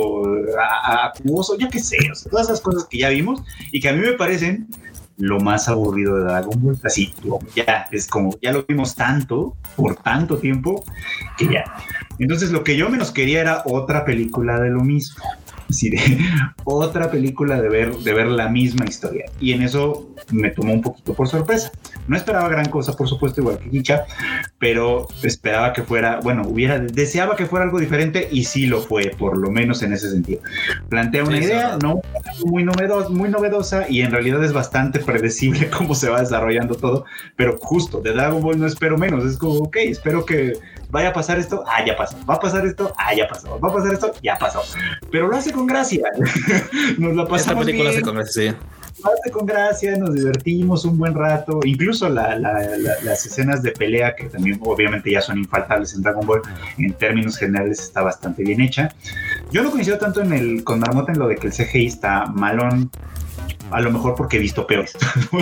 [0.58, 3.42] acuoso, yo qué sé, o sea, todas esas cosas que ya vimos
[3.72, 4.68] y que a mí me parecen
[5.16, 7.14] lo más aburrido de Dragon Ball, así,
[7.54, 10.84] ya, es como, ya lo vimos tanto, por tanto tiempo,
[11.38, 11.64] que ya.
[12.18, 15.22] Entonces lo que yo menos quería era otra película de lo mismo.
[15.68, 16.18] De
[16.64, 19.26] otra película de ver, de ver la misma historia.
[19.40, 21.72] Y en eso me tomó un poquito por sorpresa.
[22.06, 24.04] No esperaba gran cosa, por supuesto, igual que Kicha,
[24.58, 29.10] pero esperaba que fuera, bueno, hubiera, deseaba que fuera algo diferente y sí lo fue,
[29.18, 30.40] por lo menos en ese sentido.
[30.88, 32.00] Plantea una Sí, idea, no
[32.44, 37.04] muy novedosa, muy novedosa y en realidad es bastante predecible cómo se va desarrollando todo,
[37.36, 40.54] pero justo de Dragon Ball no espero menos, es como, ok, espero que
[40.90, 43.68] vaya a pasar esto, ah, ya pasó, va a pasar esto, ah, ya pasó, va
[43.68, 44.62] a pasar esto, ya pasó,
[45.10, 46.04] pero lo hace con gracia,
[46.98, 48.56] nos la Esta pasamos película bien, se conoce, sí.
[49.04, 53.62] lo hace con gracia, nos divertimos un buen rato, incluso la- la- la- las escenas
[53.62, 56.42] de pelea que también obviamente ya son infaltables en Dragon Ball,
[56.78, 58.94] en términos generales está bastante bien hecha.
[59.50, 62.26] Yo no coincido tanto en el, con Marmota en lo de que el CGI está
[62.26, 62.90] malón,
[63.70, 64.92] a lo mejor porque he visto peores.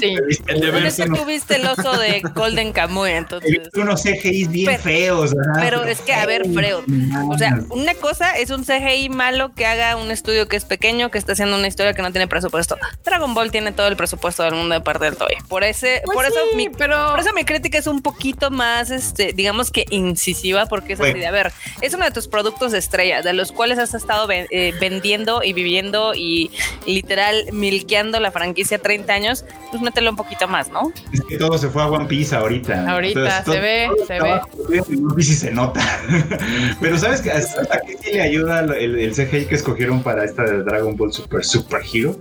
[0.00, 0.14] Sí.
[0.46, 3.50] De tuviste el oso de Golden Kamuy, he entonces.
[3.50, 5.34] visto unos CGIs bien Pero- feos.
[5.56, 6.84] pero es que, a ver, Freud,
[7.30, 11.10] O sea, una cosa es un CGI malo que haga un estudio que es pequeño,
[11.10, 12.76] que está haciendo una historia que no tiene presupuesto.
[13.04, 15.34] Dragon Ball tiene todo el presupuesto del mundo de parte del Toy.
[15.48, 18.90] Por ese, Pues por eso mi, pero por eso mi crítica es un poquito más,
[18.90, 21.20] este, digamos que incisiva, porque es así Bueno.
[21.20, 24.26] de, a ver, es uno de tus productos de estrella, de los cuales has estado
[24.26, 26.50] ven- eh, vendiendo y viviendo y
[26.86, 30.92] literal milqueando la franquicia 30 años, pues mételo un poquito más, ¿no?
[31.12, 32.90] Es que todo se fue a One Piece ahorita.
[32.90, 34.82] Ahorita Entonces, todo- se ve, todo se ve.
[34.94, 35.80] en One Piece y se nota.
[36.80, 40.62] Pero sabes que hasta sí le ayuda el, el CGI que escogieron para esta de
[40.62, 42.16] Dragon Ball Super Super Hero.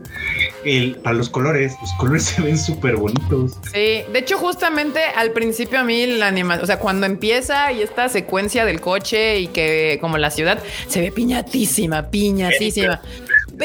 [0.63, 3.57] El, para los colores, los colores se ven súper bonitos.
[3.71, 7.81] Sí, de hecho, justamente al principio a mí la animación, o sea, cuando empieza y
[7.81, 13.01] esta secuencia del coche y que como la ciudad se ve piñatísima, piñatísima.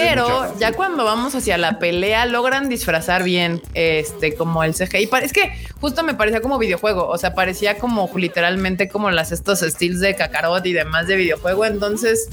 [0.05, 5.09] Pero ya cuando vamos hacia la pelea logran disfrazar bien este como el CGI.
[5.22, 9.61] Es que justo me parecía como videojuego, o sea, parecía como literalmente como las estos
[9.61, 11.64] styles de Kakarot y demás de videojuego.
[11.64, 12.28] Entonces,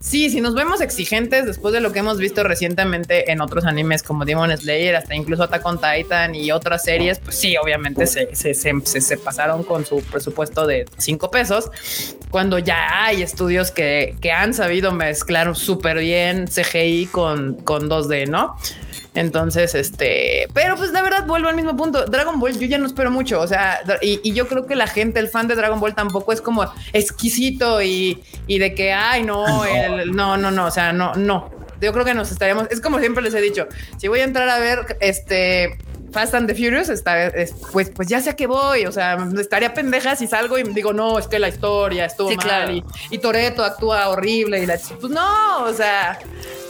[0.00, 4.02] sí, si nos vemos exigentes después de lo que hemos visto recientemente en otros animes
[4.02, 8.34] como Demon Slayer, hasta incluso Attack on Titan y otras series, pues sí, obviamente se,
[8.34, 11.70] se, se- se- se pasaron con su presupuesto de 5 pesos.
[12.30, 18.28] Cuando ya hay estudios que, que han sabido mezclar súper bien CGI con, con 2D,
[18.28, 18.56] ¿no?
[19.14, 22.04] Entonces, este, pero pues la verdad vuelvo al mismo punto.
[22.06, 23.40] Dragon Ball, yo ya no espero mucho.
[23.40, 26.32] O sea, y, y yo creo que la gente, el fan de Dragon Ball, tampoco
[26.32, 30.66] es como exquisito y, y de que ay, no, el- no, no, no.
[30.66, 31.50] O sea, no, no.
[31.80, 32.66] Yo creo que nos estaríamos.
[32.70, 33.68] Es como siempre les he dicho:
[33.98, 35.78] si voy a entrar a ver este
[36.14, 38.86] Fast and the Furious, está, es- pues, pues ya sé a qué voy.
[38.86, 42.36] O sea, estaría pendeja si salgo y digo, no, es que la historia estuvo Sí,
[42.36, 42.72] mal claro.
[42.72, 46.18] y, y Toreto actúa horrible y la pues no, o sea,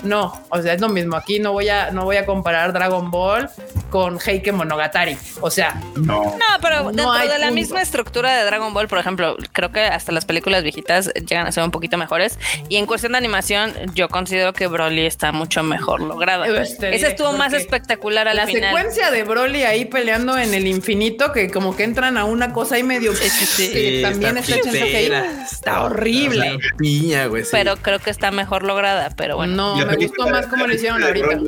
[0.03, 1.17] no, o sea, es lo mismo.
[1.17, 3.49] Aquí no voy a, no voy a comparar Dragon Ball
[3.91, 5.17] con Heike Monogatari.
[5.41, 6.25] O sea, No.
[6.25, 7.55] No, pero No dentro de la punto.
[7.55, 11.53] misma estructura de Dragon Ball, por ejemplo, creo que hasta las películas viejitas llegan a
[11.53, 12.39] ser un poquito mejores.
[12.69, 16.47] Y en cuestión de animación, yo considero que Broly está mucho mejor lograda.
[16.47, 18.75] Este, Esa estuvo más espectacular al la final.
[18.75, 22.77] secuencia de Broly ahí peleando en el infinito, que como que entran a una cosa
[22.77, 23.73] ahí medio Sí, sí, sí.
[23.73, 24.57] que también está.
[24.61, 25.13] CGI.
[25.51, 26.59] Está horrible.
[26.79, 27.45] Piña, güey.
[27.45, 27.51] sí.
[27.53, 29.77] Pero creo que está mejor lograda, pero bueno.
[29.77, 31.41] No, me gustó más como lo hicieron ahorita.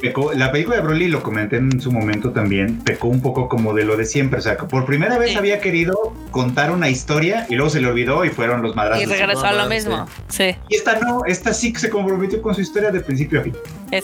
[0.00, 3.74] Pecó- la película de Broly, lo comenté en su momento también, pecó un poco como
[3.74, 4.38] de lo de siempre.
[4.38, 5.36] O sea, que por primera vez Sí.
[5.36, 9.02] había querido contar una historia y luego se le olvidó y fueron los madrazos.
[9.02, 10.06] Y regresó a lo mismo.
[10.28, 13.42] Sí, Y esta no, esta sí que se comprometió con su historia de principio a
[13.42, 13.56] fin.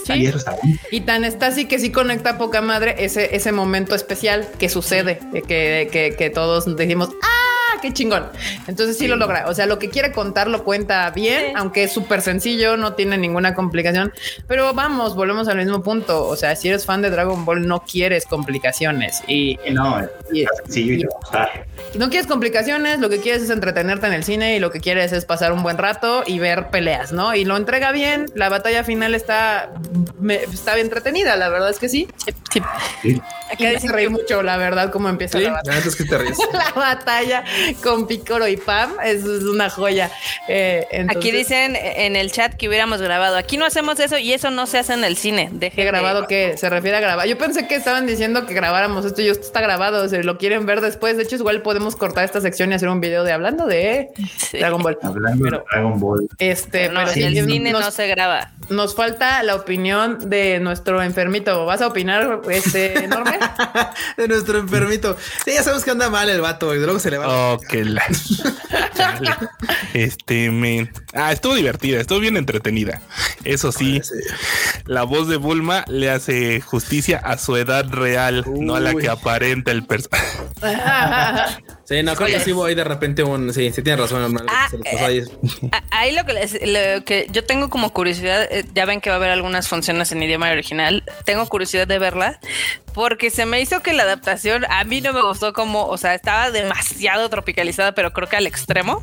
[0.04, 0.12] Sí.
[0.14, 0.78] Y eso está bien.
[0.90, 5.20] Y tan está así que sí conecta poca madre ese, ese momento especial que sucede,
[5.32, 7.45] de que, que, que todos decimos, ¡ah,
[7.80, 8.26] qué chingón!
[8.66, 9.44] Entonces sí, lo logra.
[9.48, 11.52] O sea, lo que quiere contar lo cuenta bien, Sí.
[11.56, 14.12] aunque es súper sencillo, no tiene ninguna complicación.
[14.46, 16.26] Pero vamos, volvemos al mismo punto.
[16.26, 19.22] O sea, si eres fan de Dragon Ball, no quieres complicaciones.
[19.26, 20.00] Y, no,
[20.32, 21.66] y- sencillo y gustar.
[21.94, 25.12] no quieres complicaciones, lo que quieres es entretenerte en el cine y lo que quieres
[25.12, 27.34] es pasar un buen rato y ver peleas, ¿no?
[27.34, 29.70] Y lo entrega bien, la batalla final está,
[30.18, 32.08] me- está bien entretenida, la verdad es que sí.
[32.52, 32.62] Sí.
[33.02, 33.20] Sí.
[33.58, 35.76] Y me hace reír mucho, la verdad, cómo empieza Sí, la la batalla.
[35.76, 36.38] neta es que te ríes.
[36.52, 37.44] La batalla
[37.82, 40.10] con Picoro y Pam es, es una joya.
[40.48, 43.36] Eh, entonces, Aquí dicen en el chat que hubiéramos grabado.
[43.36, 45.48] Aquí no hacemos eso y eso no se hace en el cine.
[45.52, 47.26] Deje ¿Qué de- grabado que se refiere a grabar?
[47.26, 50.08] Yo pensé que estaban diciendo que grabáramos esto y esto está grabado.
[50.08, 53.00] Si lo quieren ver después, de hecho, igual podemos cortar esta sección y hacer un
[53.00, 54.58] video de hablando de Sí.
[54.58, 54.98] Dragon Ball.
[55.02, 56.28] Hablando Pero- de Dragon Ball.
[56.38, 58.50] Este, No, pero en sí, el cine nos, no se graba.
[58.68, 61.64] Nos falta la opinión de nuestro enfermito.
[61.66, 63.38] ¿Vas a opinar, este enorme?
[64.16, 65.16] de nuestro enfermito.
[65.44, 67.26] Sí, ya sabemos que anda mal el vato y luego se le va.
[67.28, 68.02] Oh, que la.
[69.94, 70.90] Este, me.
[71.14, 73.00] Ah, estuvo divertida, estuvo bien entretenida.
[73.44, 74.14] Eso sí, Sí.
[74.84, 79.08] la voz de Bulma le hace justicia a su edad real, no a la que
[79.08, 80.38] aparenta el personaje.
[81.88, 83.54] Sí, no, creo que sí ahí de repente un.
[83.54, 84.46] Sí, sí, tiene razón, hermano.
[84.50, 84.68] Ah,
[84.98, 85.22] ahí.
[85.90, 89.16] Ahí lo que, les- lo que yo tengo como curiosidad, eh, ya ven que va
[89.16, 92.40] a haber algunas funciones en idioma original, tengo curiosidad de verla
[92.92, 96.14] porque se me hizo que la adaptación a mí no me gustó como, o sea,
[96.14, 99.02] estaba demasiado tropicalizada, pero creo que al extremo.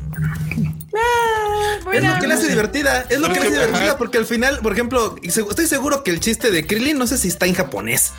[1.92, 3.06] Es lo que le hace divertida.
[3.08, 6.20] Es lo que le hace divertida porque al final, por ejemplo, estoy seguro que el
[6.20, 8.12] chiste de Krillin no sé si está en japonés.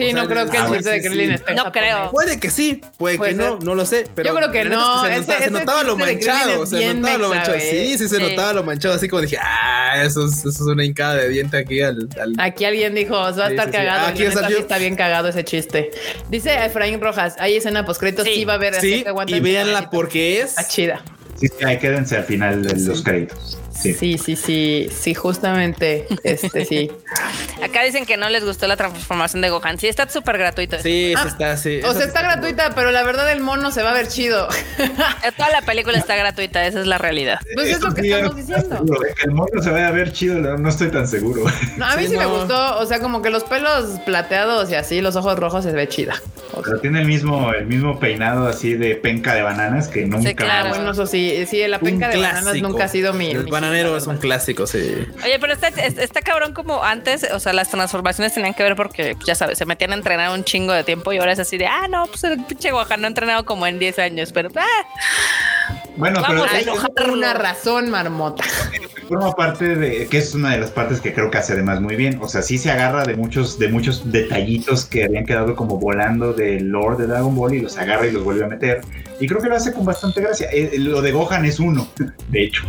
[0.00, 1.34] Sí, O sea, no creo que el ah, chiste de Krillin sí.
[1.34, 1.88] esté No japonés.
[1.94, 2.10] creo.
[2.10, 3.64] Puede que sí, puede, Puede que no, ser.
[3.64, 4.06] no lo sé.
[4.14, 6.64] Pero Yo creo que no, es se, ese- notaba lo manchado.
[6.64, 7.58] es Se notaba lo manchado.
[7.60, 8.22] Sí, sí, se Sí.
[8.22, 8.94] notaba lo manchado.
[8.94, 12.08] Así como dije, ah, eso es, eso es una hincada de diente aquí al.
[12.20, 13.70] al- Aquí alguien dijo, va a estar sí, sí.
[13.70, 14.06] cagado.
[14.06, 14.56] Aquí salió.
[14.56, 15.90] sí está bien cagado ese chiste.
[16.28, 18.34] Dice Efraín Rojas, hay escena postcréditos, sí.
[18.34, 18.44] Sí.
[18.44, 18.74] va a haber.
[18.74, 20.50] así Sí, y véanla porque es.
[20.50, 21.02] Está chida.
[21.36, 23.58] Sí, sí, ahí quédense al final de los créditos.
[23.82, 23.94] Sí.
[23.94, 26.90] Sí, sí, sí, sí, justamente, este, sí.
[27.62, 29.78] Acá dicen que no les gustó la transformación de Gohan.
[29.78, 30.78] Sí, está súper gratuito.
[30.80, 31.80] Sí, Ah, eso está, sí.
[31.84, 34.48] O sea, está gratuita, pero la verdad el mono se va a ver chido.
[35.22, 37.38] Eh, Toda la película está gratuita, esa es la realidad.
[37.54, 38.84] Pues es lo que Sí, estamos diciendo.
[39.24, 41.44] el mono se vaya a ver chido, no, no estoy tan seguro.
[41.76, 44.74] No, a mí sí, Sí, me gustó, o sea, como que los pelos plateados y
[44.74, 46.14] así, los ojos rojos se ve chida.
[46.52, 50.06] O sea, Pero tiene el mismo, el mismo peinado así de penca de bananas que
[50.06, 50.28] nunca.
[50.28, 50.70] Sí, claro.
[50.70, 53.34] bueno, eso sí, sí, la Un penca de bananas nunca ha sido mi.
[53.34, 55.06] Mi Homero es un clásico, sí.
[55.24, 59.14] Oye, pero está, está cabrón como antes, o sea, las transformaciones tenían que ver porque,
[59.14, 61.56] pues, ya sabes, se metían a entrenar un chingo de tiempo y ahora es así
[61.56, 64.50] de, ah, no, pues el pinche Gohan no ha entrenado como en 10 años, pero,
[64.56, 67.10] ah, Bueno, Vamos pero a enojar.
[67.10, 68.44] Una razón, marmota.
[69.10, 71.96] forma parte de que es una de las partes que creo que hace además muy
[71.96, 72.20] bien.
[72.22, 76.32] O sea, sí se agarra de muchos, de muchos detallitos que habían quedado como volando
[76.32, 78.82] del lore de Dragon Ball y los agarra y los vuelve a meter.
[79.18, 80.48] Y creo que lo hace con bastante gracia.
[80.52, 81.88] Eh, lo de Gohan es uno,
[82.28, 82.62] de hecho.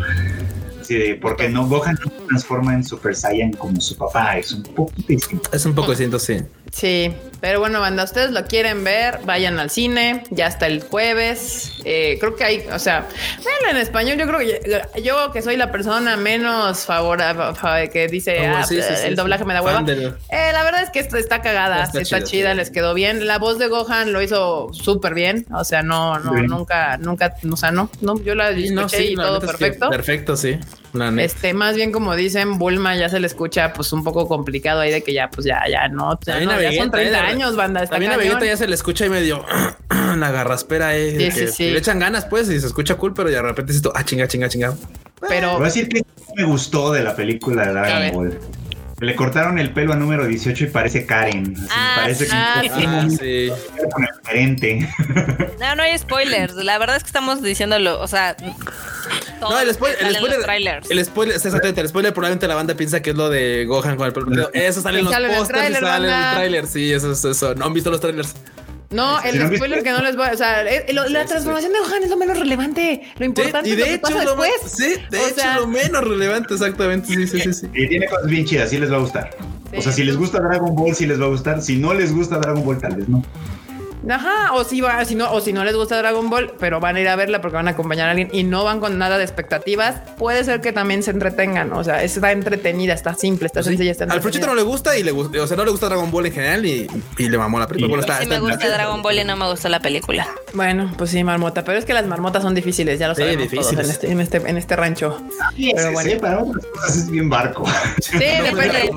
[0.83, 4.63] Sí, porque no, Gohan no se transforma en Super Saiyan como su papá, es un
[4.63, 5.49] poquito distinto.
[5.51, 6.37] Es un poco distinto, sí.
[6.71, 11.73] Sí, pero bueno, banda, ustedes lo quieren ver, vayan al cine, ya hasta el jueves.
[11.83, 13.07] Eh, creo que hay, o sea,
[13.43, 14.17] véanlo en español.
[14.17, 18.75] Yo creo que yo, que soy la persona menos favorable que dice Ah, ah, sí,
[18.75, 19.15] sí, sí, el sí.
[19.15, 19.83] doblaje me da hueva.
[19.85, 23.27] Eh, la verdad es que esto está cagada, Está está, chido, chida, les quedó bien.
[23.27, 26.47] La voz de Gohan lo hizo súper bien, o sea, no, no, Bien.
[26.47, 29.57] nunca, nunca, o sea, no, no, yo la escuché no, y todo neta es que
[29.57, 29.89] perfecto.
[29.89, 30.57] Perfecto, sí.
[30.93, 31.23] La neta.
[31.23, 34.91] Este, más bien como dicen, Bulma ya se le escucha pues un poco complicado ahí
[34.91, 37.17] de que ya, pues ya, ya no, ya, También no, a ya son Vegeta, 30
[37.17, 38.29] eh, años, banda, está También a cañón.
[38.29, 39.45] Vegeta ya se le escucha y medio
[40.17, 41.11] la garraspera, eh.
[41.11, 41.71] Sí, que sí, sí.
[41.71, 44.27] Le echan ganas, pues, y se escucha cool, pero de repente dices tú, ah, chinga,
[44.27, 44.75] chinga, chinga.
[45.27, 46.03] Pero Voy a decir que
[46.35, 48.13] me gustó de la película de A Dragon.
[48.13, 48.39] Ball.
[49.01, 51.55] Le cortaron el pelo a número 18 y parece Karen.
[51.57, 52.69] así, Ah, parece que ah, sí.
[52.85, 53.49] Ah, sí.
[53.91, 54.89] con el gerente.
[55.59, 56.53] no, no hay spoilers.
[56.53, 58.37] La verdad es que estamos diciéndolo, o sea,
[59.41, 63.09] No, el que el spoiler, el spoiler, exactamente, el spoiler probablemente la banda piensa que
[63.09, 64.51] es lo de Gohan con el pelo.
[64.53, 67.55] Eso sale en los pósters sale en el tráiler, sí, eso es eso.
[67.55, 68.35] No han visto los trailers.
[68.91, 71.73] No, el no viste- spoiler que no les voy a, o sea, eh, la transformación
[71.73, 73.01] de Gohan es lo menos relevante.
[73.13, 74.51] Lo Sí, importante y es lo de que hecho, pasa lo, después.
[74.63, 77.07] más- sí, de O hecho, sea- lo menos relevante, exactamente.
[77.07, 77.67] Sí, sí, sí, sí.
[77.73, 79.29] Y tiene cosas bien chidas, sí les va a gustar.
[79.75, 81.61] O sea, si les gusta Dragon Ball, sí les va a gustar.
[81.61, 83.23] Si no les gusta Dragon Ball, tal vez no.
[84.09, 86.95] Ajá, o si va, si no, o si no les gusta Dragon Ball, pero van
[86.95, 89.17] a ir a verla porque van a acompañar a alguien y no van con nada
[89.17, 91.71] de expectativas, puede ser que también se entretengan.
[91.73, 95.03] O sea, está entretenida, está simple, está sencilla, está Al Fruchito no le gusta y
[95.03, 96.87] le gusta, o sea, no le gusta Dragon Ball en general y,
[97.17, 97.89] y le mamó la película.
[97.89, 98.69] Bueno, está, sí está me gusta.
[98.69, 100.27] Dragon Ball y no me gusta la película.
[100.53, 103.49] Bueno, pues sí, marmota, pero es que las marmotas son difíciles, ya lo Sí, sabemos
[103.49, 105.21] todos en este, en este, en este rancho.
[105.55, 106.09] Sí, Pero sí, bueno.
[106.11, 107.65] sí, para otras cosas es bien barco.
[108.01, 108.91] Sí, depende.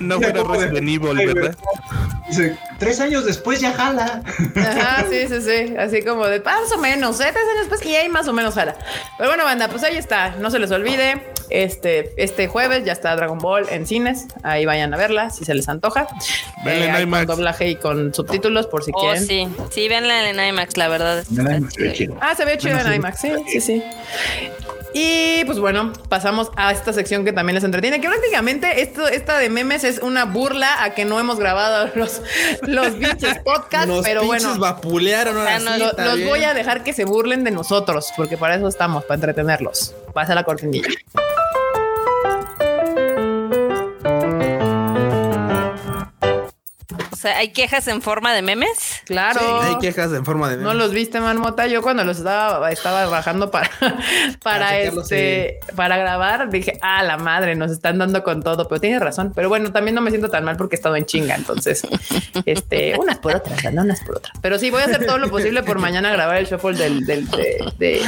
[0.00, 1.56] No fuera Resident Evil, ¿verdad?
[2.28, 4.22] Dice, tres años después ya jala.
[4.56, 5.74] Ajá, sí, sí, sí.
[5.78, 7.26] Así como de más o menos, ¿eh?
[7.32, 8.76] Tres años después y ahí más o menos jala.
[9.18, 10.30] Pero bueno, banda, pues ahí está.
[10.38, 11.32] No se les olvide.
[11.50, 14.26] Este, este jueves ya está Dragon Ball en cines.
[14.42, 16.06] Ahí vayan a verla si se les antoja.
[16.64, 17.26] Venla en hay IMAX.
[17.26, 19.26] con doblaje y con subtítulos por si Oh, quieren.
[19.26, 19.48] sí.
[19.70, 21.22] Sí, véanla en IMAX, la verdad.
[21.92, 22.16] chido.
[22.20, 22.94] Ah, se ve chido en.
[22.94, 23.20] IMAX.
[23.20, 23.82] Sí, sí, sí.
[24.96, 29.38] Y pues bueno, pasamos a esta sección que también les entretiene, que prácticamente esto, esta
[29.38, 32.22] de memes es una burla a que no hemos grabado los,
[32.62, 34.60] los pinches podcasts, Nos pero pinches bueno.
[34.60, 38.12] vapulearon ahora sí, no- Lo- está los voy a dejar que se burlen de nosotros,
[38.16, 39.94] porque para eso estamos, para entretenerlos.
[40.12, 40.88] Pasa la cortinilla.
[47.24, 49.02] Sea, ¿hay quejas en forma de memes?
[49.04, 49.40] Claro.
[49.40, 51.66] Sí, hay quejas en forma de No los viste, Marmota.
[51.66, 53.70] Yo cuando los estaba, estaba bajando para,
[54.42, 58.68] para este, para grabar, dije, ah, la madre, nos están dando con todo.
[58.68, 59.32] Pero tienes razón.
[59.34, 61.34] Pero bueno, también no me siento tan mal porque he estado en chinga.
[61.34, 61.82] Entonces,
[62.44, 64.36] este, unas por otras, no unas por otras.
[64.40, 67.28] Pero sí, voy a hacer todo lo posible por mañana grabar el shuffle del, del,
[67.30, 68.02] de, de,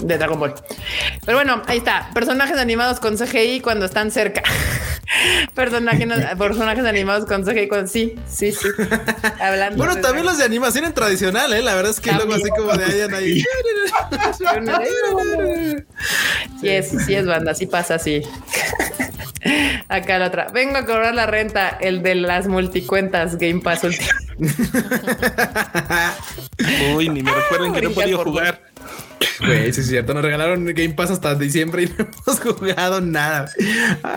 [0.00, 0.54] de Dragon Ball.
[1.24, 2.10] Pero bueno, ahí está.
[2.14, 4.42] Personajes animados con CGI cuando están cerca.
[5.54, 6.06] Personajes,
[6.38, 8.68] personajes animados con CGI cuando sí, sí, sí.
[9.40, 9.76] Hablando.
[9.76, 11.62] Bueno, de- también los de animación en tradicional, ¿eh?
[11.62, 13.44] La verdad es que luego así como de ahí en ahí.
[16.60, 18.22] Sí es, sí es banda, sí pasa así.
[19.88, 20.46] Acá la otra.
[20.52, 24.14] Vengo a cobrar la renta, el de las multicuentas Game Pass Ultimate.
[26.94, 28.60] Uy, ni me recuerden que no he brincar podido por jugar.
[29.40, 33.50] Güey, sí es cierto, nos regalaron Game Pass hasta diciembre y no hemos jugado nada.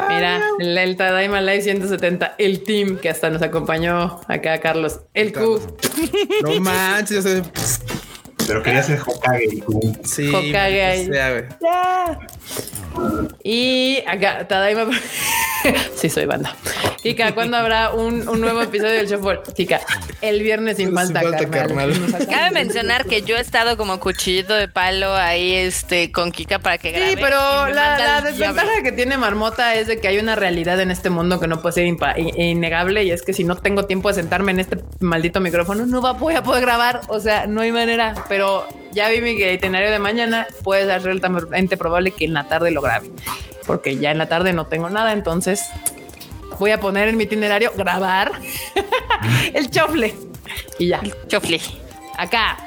[0.10, 5.00] Mira, el, el Tadaima Live 170, el team que hasta nos acompañó acá, Carlos.
[5.14, 5.62] El Q.
[6.44, 7.42] No manches, yo sé.
[8.48, 9.64] Pero quería ser Hokage.
[10.04, 11.10] Sí, Hokage ahí.
[11.10, 11.44] o sea, güey.
[13.44, 14.86] Y acá, Tadaima.
[15.96, 16.56] sí, soy banda.
[17.02, 19.40] Kika, ¿cuándo habrá un, un nuevo episodio del Shuffle?
[19.56, 19.82] Kika,
[20.22, 21.92] el viernes sin Sin falta, falta, carnal.
[21.92, 22.28] carnal.
[22.28, 26.78] Cabe mencionar que yo he estado como cuchillito de palo ahí este con Kika para
[26.78, 27.10] que grabe.
[27.10, 30.92] Sí, pero la, la desventaja que tiene Marmota es de que hay una realidad en
[30.92, 31.86] este mundo que no puede ser
[32.38, 36.00] innegable y es que si no tengo tiempo de sentarme en este maldito micrófono, no
[36.14, 37.02] voy a poder grabar.
[37.10, 41.78] O sea, no hay manera, pero ya vi mi itinerario de mañana, puede ser altamente
[41.78, 43.12] probable que en la tarde lo grabe,
[43.68, 45.62] porque ya en la tarde no tengo nada, entonces
[46.58, 48.32] voy a poner en mi itinerario grabar
[49.54, 50.16] el chofle
[50.80, 51.02] y ya.
[51.28, 51.62] Chofle.
[52.18, 52.58] Acá,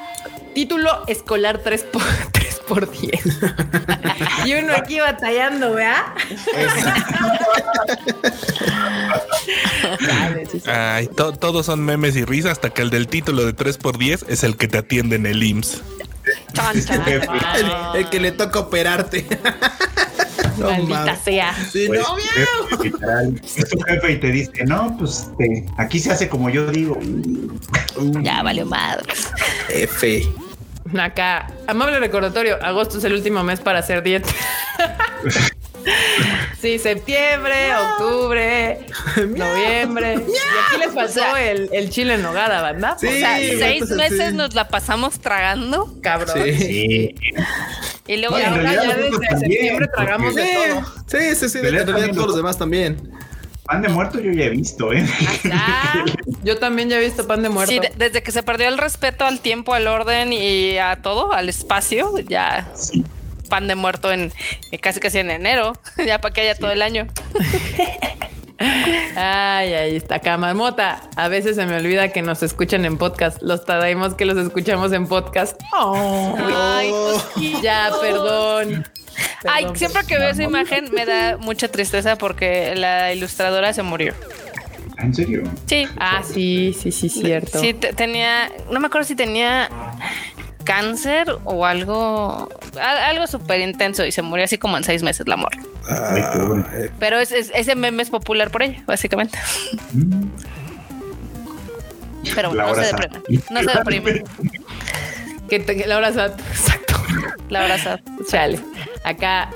[0.61, 1.85] título escolar 3.
[2.67, 3.11] por 10.
[4.45, 6.03] y uno aquí batallando, sí.
[10.65, 14.43] Ay, to- todos son memes y risas hasta que el del título de 3x10 es
[14.43, 15.81] el que te atiende en el IMSS.
[17.05, 19.27] El, el que le toca operarte.
[20.57, 21.19] No Maldita mames.
[21.23, 21.53] sea.
[21.71, 22.17] Sí, Pues, no.
[23.45, 26.97] Es tu jefe y te dice, no, pues este, aquí se hace como yo digo.
[28.23, 29.27] Ya valió madres.
[29.69, 30.27] F.
[30.99, 34.29] Acá, amable recordatorio, agosto es el último mes para hacer dieta.
[36.59, 38.79] Sí, septiembre, octubre,
[39.15, 40.15] noviembre.
[40.15, 42.97] Y aquí les pasó el, el chile en nogada.
[42.99, 43.07] Sí.
[43.07, 44.35] O sea, seis pues, meses sí.
[44.35, 46.35] nos la pasamos tragando Cabrón.
[46.43, 47.15] Sí.
[48.07, 50.93] Y luego ahora ya desde también, septiembre porque- tragamos de todo.
[51.07, 51.57] sí, sí, sí.
[51.59, 53.11] De realidad también todos lo- los demás también.
[53.67, 55.05] Pan de muerto yo ya he visto, ¿eh?
[55.51, 56.05] Ah,
[56.43, 57.71] yo también ya he visto pan de muerto.
[57.71, 61.33] Sí, de- desde que se perdió el respeto al tiempo, al orden y a todo,
[61.33, 63.03] al espacio, ya Sí.
[63.49, 64.31] pan de muerto en
[64.71, 65.73] eh, casi casi en enero,
[66.05, 67.07] ya para que haya todo el año.
[68.59, 71.01] Ay, ahí está acá, marmota.
[71.15, 73.39] A veces se me olvida que nos escuchan en podcast.
[73.41, 75.59] Los traemos que los escuchamos en podcast.
[75.79, 76.35] Oh,
[76.75, 76.91] Ay,
[77.61, 78.83] ya, perdón.
[79.47, 84.13] Ay, siempre que veo esa imagen me da mucha tristeza porque la ilustradora se murió.
[84.99, 85.43] ¿En serio?
[85.67, 85.87] Sí.
[85.99, 87.59] Ah, sí, sí, sí, cierto.
[87.59, 89.69] Sí, te- tenía, no me acuerdo si tenía
[90.63, 92.49] cáncer o algo,
[92.81, 95.61] al- algo súper intenso y se murió así como en seis meses la morra.
[96.47, 96.65] Bueno.
[96.73, 99.37] eh, Pero es, es- ese meme es popular por ella, básicamente.
[99.93, 100.25] Mm.
[102.35, 103.21] Pero bueno, no se deprime.
[103.51, 104.23] No se deprime.
[105.49, 106.31] Que Laura Sad.
[107.49, 108.01] La abrazada.
[108.29, 108.59] Chale.
[109.03, 109.49] Acá,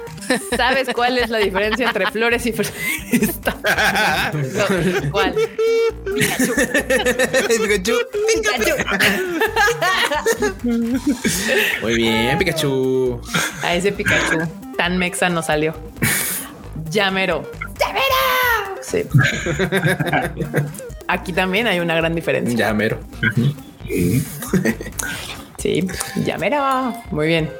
[0.55, 2.73] ¿sabes cuál es la diferencia entre flores y flores?
[5.11, 5.35] ¿Cuál?
[7.63, 7.93] Pikachu.
[11.81, 13.21] Muy bien, Pikachu.
[13.63, 14.39] A ese Pikachu
[14.77, 15.73] tan mexa no salió.
[16.89, 17.49] Llamero.
[17.79, 18.81] ¡Llamero!
[18.81, 19.03] Sí.
[21.07, 22.57] Aquí también hay una gran diferencia.
[22.57, 22.99] Ya, mero.
[25.61, 25.81] Sí.
[25.81, 26.93] Sí, llamero.
[27.11, 27.51] Muy bien.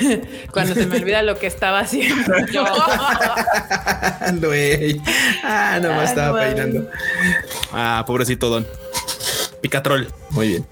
[0.52, 2.32] Cuando se me olvida lo que estaba haciendo.
[2.52, 2.64] yo.
[5.42, 6.90] Ah, no me Ah, estaba no peinando.
[7.72, 8.66] Ah, pobrecito Don.
[9.60, 10.08] Picatrol.
[10.30, 10.66] Muy bien.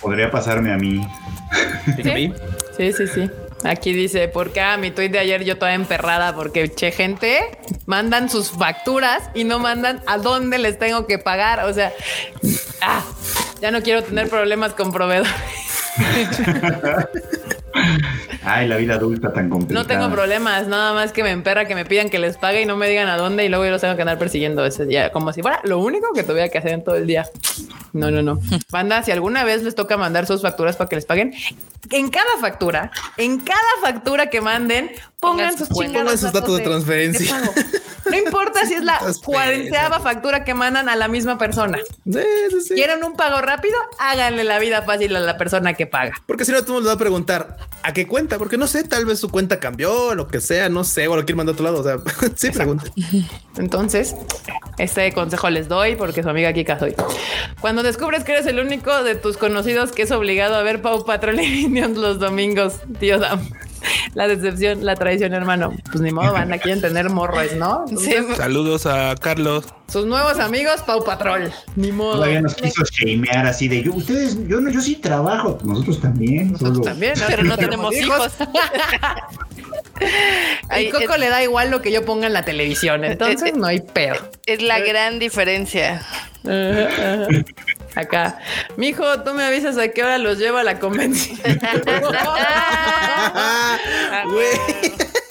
[0.00, 1.06] Podría pasarme a mí.
[2.76, 3.30] Sí, sí, sí.
[3.64, 6.34] Aquí dice, ¿por qué a mi tweet de ayer yo toda emperrada?
[6.34, 11.64] Porque, che, gente, mandan sus facturas y no mandan a dónde les tengo que pagar.
[11.64, 11.92] O sea,
[12.82, 13.02] ah,
[13.60, 15.32] ya no quiero tener problemas con proveedores.
[15.98, 16.42] Gente...
[18.44, 19.82] Ay, la vida adulta tan complicada.
[19.82, 22.66] No tengo problemas, nada más que me emperra que me pidan que les pague y
[22.66, 25.10] no me digan a dónde y luego yo los tengo que andar persiguiendo ese día,
[25.10, 27.26] como si fuera lo único que tuviera que hacer en todo el día.
[27.92, 28.40] No, no, no.
[28.70, 31.34] Banda, si alguna vez les toca mandar sus facturas para que les paguen,
[31.90, 37.34] en cada factura, en cada factura que manden, pongan sus pongan sus datos de transferencia.
[37.34, 37.52] pago.
[38.10, 41.78] No importa si es la Datos cuarenteava factura que mandan a la misma persona.
[42.04, 42.20] Sí,
[42.50, 42.74] sí, sí.
[42.74, 43.74] ¿Quieren un pago rápido?
[43.98, 46.12] Háganle la vida fácil a la persona que paga.
[46.26, 49.06] Porque si no, tú nos vas a preguntar a qué cuenta, porque no sé, tal
[49.06, 51.64] vez su cuenta cambió, lo que sea, no sé, o lo quiere mandar a otro
[51.64, 51.80] lado.
[51.80, 51.98] O sea,
[52.34, 52.84] sí, pregunta.
[53.56, 54.16] Entonces,
[54.78, 56.94] este consejo les doy porque su amiga Kika soy.
[57.60, 61.04] Cuando descubres que eres el único de tus conocidos que es obligado a ver Pau
[61.04, 63.40] Patrol y Minions los domingos, tío Dam.
[64.14, 65.72] La decepción, la traición, hermano.
[65.90, 67.84] Pues ni modo, van a quieren tener morros, ¿no?
[67.88, 69.64] Entonces, Saludos a Carlos.
[69.88, 71.52] Sus nuevos amigos, Pau Patrol.
[71.76, 72.14] Ni modo.
[72.14, 76.52] Todavía nos quiso shamear así de yo, ustedes, yo no, yo sí trabajo, nosotros también.
[76.52, 78.32] Nosotros solo- también, Pero no tenemos hijos.
[80.78, 83.66] Y Coco es- le da igual lo que yo ponga en la televisión, entonces no
[83.66, 84.16] hay pedo.
[84.46, 86.02] Es la gran diferencia.
[87.94, 88.38] Acá,
[88.76, 91.38] mijo, tú me avisas a qué hora los llevo a la convención.
[94.26, 94.48] Güey,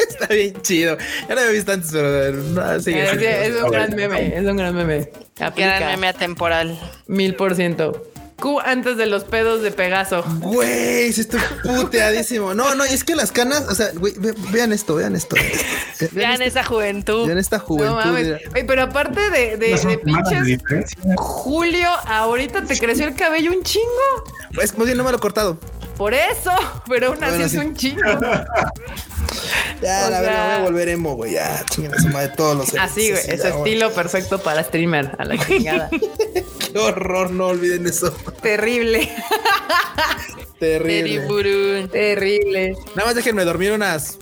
[0.09, 0.97] está bien chido.
[1.27, 3.45] Ya lo había visto antes, pero no, sigue, Eh, sigue.
[3.47, 5.09] es un gran meme, es un gran meme.
[5.39, 6.79] Aplica Gran meme atemporal.
[7.07, 8.03] mil por ciento.
[8.37, 10.23] Q antes de los pedos de Pegaso.
[10.41, 12.53] Güey, sí estoy puteadísimo.
[12.53, 15.35] No, no, es que las canas, o sea, güey, ve- vean esto, vean esto.
[15.99, 17.25] Ve- Vean este- esa juventud.
[17.27, 17.95] vean esta No juventud.
[17.95, 18.23] mames.
[18.25, 18.39] mira.
[18.53, 20.91] Oye, pero aparte de, de, No de pinches.
[21.15, 23.85] Julio, ahorita te creció el cabello un chingo.
[24.53, 25.57] Pues, más bien no me lo he cortado.
[25.97, 26.51] Por eso,
[26.89, 27.57] pero aún así Bueno, es sí.
[27.57, 28.01] un chingo.
[29.81, 31.33] Ya, O la sea- verdad, voy a volver emo, güey.
[31.33, 33.73] Ya, chinguen su madre todos los Así, güey, eventos, es ya, güey.
[33.73, 35.89] estilo perfecto para streamer, a la chingada.
[36.73, 38.11] Qué horror, no olviden eso.
[38.41, 39.09] Terrible,
[40.59, 41.87] Terrible.
[41.91, 42.75] Terrible.
[42.95, 44.17] Nada más déjenme dormir unas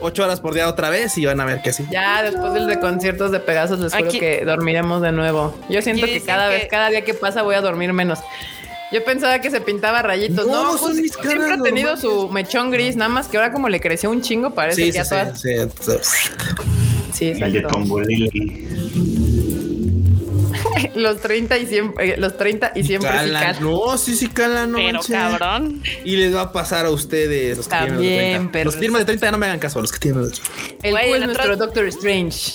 [0.00, 1.84] ocho horas por día otra vez y van a ver que sí.
[1.90, 5.56] Ya después del de conciertos de Pegasos les juro Aquí- que dormiremos de nuevo.
[5.70, 8.18] Yo siento Aquí que cada que- vez, cada día que pasa voy a dormir menos.
[8.92, 10.46] Yo pensaba que se pintaba rayitos.
[10.46, 13.36] No, No, son pues, mis caras siempre ha tenido su mechón gris, nada más que
[13.36, 15.40] ahora como le creció un chingo, parece Sí, que sí, ya sí, todas.
[15.40, 15.48] sí,
[15.80, 15.92] sí.
[17.12, 17.78] Sí, El de exacto.
[20.94, 23.42] Los 30 y siempre, eh, los 30 y siempre sí Calan.
[23.42, 23.62] calan.
[23.62, 24.70] No, sí, sí, calan.
[24.72, 25.10] No Pero manches.
[25.16, 25.82] cabrón.
[26.04, 27.56] Y les va a pasar a ustedes.
[27.56, 28.52] Los que tienen También, 30.
[28.52, 29.78] pero- Los que de 30 ya no me hagan caso.
[29.78, 30.50] a Los que tienen de 30.
[30.82, 32.52] El Güey, es otro- nuestro Doctor Strange.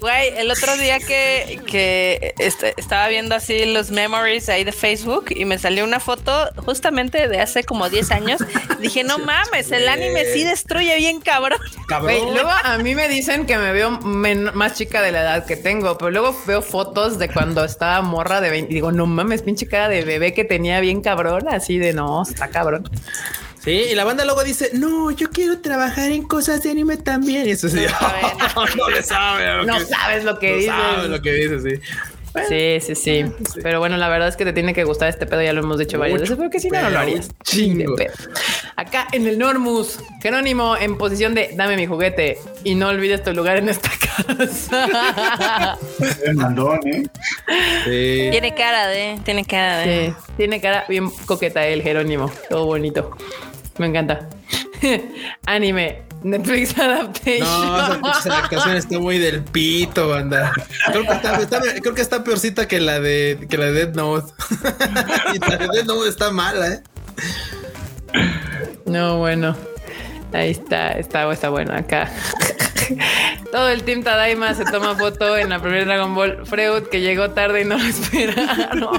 [0.00, 5.26] Güey, el otro día que, que est- estaba viendo así los memories ahí de Facebook
[5.30, 8.40] y me salió una foto justamente de hace como 10 años.
[8.80, 11.58] Dije, no mames, el anime sí destruye bien cabrón.
[11.86, 12.18] Cabrón.
[12.20, 15.46] Güey, luego a mí me dicen que me veo men- más chica de la edad
[15.46, 19.06] que tengo, pero luego veo fotos de cuando estaba morra de 20 y digo, no
[19.06, 22.88] mames, pinche cara de bebé que tenía bien cabrón, así de no, está cabrón.
[23.62, 27.46] Sí, y la banda luego dice, no, yo quiero trabajar en cosas de anime también.
[27.46, 28.76] Y eso sí, saben.
[28.76, 29.46] no le sabe.
[29.58, 30.72] lo No que- sabes lo que no dices.
[30.72, 31.80] sabe lo que dice, sí.
[32.48, 33.24] Sí, sí, sí.
[33.62, 35.78] Pero bueno, la verdad es que te tiene que gustar este pedo, ya lo hemos
[35.78, 37.28] dicho varias veces, porque si no, no pero lo harías.
[37.44, 37.94] chingo.
[38.92, 43.32] Acá en el Normus, Jerónimo en posición de dame mi juguete y no olvides tu
[43.32, 45.78] lugar en esta casa.
[46.26, 47.02] El mandón, ¿eh?
[47.84, 48.28] Sí.
[48.32, 50.08] Tiene cara de, tiene cara de.
[50.10, 53.16] Sí, tiene cara bien coqueta el Jerónimo, todo bonito.
[53.78, 54.28] Me encanta.
[55.46, 57.48] Anime, Netflix Adaptation.
[58.02, 60.52] No, esa adaptación está muy del pito, banda.
[60.88, 63.94] Creo que está, está- creo que está peorcita que la de que la de Dead
[63.94, 64.30] Note.
[65.34, 66.82] y la de Dead Note está mala, eh.
[68.86, 69.56] No, bueno.
[70.32, 72.10] Ahí está, está, está bueno acá.
[73.52, 77.30] Todo el team Tadaima se toma foto en la primera Dragon Ball Freud que llegó
[77.30, 78.98] tarde y no lo esperaron.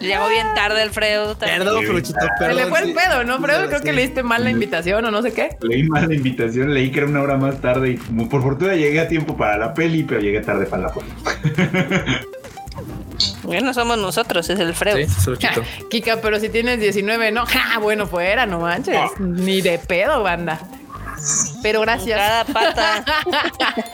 [0.00, 1.58] Llegó bien tarde el también.
[1.58, 2.56] Perdón, Fruchito, Se perdón.
[2.56, 2.94] le fue el sí.
[2.94, 3.38] pedo, ¿no?
[3.40, 3.84] Freud creo Sí.
[3.84, 5.50] que le diste mal la invitación o no sé qué.
[5.62, 8.74] Leí mal la invitación, leí que era una hora más tarde y como por fortuna
[8.74, 10.92] llegué a tiempo para la peli, pero llegué tarde para la
[12.84, 13.34] peli.
[13.42, 14.96] Bueno, somos nosotros, es el Fredo.
[14.98, 15.62] Sí, Fruchito.
[15.90, 18.98] Kika, pero si tienes 19, no, ja, bueno, fuera, no manches.
[19.18, 20.60] Ni de pedo, banda.
[21.62, 22.18] Pero gracias.
[22.18, 23.04] Cada pata.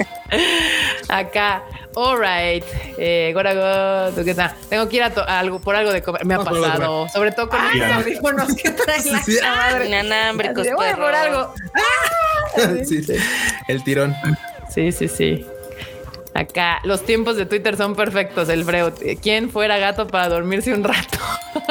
[1.09, 1.62] Acá,
[1.95, 2.64] alright.
[2.99, 4.53] Eh, Gorago, ¿tú qué tal?
[4.68, 6.24] Tengo que ir a, to- a algo por algo de comer.
[6.24, 7.09] Me ha pasado.
[7.09, 7.97] Sobre todo con Ah, mis ya.
[7.97, 9.88] audífonos que traen la Sí, madre.
[10.74, 11.55] Voy a por algo.
[12.86, 13.14] Sí, sí.
[13.68, 14.14] El tirón.
[14.72, 15.47] Sí, sí, sí.
[16.34, 18.92] Acá, los tiempos de Twitter son perfectos, el Freud.
[19.20, 21.18] ¿Quién fuera gato para dormirse un rato?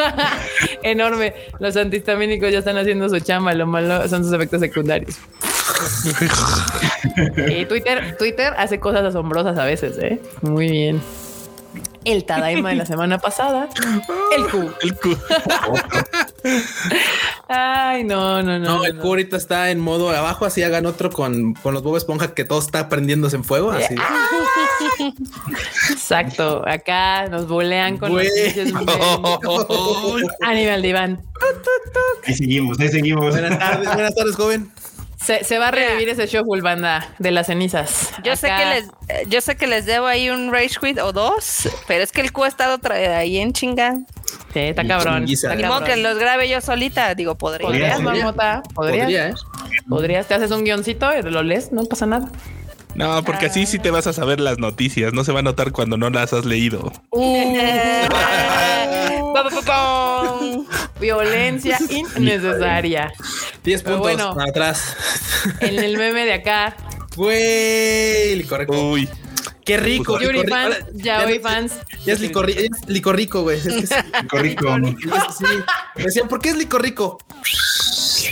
[0.84, 1.34] Enorme.
[1.60, 5.18] Los antihistamínicos ya están haciendo su chamba, lo malo son sus efectos secundarios.
[7.50, 10.20] y Twitter, Twitter hace cosas asombrosas a veces, ¿eh?
[10.42, 11.02] Muy bien.
[12.06, 13.68] El Tadaima de la semana pasada.
[14.36, 14.72] El Q.
[14.82, 15.18] El cu-
[17.48, 18.78] Ay, no, no, no.
[18.78, 19.02] No, el no.
[19.02, 22.46] Q ahorita está en modo abajo, así hagan otro con, con los Bob Esponja que
[22.46, 23.72] todo está prendiéndose en fuego.
[23.72, 23.96] Así.
[25.92, 26.64] Exacto.
[26.68, 28.96] Acá nos bolean con los pinches memes.
[30.42, 31.22] Animal Diván.
[32.26, 33.30] Ahí seguimos, ahí seguimos.
[33.32, 34.72] Buenas tardes, buenas tardes, joven.
[35.22, 38.12] Se, se va a revivir ese shuffle banda de las cenizas.
[38.24, 41.12] Yo sé que les, eh, yo sé que les debo ahí un rage quit o
[41.12, 43.96] dos, pero es que el Q ha estado ahí en chinga.
[44.54, 45.26] Sí, está cabrón.
[45.30, 47.68] Está Ni modo que los grabe yo solita, digo, podría.
[47.68, 48.24] Podrías, Podría.
[48.24, 48.64] Marmota.
[48.74, 49.04] Podrías.
[49.04, 49.34] Podría, ¿eh?
[49.90, 50.28] Podrías.
[50.28, 52.30] Te haces un guioncito y lo lees, no pasa nada.
[52.96, 55.14] No, porque así sí te vas a saber las noticias.
[55.14, 56.92] No se va a notar cuando no las has leído.
[59.66, 60.66] Pam.
[61.00, 63.12] Violencia innecesaria.
[63.70, 64.36] 10 Pero puntos bueno.
[64.36, 64.96] para atrás.
[65.60, 66.76] En el meme de acá,
[67.16, 68.92] Güey, licorico.
[68.92, 69.08] Uy,
[69.64, 70.14] Qué rico.
[70.18, 71.74] Pues, Yuri fans, ya- fans.
[72.04, 73.58] Ya es licorrico, es licorrico, güey.
[73.60, 73.96] Es que sí.
[74.32, 74.76] Rico.
[75.38, 75.46] Sí.
[75.96, 77.20] Decían, ¿por qué es licorrico?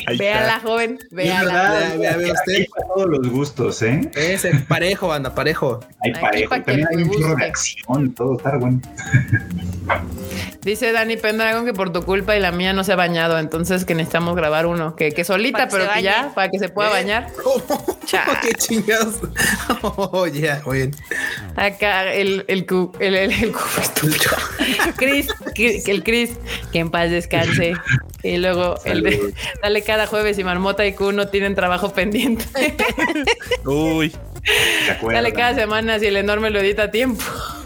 [0.07, 0.97] ahí Véala, joven.
[1.11, 1.53] Véala.
[1.53, 2.53] Vea, vea, vea usted.
[2.55, 4.09] Hay para todos los gustos, ¿eh?
[4.15, 5.81] Es el parejo, banda, parejo.
[6.01, 6.55] Hay parejo.
[6.63, 8.81] También hay un chorro de acción y todo, está bueno.
[10.67, 13.85] Dice Dani Pendragon que por tu culpa y la mía no se ha bañado, entonces
[13.85, 16.89] que necesitamos grabar uno, que, que solita, que pero que ya, para que se pueda
[16.89, 16.91] Eh.
[16.91, 17.27] bañar.
[18.05, 18.25] Cha.
[18.41, 19.15] qué chingados.
[19.81, 20.61] Oh, ya.
[21.55, 23.59] Acá el, el, cu- el, el, el cu-
[24.97, 25.27] Chris,
[25.87, 26.31] el Chris,
[26.73, 27.73] que en paz descanse.
[28.23, 32.43] Y luego el de, dale cada jueves y Marmota y Q no tienen trabajo pendiente.
[33.65, 34.13] Uy.
[35.11, 37.23] Dale cada semana si el enorme lo edita a tiempo.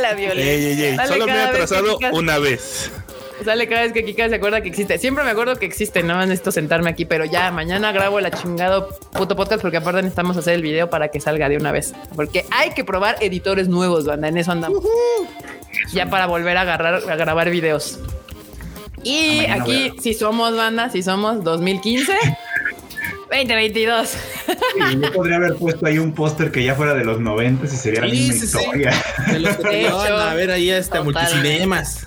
[0.00, 0.52] La violencia.
[0.52, 0.96] ey, ey, ey.
[0.96, 2.90] Dale Solo me he atrasado Kika- una vez.
[3.44, 4.98] Sale cada vez que Kika se acuerda que existe.
[4.98, 8.30] Siempre me acuerdo que existe, nada más necesito sentarme aquí, pero ya mañana grabo el
[8.30, 11.92] chingado puto podcast porque aparte necesitamos hacer el video para que salga de una vez.
[12.14, 14.28] Porque hay que probar editores nuevos, banda.
[14.28, 14.82] En eso andamos.
[15.92, 17.98] Ya para volver a agarrar, a grabar videos.
[19.04, 22.16] Y Ah, mañana aquí, si somos banda, si somos 2015,
[23.30, 24.14] 2022.
[24.92, 27.68] Y yo podría haber puesto ahí un póster que ya fuera de los 90 y
[27.68, 28.46] sería la Sí, misma sí, sí.
[28.46, 28.92] historia.
[29.32, 31.34] De los que De hecho, a ver ahí este totalmente.
[31.34, 32.06] multicinemas.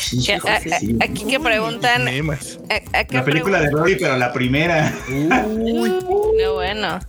[0.00, 0.96] Sí, Que- sí, a- sí, a- sí.
[1.00, 2.08] Aquí que preguntan.
[2.08, 4.92] A- La película de Rory, pero la primera.
[5.08, 6.06] pregun-
[6.40, 7.00] No, bueno.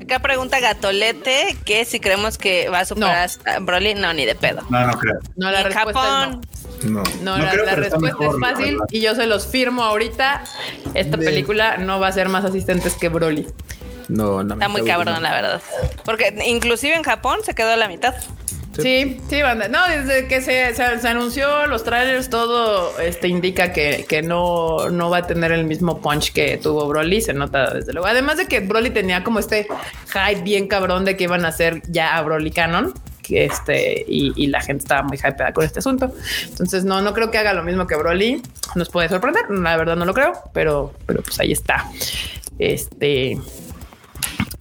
[0.00, 3.94] Acá pregunta Gatolete que si creemos que va a superar a Broly.
[3.94, 4.62] No, ni de pedo.
[4.70, 5.18] No, no creo.
[5.36, 6.40] No, la En respuesta Japón.
[6.84, 7.02] No.
[7.02, 7.02] no.
[7.22, 10.44] No, No la, creo, la respuesta mejor, es fácil y yo se los firmo ahorita.
[10.94, 13.46] Esta De- película no va a ser más asistentes que Broly.
[14.08, 14.54] No, no.
[14.54, 15.62] Está muy cabrón, la verdad.
[16.04, 18.14] Porque inclusive en Japón se quedó a la mitad.
[18.78, 19.68] Sí, sí, banda.
[19.68, 24.88] No, desde que se, se- se anunció los trailers, todo este indica que, que no,
[24.90, 27.20] no va a tener el mismo punch que tuvo Broly.
[27.20, 28.08] Se nota desde luego.
[28.08, 29.66] Además de que Broly tenía como este
[30.12, 32.94] hype bien cabrón de que iban a hacer ya a Broly Canon.
[33.22, 36.12] Que este, y, y la gente estaba muy hypeada con este asunto.
[36.48, 38.42] Entonces, no, no creo que haga lo mismo que Broly.
[38.74, 39.48] Nos puede sorprender.
[39.48, 41.88] La verdad, no lo creo, pero, pero pues ahí está.
[42.58, 43.38] Este.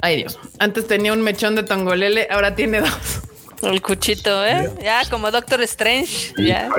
[0.02, 0.40] Ay, Dios.
[0.60, 3.22] Antes tenía un mechón de tongolele, ahora tiene dos.
[3.64, 4.72] El cuchito, ¿eh?
[4.82, 6.34] Ya, como Doctor Strange.
[6.38, 6.70] Ya.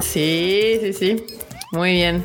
[0.00, 1.26] Sí, sí, sí.
[1.72, 2.24] Muy bien.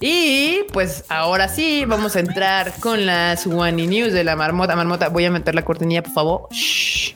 [0.00, 4.74] Y pues ahora sí, vamos a entrar con las Wani News de la marmota.
[4.74, 6.48] Marmota, voy a meter la cortinilla, por favor.
[6.50, 7.14] Shh.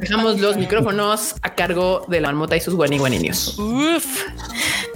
[0.00, 3.58] Dejamos los micrófonos a cargo de la marmota y sus News.
[3.58, 4.24] Uf.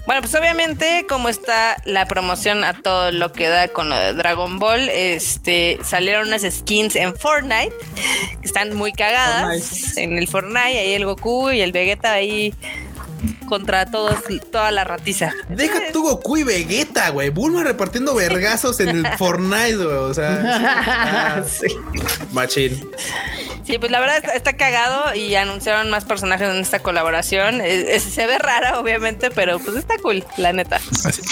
[0.06, 4.14] Bueno, pues obviamente, como está la promoción a todo lo que da con lo de
[4.14, 7.72] Dragon Ball, este salieron unas skins en Fortnite
[8.40, 9.96] que están muy cagadas.
[9.96, 12.52] En el Fortnite, ahí el Goku y el Vegeta ahí
[13.46, 14.16] contra todos,
[14.50, 15.32] toda la ratiza.
[15.48, 17.30] Deja tu Goku y Vegeta, güey.
[17.30, 19.86] Bulma repartiendo vergazos en el Fortnite, güey.
[19.96, 21.66] O sea, Sí.
[22.32, 22.88] machín.
[23.64, 27.60] Sí, pues la verdad está, está cagado y anunciaron más personajes en esta colaboración.
[27.60, 30.80] Es- es- se ve rara, obviamente, pero pues está cool, la neta.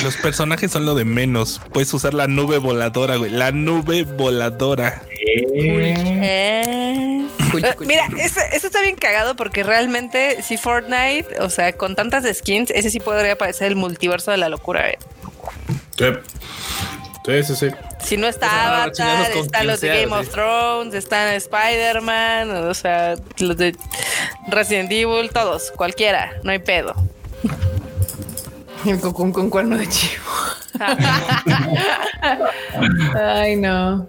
[0.04, 1.60] Los personajes son lo de menos.
[1.72, 3.30] Puedes usar la nube voladora, güey.
[3.32, 5.02] La nube voladora.
[5.36, 7.26] Eh.
[7.80, 12.70] Mira, eso, eso está bien cagado porque realmente si Fortnite, o sea, con tantas skins,
[12.70, 14.88] ese sí podría parecer el multiverso de la locura.
[14.88, 14.98] eh.
[15.96, 16.04] Sí.
[17.26, 17.68] Sí, sí, sí.
[18.02, 20.12] Si no está Avatar, están los de Game sí.
[20.12, 23.76] of Thrones, están Spider-Man, o sea, los de
[24.48, 26.94] Resident Evil, todos, cualquiera, no hay pedo.
[28.86, 30.24] El Goku con cuerno de chivo.
[33.22, 34.06] Ay, no.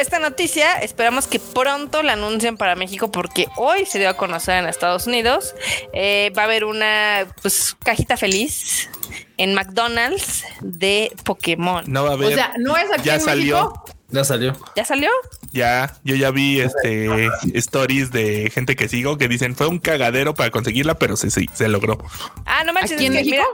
[0.00, 4.56] Esta noticia esperamos que pronto la anuncien para México porque hoy se dio a conocer
[4.62, 5.54] en Estados Unidos.
[5.92, 8.88] Eh, va a haber una pues, cajita feliz
[9.36, 11.84] en McDonald's de Pokémon.
[11.88, 12.34] No va a O haber.
[12.34, 13.56] sea, no es aquí ya en salió.
[13.68, 13.84] México.
[14.10, 14.56] Ya salió.
[14.76, 15.10] ¿Ya salió?
[15.50, 20.34] Ya, yo ya vi este stories de gente que sigo que dicen fue un cagadero
[20.34, 21.98] para conseguirla, pero sí, sí, se logró.
[22.46, 22.92] Ah, no manches.
[22.92, 23.30] ¿Aquí en México?
[23.32, 23.46] mira,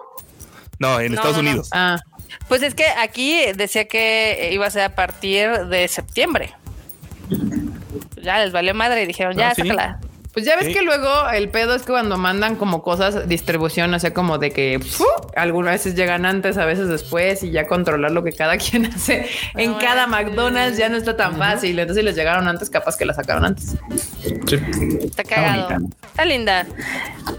[0.78, 1.48] No, en No, Estados no, no.
[1.50, 1.68] Unidos.
[1.72, 1.96] Ah,
[2.48, 6.52] pues es que aquí decía que iba a ser a partir de septiembre.
[8.22, 9.62] Ya les valió madre y dijeron, ya, Ah, ¿sí?
[9.62, 10.00] sácala.
[10.32, 13.98] Pues ya ves que luego el pedo es que cuando mandan como cosas, distribución, o
[13.98, 14.78] sea, como de que
[15.34, 19.28] algunas veces llegan antes, a veces después, y ya controlar lo que cada quien hace
[19.56, 20.06] en No cada.
[20.06, 21.76] McDonald's ya no está tan fácil.
[21.78, 23.76] Entonces, si les llegaron antes, capaz que la sacaron antes.
[24.46, 24.56] Sí.
[25.02, 25.68] Está cagado.
[25.68, 25.96] bonita.
[26.06, 26.66] Está linda.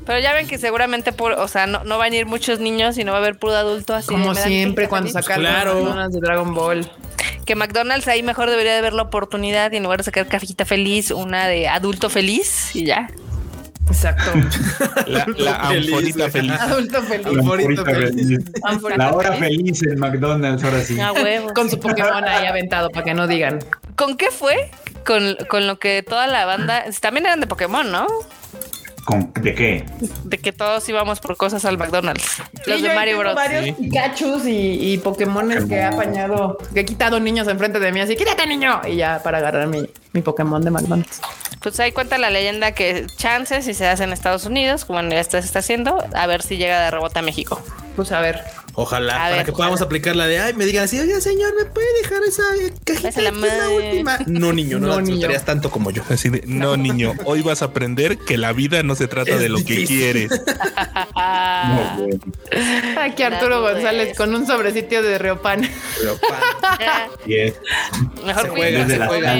[0.05, 2.97] Pero ya ven que seguramente, por, o sea, no, no van a ir muchos niños
[2.97, 4.07] y no va a haber puro adulto así.
[4.09, 5.25] Como "Me dan siempre, cuando feliz".
[5.25, 5.73] sacaron Claro.
[5.75, 6.91] los McDonald's de Dragon Ball.
[7.51, 10.63] Que McDonald's ahí mejor debería de ver la oportunidad y en lugar de sacar cajita
[10.63, 13.09] feliz, una de adulto feliz y ya.
[13.87, 14.31] Exacto.
[15.05, 16.31] La, la Feliz, anforita güey.
[16.31, 16.51] feliz.
[16.61, 17.25] Adulto feliz.
[17.25, 18.15] La Anforita Anforita feliz.
[18.15, 18.39] feliz.
[18.63, 19.79] Anforita La hora feliz.
[19.79, 20.97] feliz en McDonald's, ahora sí.
[21.21, 21.53] Huevo.
[21.53, 23.59] Con su Pokémon ahí aventado para que no digan.
[23.97, 24.71] ¿Con qué fue?
[25.05, 26.85] Con, con lo que toda la banda.
[27.01, 28.07] También eran de Pokémon, ¿no?
[29.05, 29.85] ¿Con- ¿De qué?
[30.25, 32.41] De que todos íbamos por cosas al McDonald's.
[32.65, 33.35] Los Sí, de Mario Bros.
[33.35, 33.71] varios Sí.
[33.73, 38.15] Pikachus y, y Pokémones que he apañado, que he quitado niños enfrente de mí, así,
[38.15, 41.19] quítate niño, y ya para agarrar mi, mi Pokémon de McDonald's.
[41.61, 45.19] Pues ahí cuenta la leyenda que chances si se hace en Estados Unidos, como ya
[45.19, 47.61] está- se está haciendo, a ver si llega de rebote a México.
[47.95, 48.41] Pues a ver.
[48.73, 49.85] Ojalá, A para ver, que podamos ojalá.
[49.87, 52.43] aplicar la de ay, me digan así, oye señor, ¿me puede dejar esa
[52.85, 53.21] cajita?
[53.21, 54.17] La que la última?
[54.27, 55.27] No, niño, no, No, la niño.
[55.45, 56.03] tanto como yo.
[56.09, 59.39] Así de, no, niño, hoy vas a aprender que la vida no se trata Es
[59.39, 59.97] de lo que difícil.
[59.97, 60.31] quieres.
[61.15, 63.01] Ah, No.
[63.01, 65.67] Aquí Arturo González con un sobrecito de Riopan.
[65.99, 67.53] Pero, pa, Yes.
[68.25, 69.33] mejor Se juega, se juega.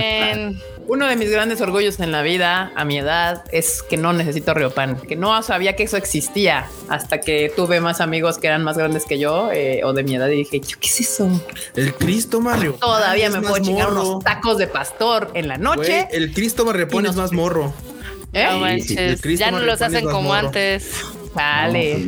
[0.88, 4.53] Uno de mis grandes orgullos en la vida, a mi edad, es que no necesito
[4.53, 8.77] Riopan, que no sabía que eso existía hasta que tuve más amigos que eran más
[8.77, 11.29] grandes que yo eh, o de mi edad y dije, ¿yo qué es eso?
[11.75, 12.73] el Cristo Mario.
[12.79, 14.09] Todavía me puedo chingar morro.
[14.09, 16.07] unos tacos de pastor en la Güey, noche.
[16.11, 17.73] el Cristo no es más morro.
[18.34, 18.47] ¿Eh?
[18.49, 20.47] No manches, ya no los hacen como morro.
[20.47, 20.91] antes.
[21.34, 22.05] Vale.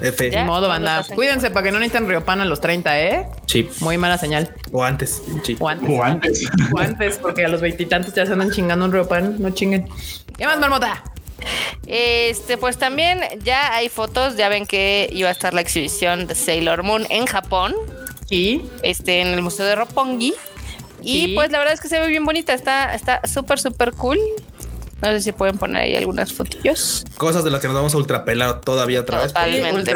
[0.00, 0.30] F.
[0.30, 0.40] Ya.
[0.42, 1.04] Ni modo, banda.
[1.14, 3.26] Cuídense para que no necesiten Riopan a los 30, ¿eh?
[3.46, 3.68] Sí.
[3.80, 4.54] Muy mala señal.
[4.72, 5.22] O antes.
[5.44, 5.56] Sí.
[5.60, 5.88] O antes.
[5.90, 6.48] O antes.
[6.72, 9.40] O antes, porque a los veintitantos ya se andan chingando un Riopan.
[9.40, 9.88] No chinguen.
[10.36, 11.02] ¿Qué más, Marmota?
[11.86, 16.34] Este, pues también ya hay fotos, ya ven que iba a estar la exhibición de
[16.34, 17.74] Sailor Moon en Japón,
[18.28, 18.68] Sí.
[18.82, 20.34] este, en el Museo de Roppongi.
[21.02, 21.32] Y Sí.
[21.34, 24.18] pues la verdad es que se ve bien bonita, está está súper, súper cool.
[25.02, 27.04] No sé si pueden poner ahí algunas fotillos.
[27.16, 29.28] Cosas de las que nos vamos a ultrapelar todavía otra vez.
[29.28, 29.50] Total.
[29.50, 29.90] Totalmente.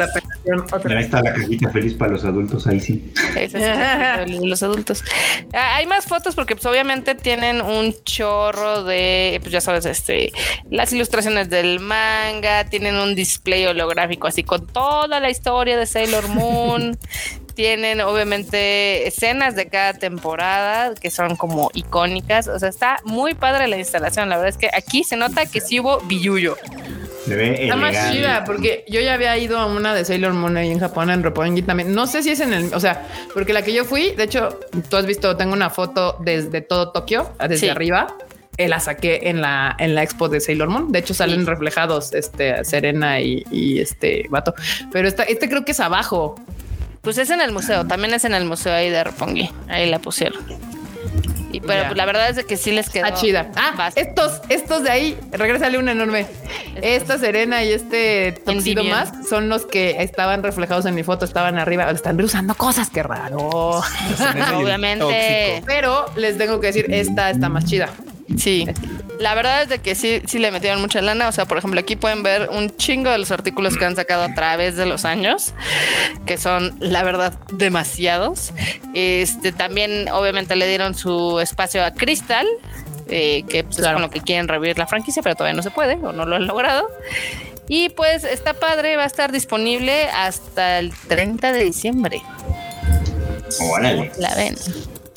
[0.95, 3.11] Ahí está la cajita feliz para los adultos, ahí sí.
[4.43, 5.03] Los adultos.
[5.53, 10.31] Ah, Hay más fotos porque pues obviamente tienen un chorro de, pues ya sabes, este,
[10.69, 16.27] las ilustraciones del manga, tienen un display holográfico así con toda la historia de Sailor
[16.29, 16.97] Moon.
[17.59, 22.47] Tienen obviamente escenas de cada temporada que son como icónicas.
[22.47, 24.29] O sea, está muy padre la instalación.
[24.29, 26.55] La verdad es que aquí se nota que sí hubo billuyo.
[27.29, 30.79] Está más chida porque yo ya había ido a una de Sailor Moon ahí en
[30.79, 31.93] Japón, en Roppongi también.
[31.93, 34.57] No sé si es en el, o sea, porque la que yo fui, de hecho,
[34.89, 37.67] tú has visto, tengo una foto desde todo Tokio, desde Sí.
[37.69, 38.07] arriba.
[38.55, 40.93] Eh, la saqué en la, en la expo de Sailor Moon.
[40.93, 41.45] De hecho, salen Sí.
[41.45, 44.53] reflejados este Serena y, y este vato.
[44.93, 46.35] Pero esta, este creo que es abajo.
[47.01, 49.49] Pues es en el museo, también es en el museo ahí de Roppongi.
[49.67, 50.43] Ahí la pusieron.
[51.51, 53.07] Y pero la verdad es de que sí les quedó.
[53.07, 53.49] Ah, chida.
[53.55, 54.01] Ah, bastante.
[54.09, 56.27] estos, estos de ahí, regrésale un enorme.
[56.81, 61.57] Esta Serena y este Tuxedo más son los que estaban reflejados en mi foto, estaban
[61.57, 61.89] arriba.
[61.89, 63.37] Están reusando cosas, qué raro.
[64.55, 65.63] Obviamente.
[65.65, 67.89] Pero les tengo que decir, esta está más chida.
[68.37, 68.67] Sí.
[69.19, 71.27] La verdad es de que sí, sí le metieron mucha lana.
[71.27, 74.23] O sea, por ejemplo, aquí pueden ver un chingo de los artículos que han sacado
[74.23, 75.53] a través de los años,
[76.25, 78.53] que son, la verdad, demasiados.
[78.93, 82.47] Este también, obviamente, le dieron su espacio a Crystal,
[83.09, 83.89] eh, que pues, Claro.
[83.89, 86.25] es con lo que quieren revivir la franquicia, pero todavía no se puede o no
[86.25, 86.89] lo han logrado.
[87.67, 92.21] Y pues está padre, va a estar disponible hasta el 30 de diciembre.
[93.59, 94.11] Órale.
[94.17, 94.55] La ven.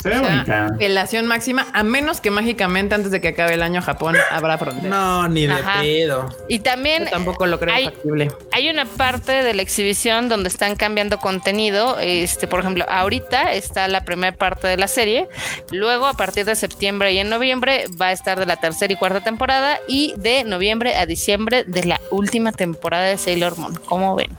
[0.03, 0.71] Se O sea, bonita.
[0.79, 4.89] pelación máxima, a menos que mágicamente antes de que acabe el año Japón habrá frontera.
[4.89, 5.81] No, ni de Ajá.
[5.81, 6.29] pedo.
[6.49, 8.33] Y también Yo tampoco lo creo hay- factible.
[8.53, 11.99] Hay una parte de la exhibición donde están cambiando contenido.
[12.01, 15.29] Este, por ejemplo, ahorita está la primera parte de la serie.
[15.71, 18.97] Luego, a partir de septiembre y en noviembre, va a estar de la tercera y
[18.97, 19.79] cuarta temporada.
[19.87, 23.77] Y de noviembre a diciembre de la última temporada de Sailor Moon.
[23.87, 24.31] ¿Cómo ven?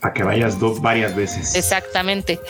[0.00, 1.54] Para que vayas dos varias veces.
[1.54, 2.40] Exactamente.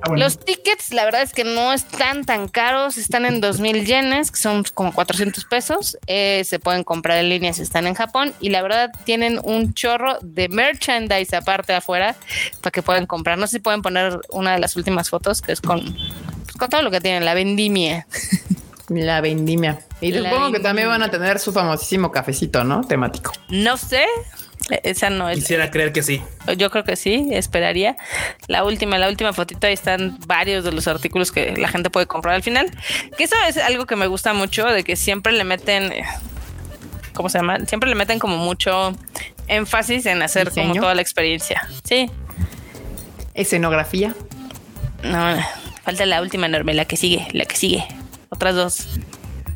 [0.00, 0.24] Ah, bueno.
[0.24, 4.38] Los tickets, la verdad es que no están tan caros, están en 2000 yenes, que
[4.38, 5.96] son como 400 pesos.
[6.08, 8.32] Eh, se pueden comprar en línea si están en Japón.
[8.40, 12.16] Y la verdad, tienen un chorro de merchandise aparte afuera
[12.60, 13.38] para que puedan comprar.
[13.38, 16.68] No sé si pueden poner una de las últimas fotos, que es con, pues, con
[16.68, 18.06] todo lo que tienen, la vendimia.
[18.88, 19.80] La vendimia.
[20.00, 22.82] Y La supongo que también van a tener su famosísimo cafecito, ¿no?
[22.86, 23.32] Temático.
[23.50, 24.04] No sé.
[24.82, 25.38] Esa no es.
[25.38, 26.22] Quisiera creer que sí.
[26.56, 27.96] Yo creo que sí, esperaría.
[28.48, 32.06] La última, la última fotito, ahí están varios de los artículos que la gente puede
[32.06, 32.70] comprar al final.
[33.16, 35.90] Que eso es algo que me gusta mucho, de que siempre le meten,
[37.14, 37.58] ¿cómo se llama?
[37.66, 38.94] Siempre le meten como mucho
[39.46, 40.82] énfasis en hacer como ¿Diseño?
[40.82, 41.66] toda la experiencia.
[41.84, 42.10] Sí,
[43.34, 44.14] Escenografía.
[45.02, 45.36] no,
[45.84, 47.84] falta la última enorme, la que sigue, la que sigue.
[48.30, 48.86] Otras dos.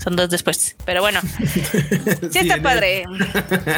[0.02, 0.76] Son dos después.
[0.84, 1.20] Pero bueno,
[2.30, 3.04] sí está padre.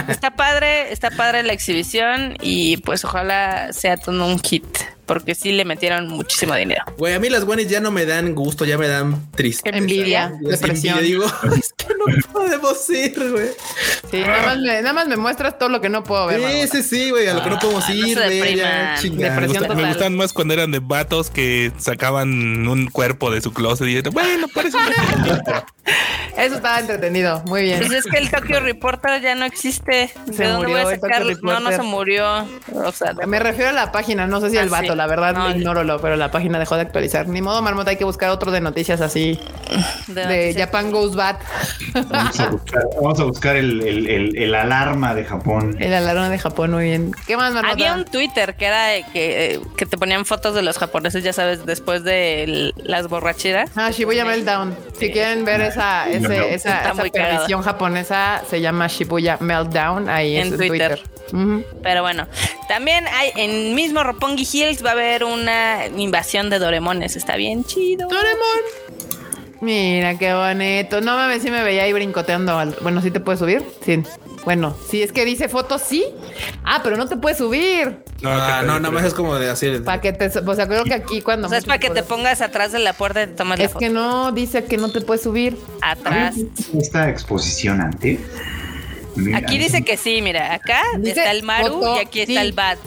[0.08, 4.64] Está padre, está padre la exhibición y pues ojalá sea todo un hit,
[5.06, 6.84] porque sí le metieron muchísimo dinero.
[6.98, 9.76] Güey, a mí las guanis ya no me dan gusto, ya me dan tristeza.
[9.76, 10.98] Envidia, Ya, depresión.
[10.98, 11.26] envidia, Digo,
[11.58, 13.48] es que no podemos ir, güey.
[14.10, 16.40] Sí, nada más, me, nada más me muestras todo lo que no puedo ver.
[16.40, 18.54] Sí, sí, sí, güey, a lo que no podemos Ah, no ir, güey.
[19.00, 19.40] chingada.
[19.40, 23.86] Me, gusta- gustan más cuando eran de vatos que sacaban un cuerpo de su closet
[23.88, 24.84] y bueno, parece un
[26.36, 27.42] Eso estaba entretenido.
[27.46, 27.78] Muy bien.
[27.78, 30.12] Pues es que el Tokyo Reporter ya no existe.
[30.26, 31.22] Se ¿De dónde murió voy a sacar?
[31.42, 32.48] No, no se murió.
[32.72, 35.32] O sea, Me refiero a la página, no sé si Ah, el vato, la verdad,
[35.34, 37.28] No, ignóralo, pero la página dejó de actualizar.
[37.28, 39.38] Ni modo, Marmota, hay que buscar otro de noticias así,
[40.08, 40.66] de de noticias.
[40.66, 41.36] Japan Goes Bad,
[42.08, 45.76] Vamos a buscar, vamos a buscar el, el- el- el alarma de Japón.
[45.80, 47.12] el alarma de Japón, muy bien.
[47.26, 47.72] ¿Qué más, Marmota?
[47.72, 51.32] Había un Twitter que era que, eh, que te ponían fotos de los japoneses, ya
[51.32, 53.70] sabes, después de el- las borracheras.
[53.76, 54.76] Ah, Shibuya Meltdown.
[54.98, 56.34] Si quieren ver esa, ese- No, no.
[56.34, 60.08] esa, esa perdición japonesa, se llama Shibuya Meltdown.
[60.08, 61.00] Ahí En es en Twitter.
[61.82, 62.26] Pero bueno,
[62.68, 67.16] también hay en mismo Roppongi Hills va a haber una invasión de Doremones.
[67.16, 68.08] Está bien chido.
[69.60, 71.00] Mira, qué bonito.
[71.00, 72.58] No mames, sí me veía ahí brincoteando.
[72.58, 73.64] al- Bueno, ¿sí te puedes subir?
[73.84, 74.02] Sí.
[74.44, 76.04] Bueno, sí, es que dice fotos, sí.
[76.64, 77.96] Ah, pero no te puedes subir.
[78.24, 79.70] Ah, no, nada más es como de así.
[79.82, 80.26] Para que te...
[80.38, 81.46] O sea, creo que aquí cuando...
[81.46, 83.68] O sea, es para que te pongas atrás de la puerta y te la Es
[83.68, 83.78] foto.
[83.78, 85.56] que no, dice que no te puedes subir.
[85.80, 86.34] Atrás.
[86.78, 88.20] Esta exposición antes.
[89.16, 92.32] Mira, Aquí dice que sí, mira, acá Dice está el Maru foto, y aquí está
[92.40, 92.46] sí.
[92.46, 92.78] el Bat.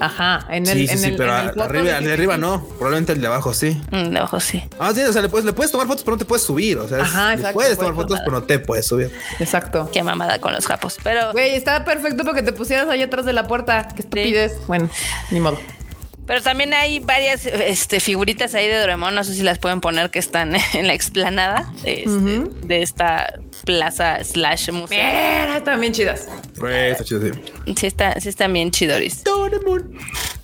[0.00, 2.64] Ajá, en el, Sí, sí, en sí, el, pero en el arriba, de arriba no.
[2.64, 3.80] Probablemente el de abajo sí.
[3.90, 4.62] Mm, De ojo, sí.
[4.78, 6.78] Ah, sí, o sea, le puedes, le puedes tomar fotos, pero no te puedes subir.
[6.78, 9.10] O sea, Ajá, le exacto, puedes puedes tomar fotos, pero no te puedes subir.
[9.38, 9.88] Exacto.
[9.92, 10.96] Qué mamada con los japos.
[11.02, 13.88] Pero, Güey, estaba perfecto porque te pusieras ahí atrás de la puerta.
[13.94, 14.54] Qué estupidez.
[14.66, 14.88] Bueno,
[15.30, 15.58] ni modo.
[16.26, 19.14] pero también hay varias este, figuritas ahí de Doraemon.
[19.14, 22.10] No sé si las pueden poner que están en la explanada este,
[22.66, 23.34] de esta
[23.64, 24.96] plaza slash museo.
[24.96, 26.28] Mira, están bien chidas.
[26.56, 27.40] Güey, está chido, sí.
[27.76, 29.22] Sí, está, sí están bien chidoris.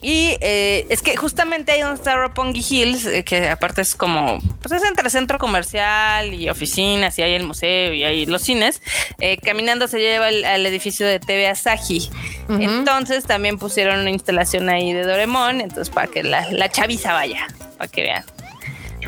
[0.03, 4.39] Y eh, es que justamente ahí donde está Roppongi Hills, eh, que aparte es como,
[4.63, 8.81] pues es entre centro comercial y oficinas, y hay el museo y hay los cines,
[9.19, 12.09] eh, caminando se lleva al, al edificio de TV Asahi.
[12.49, 12.63] Ujú.
[12.63, 17.47] Entonces también pusieron una instalación ahí de Doremon, entonces para que la, la chaviza vaya,
[17.77, 18.25] para que vean.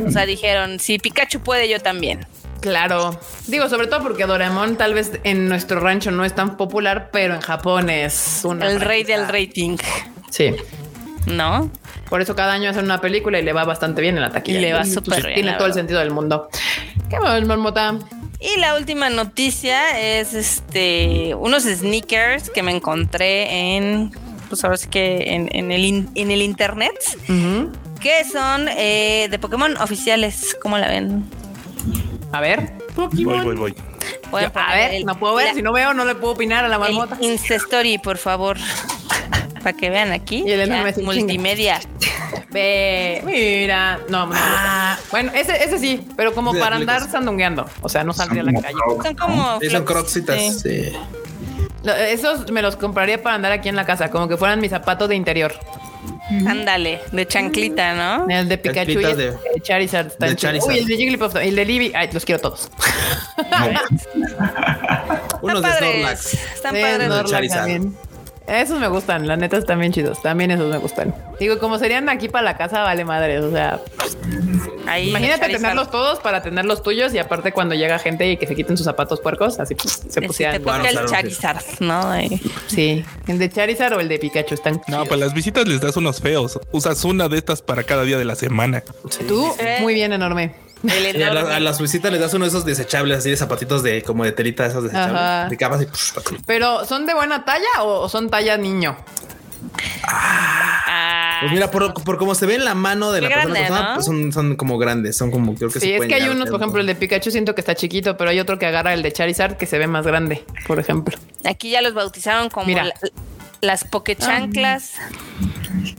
[0.06, 2.26] O sea, dijeron, si Pikachu puede, yo también.
[2.62, 3.18] Claro.
[3.48, 7.34] Digo, sobre todo porque Doraemon tal vez en nuestro rancho no es tan popular, pero
[7.34, 8.66] en Japón es una.
[8.66, 9.76] El rey del rating,
[10.30, 10.54] Sí.
[11.26, 11.70] ¿no?
[12.08, 14.58] Por eso cada año hacen una película y le va bastante bien en la taquilla.
[14.58, 16.48] Y le va súper bien, Tiene todo el sentido del mundo.
[17.10, 17.98] ¿Qué mal, marmota?
[18.40, 24.10] Y la última noticia es este unos sneakers que me encontré en
[24.48, 26.92] pues ahora sí que en, en el in- en el internet
[28.00, 31.24] que son eh, de Pokémon oficiales, ¿cómo la ven?
[32.32, 32.72] A ver.
[32.96, 33.74] Voy, voy, voy.
[34.30, 35.48] Voy Yo- a ver, el- no puedo ver.
[35.48, 37.16] la- Si no veo, no le puedo opinar a la marmota.
[37.20, 38.56] Instastory, por favor.
[39.62, 40.42] Para que vean aquí.
[40.46, 41.80] Y el ya, multimedia.
[42.50, 44.00] Ve, mira.
[44.08, 44.32] No, no.
[44.34, 44.98] Ah.
[45.10, 47.66] Bueno, ese, ese sí, pero como Sí, para andar sandungueando.
[47.80, 48.74] O sea, no saldría a la calle.
[49.02, 49.16] Son ¿no?
[49.26, 50.60] como Sí, son flocks, croxitas.
[50.60, 50.92] sí.
[51.84, 55.08] Esos me los compraría para andar aquí en la casa, como que fueran mis zapatos
[55.08, 55.52] de interior.
[56.46, 58.28] Ándale, de chanclita, ¿no?
[58.28, 60.16] El de Pikachu y el de- de Charizard.
[60.18, 60.36] de.
[60.36, 60.70] Charizard.
[60.70, 61.92] Uy, el de Jigglypuff el de Libby.
[61.94, 62.70] Ay, los quiero todos.
[65.42, 65.94] Unos Están de padres.
[65.94, 66.34] Snorlax.
[66.54, 67.06] Están padres.
[67.06, 68.11] Snorlax.
[68.46, 70.20] Esos me gustan, la neta están bien chidos.
[70.22, 71.14] También esos me gustan.
[71.38, 73.42] Digo, como serían aquí para la casa, vale madres.
[73.42, 73.80] O sea,
[74.86, 78.46] Ahí, imagínate tenerlos todos para tener los tuyos y aparte cuando llega gente y que
[78.46, 80.58] se quiten sus zapatos puercos, así pues, se Si te pusieran.
[80.60, 81.14] toca Bueno, el claro, sí.
[81.14, 82.12] Charizard, ¿no?
[82.66, 84.74] Sí, el de Charizard o el de Pikachu están.
[84.74, 85.08] No, chidos.
[85.08, 86.58] pues las visitas les das unos feos.
[86.72, 88.82] Usas una de estas para cada día de la semana.
[89.28, 89.78] Tú, Eh.
[89.80, 90.54] muy bien, enorme.
[90.82, 93.36] El Y a, la- a las visitas les das uno de esos desechables, así de
[93.36, 95.14] zapatitos de como de telita, esos desechables.
[95.16, 95.48] Ajá.
[95.48, 95.86] De camas y
[96.46, 98.96] Pero, ¿son de buena talla o son talla niño?
[100.04, 103.60] Ah, Pues mira, por, por como se ve en la mano de la persona, grande,
[103.68, 103.94] persona, ¿no?
[103.94, 106.50] pues son, son como grandes, son como creo que Sí, se es que hay unos,
[106.50, 109.02] por ejemplo, el de Pikachu siento que está chiquito, pero hay otro que agarra el
[109.02, 111.16] de Charizard que se ve más grande, por ejemplo.
[111.44, 112.84] Aquí ya los bautizaron como Mira.
[112.84, 112.94] la-
[113.60, 114.94] las pokechanclas.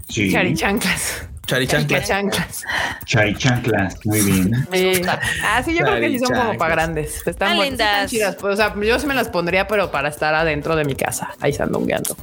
[0.09, 1.23] Sí, Charichanclas.
[1.45, 2.07] Charichanclas.
[2.07, 2.63] Chanclas.
[3.05, 4.67] charichanclas, muy bien.
[4.71, 5.01] Sí.
[5.43, 7.27] Ah, sí, yo creo que sí son como para grandes.
[7.27, 8.11] Están, buenas, están lindas.
[8.11, 8.35] chidas.
[8.37, 11.35] Pues, o sea, yo sí me las pondría, pero para estar adentro de mi casa,
[11.41, 12.15] ahí sandungueando.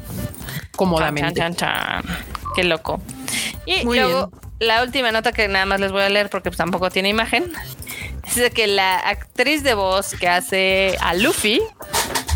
[0.74, 1.38] Cómodamente.
[1.38, 2.16] chan, chan, chan.
[2.54, 3.02] Qué loco.
[3.66, 6.58] Y Muy luego, la última nota que nada más les voy a leer porque pues,
[6.58, 7.52] tampoco tiene imagen.
[8.26, 11.60] Es de que la actriz de voz que hace a Luffy,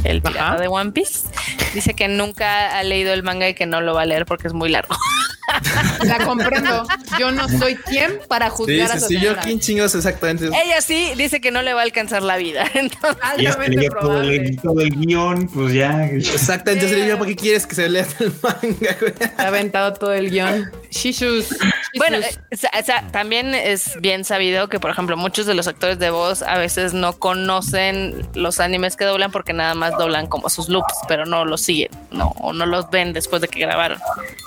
[0.05, 0.61] el pirata Ajá.
[0.61, 1.29] de One Piece,
[1.73, 4.49] dice que nunca ha leído el manga y que no lo va a leer porque
[4.49, 4.95] es muy largo.
[6.05, 6.87] La comprendo.
[7.19, 10.47] Yo no soy quien para Sí, juzgar a sí, esa sí, yo quién chingados exactamente.
[10.47, 12.65] Ella sí dice que no le va a alcanzar la vida.
[12.75, 16.07] Entonces, Altamente todo el, todo el guion, pues ya.
[16.07, 19.13] Exactamente, yo yo, ¿para qué quieres que se lea el manga, güey?
[19.37, 20.71] Ha aventado todo el guion.
[20.91, 21.49] Shishus.
[21.97, 25.55] Bueno, eh, o sea, o sea, también es bien sabido que, por ejemplo, muchos de
[25.55, 29.97] los actores de voz a veces no conocen los animes que doblan porque nada más
[29.97, 33.49] doblan como sus loops, pero no los siguen, no, o no los ven después de
[33.49, 33.99] que grabaron.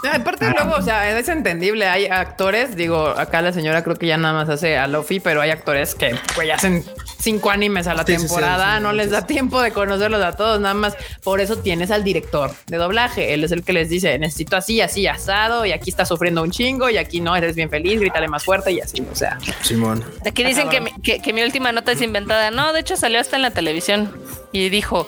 [0.04, 1.88] No, aparte luego, o sea, es entendible.
[1.88, 5.42] Hay actores, digo, acá la señora creo que ya nada más hace a Luffy, pero
[5.42, 6.84] hay actores que pues hacen
[7.20, 9.12] cinco animes a la Sí, sí, sí, temporada, sí, no sí, les sí.
[9.12, 10.96] da tiempo de conocerlos a todos, nada más.
[11.24, 13.34] Por eso tienes al director de doblaje.
[13.34, 16.52] Él es el que les dice, necesito así, así, asado, y aquí está sufriendo un
[16.52, 19.38] chingo, y aquí no, eres bien feliz, grítale más fuerte y así, o sea.
[19.62, 20.04] Simón.
[20.26, 22.52] Aquí dicen que mi, que, que mi última nota es inventada.
[22.52, 24.12] No, de hecho salió hasta en la televisión
[24.52, 25.08] y dijo,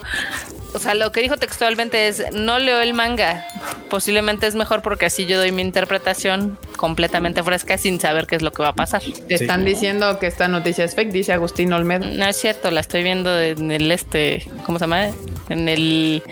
[0.74, 3.46] o sea, lo que dijo textualmente es, no leo el manga.
[3.90, 8.42] Posiblemente es mejor porque así yo doy mi interpretación completamente fresca sin saber qué es
[8.42, 9.02] lo que va a pasar.
[9.28, 12.06] Te están diciendo que esta noticia es fake, dice Agustín Olmedo.
[12.06, 15.08] No es cierto, la estoy viendo en el este, ¿cómo se llama?
[15.50, 16.24] En el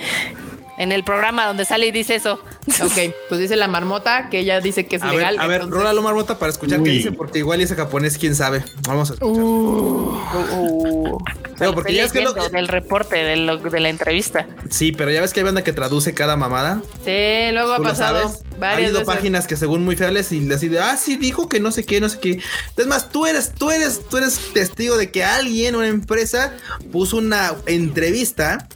[0.77, 2.39] en el programa donde sale y dice eso.
[2.83, 5.35] Ok, pues dice la marmota que ella dice que es A legal.
[5.35, 8.35] ver, a ver, entonces- rólalo marmota para escuchar qué dice, porque igual ese japonés, quién
[8.35, 8.63] sabe.
[8.87, 9.43] Vamos a escuchar.
[9.43, 11.17] Uh,
[11.59, 14.45] Digo, porque ya es que lo- del reporte de, lo- de la entrevista.
[14.69, 16.81] Sí, pero ya ves que hay banda que traduce cada mamada.
[17.03, 18.19] sí, luego ha ¿Tú lo pasado.
[18.27, 19.15] Ha Varias habido veces.
[19.15, 21.99] páginas que según muy feales y así de, ah, sí, dijo que no sé qué,
[22.01, 22.41] no sé qué.
[22.75, 26.53] Es más, tú eres, tú eres, tú eres testigo de que alguien, una empresa,
[26.91, 28.67] puso una entrevista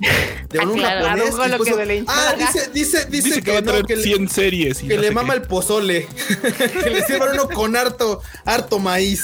[0.49, 1.05] de Ah, un claro.
[1.07, 1.35] japonés.
[1.51, 4.83] Lo puso, que ah, dice, dice, dice, Dice, que, no, que le- 100 series.
[4.83, 5.39] y que no le mama qué.
[5.41, 6.07] el pozole,
[6.83, 9.23] que le sirvan uno con harto, harto maíz.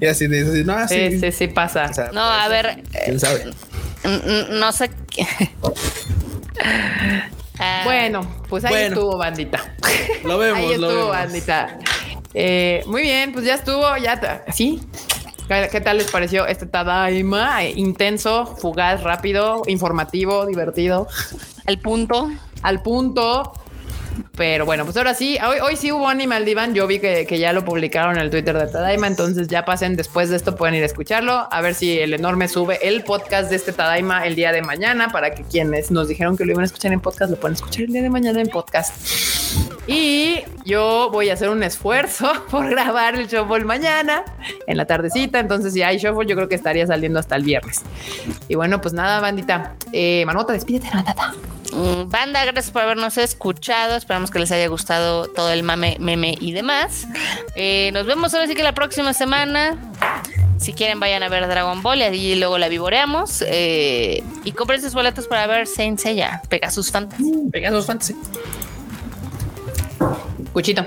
[0.00, 1.10] Y así de, así, no, así.
[1.12, 1.86] Sí, sí, sí pasa.
[1.90, 2.50] O sea, No, a ser.
[2.66, 3.44] ver, ¿Quién sabe?
[4.04, 4.90] mm, no sé.
[5.10, 5.26] qué.
[7.58, 8.94] Ah, Bueno, pues ahí Bueno.
[8.96, 9.74] estuvo, bandita.
[10.24, 11.08] Lo vemos, ahí lo estuvo, vemos.
[11.10, 11.78] bandita.
[12.34, 14.44] Eh, muy bien, pues ya estuvo, ya.
[14.52, 14.80] ¿Sí?
[15.48, 17.64] ¿Qué, qué tal les pareció este Tadaima?
[17.64, 21.08] Eh, intenso, fugaz, rápido, informativo, divertido,
[21.66, 22.30] al punto.
[22.62, 23.52] al punto.
[24.36, 26.74] Pero bueno, pues ahora sí, hoy, hoy sí hubo Animal Divan.
[26.74, 29.06] Yo vi que, que ya lo publicaron en el Twitter de Tadaima.
[29.06, 31.48] Entonces ya pasen después de esto, pueden ir a escucharlo.
[31.50, 35.08] A ver si el enorme sube el podcast de este Tadaima el día de mañana
[35.08, 37.82] para que quienes nos dijeron que lo iban a escuchar en podcast lo puedan escuchar
[37.82, 38.94] el día de mañana en podcast.
[39.86, 44.24] Y yo voy a hacer un esfuerzo por grabar el shuffle mañana
[44.66, 45.38] en la tardecita.
[45.38, 47.82] Entonces, si hay shuffle, yo creo que estaría saliendo hasta el viernes.
[48.48, 49.76] Y bueno, pues nada, bandita.
[49.92, 51.34] Eh, Manota, despídete, Manota.
[51.76, 53.96] Mm, Banda, gracias por habernos escuchado.
[53.96, 57.06] Esperamos que les haya gustado todo el mame, meme y demás.
[57.54, 59.76] Eh, nos vemos ahora sí que la próxima semana.
[60.58, 63.44] Si quieren, vayan a ver Dragon Ball y allí luego la vivoreamos.
[63.46, 67.32] Eh, y compren sus boletos para ver Saint Seiya, Pegasus Fantasy.
[67.52, 68.16] Pegasus Fantasy.
[70.54, 70.86] Cuchito.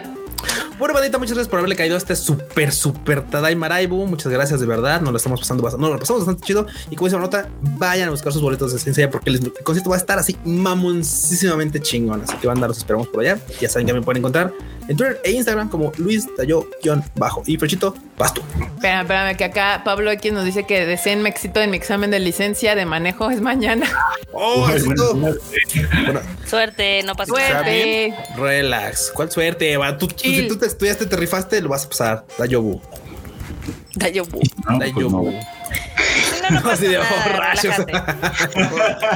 [0.78, 4.06] Bueno, bandita, muchas gracias por haberle caído a este súper, súper Tadaima Raibu.
[4.08, 5.02] Muchas gracias, de verdad.
[5.02, 6.66] Nos lo estamos pasando bastante, nos lo pasamos bastante chido.
[6.90, 9.90] Y como dice la nota, vayan a buscar sus boletos de Sensei porque el concierto
[9.90, 12.22] va a estar así mamoncísimamente chingón.
[12.22, 13.40] Así que banda, los esperamos por allá.
[13.60, 14.54] Ya saben que me pueden encontrar
[14.88, 17.44] en Twitter e Instagram como Luis Tayo-bajo.
[17.46, 18.42] Y Frechito, vas tú.
[18.76, 22.20] Espérame, espérame, que acá Pablo X nos dice que deseen éxito en mi examen de
[22.20, 23.86] licencia de manejo es mañana.
[24.32, 27.50] Oh, bueno, Bueno, Suerte, no pasa nada.
[27.64, 28.14] Suerte.
[28.38, 29.12] relax.
[29.14, 29.76] ¿Cuál suerte?
[29.76, 32.26] Va, tú, tú- si tú te estudiaste, te rifaste, lo vas a pasar.
[32.38, 32.82] Dayobu.
[33.96, 34.40] Dayobu.
[34.40, 35.32] no, pues Dayobu.
[35.32, 35.40] no.
[36.10, 37.76] Si no, no pasa nada, oh, rayos.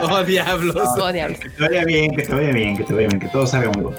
[0.12, 0.76] oh, diablos.
[0.76, 1.38] Oh, diablo.
[1.40, 3.72] Que te vaya bien, que te vaya bien, que te vaya bien, que todo salga
[3.72, 3.98] muy bueno.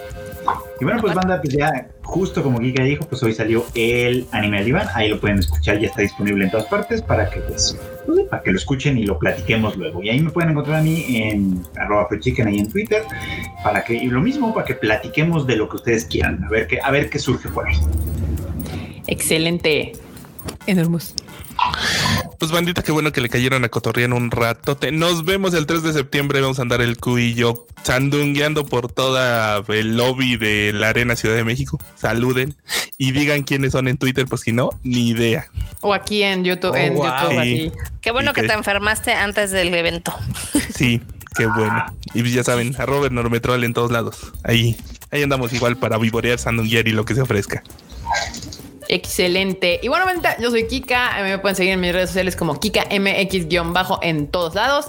[0.80, 4.58] Y bueno, pues banda, pues ya justo como Giga dijo, pues hoy salió el anime
[4.58, 7.78] del Iván, ahí lo pueden escuchar, ya está disponible en todas partes para que pues,
[8.06, 10.02] pues, para que lo escuchen y lo platiquemos luego.
[10.02, 13.02] Y ahí me pueden encontrar a mí en arroba chicken ahí en Twitter,
[13.62, 16.66] para que, y lo mismo, para que platiquemos de lo que ustedes quieran, a ver
[16.66, 17.76] qué, a ver qué surge por ahí.
[19.06, 19.92] Excelente.
[20.66, 21.14] Enormous.
[22.38, 24.92] Pues bandita, qué bueno que le cayeron a cotorrear un ratote.
[24.92, 26.40] Nos vemos el 3 de septiembre.
[26.40, 31.16] Vamos a andar el Q y yo sandungueando por toda el lobby de la Arena
[31.16, 31.78] Ciudad de México.
[31.96, 32.56] Saluden
[32.98, 35.46] y digan quiénes son en Twitter, pues si no, ni idea.
[35.80, 37.04] O aquí en YouTube, Oh, en wow.
[37.06, 37.36] YouTube, Sí.
[37.38, 37.72] así.
[38.00, 40.14] Qué bueno ¿Y que te enfermaste antes del evento.
[40.74, 41.00] Sí,
[41.36, 41.86] qué bueno.
[42.14, 44.32] Y ya saben, a Robert Normetrol en todos lados.
[44.44, 44.76] Ahí,
[45.10, 47.62] ahí andamos igual para vivorear, sandunguear y lo que se ofrezca.
[48.88, 49.80] Excelente.
[49.82, 51.22] Y bueno, venta, yo soy Kika.
[51.22, 54.86] Me pueden seguir en mis redes sociales como Kika MX-bajo en todos lados.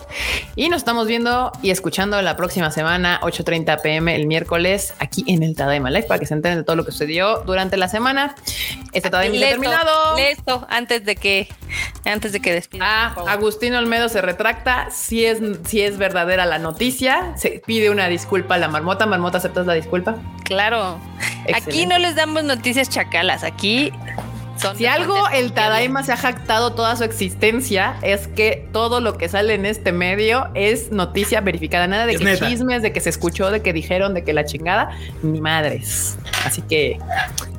[0.56, 5.44] Y nos estamos viendo y escuchando la próxima semana, 8:30 pm el miércoles, aquí en
[5.44, 8.36] el Tadaima Live, para que se enteren de todo lo que sucedió durante la semana.
[8.92, 10.16] Este Tadaima está terminado.
[10.16, 11.48] lee esto antes de que
[12.06, 12.86] antes de que despida.
[12.86, 13.16] Ah.
[13.28, 14.90] Agustín Olmedo se retracta.
[14.92, 19.06] Si es, si es verdadera la noticia, se pide una disculpa a la marmota.
[19.06, 20.16] Marmota, ¿aceptas la disculpa?
[20.44, 21.00] Claro.
[21.54, 23.44] Aquí no les damos noticias chacalas.
[23.44, 23.85] Aquí
[24.58, 29.18] son Si algo el Tadaima se ha jactado toda su existencia es que todo lo
[29.18, 31.88] que sale en este medio es noticia verificada.
[31.88, 32.48] Nada de Es que neta.
[32.48, 34.90] chismes, de que se escuchó, de que dijeron, de que la chingada,
[35.24, 36.18] ni madres.
[36.46, 36.98] Así que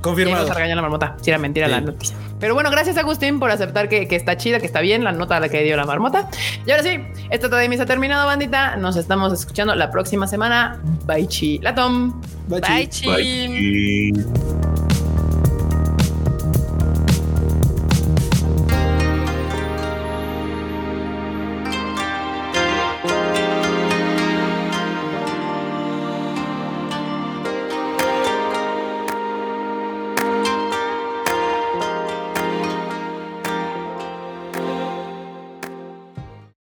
[0.01, 0.47] Confirmado.
[0.47, 1.17] nos regañó la marmota.
[1.21, 1.73] Si era mentira Sí.
[1.73, 2.17] la noticia.
[2.41, 5.37] Pero bueno, gracias Agustín por aceptar que, que está chida, que está bien la nota
[5.37, 6.29] a la que dio la marmota.
[6.67, 6.99] Y ahora sí,
[7.31, 8.77] este Tadaima se ha terminado, bandita.
[8.77, 10.81] Nos estamos escuchando la próxima semana.
[11.05, 11.59] Bye chi.
[11.59, 12.21] Latom.
[12.49, 13.03] Bye, Bye, chi.
[13.07, 14.15] chim.
[14.15, 14.86] Bye.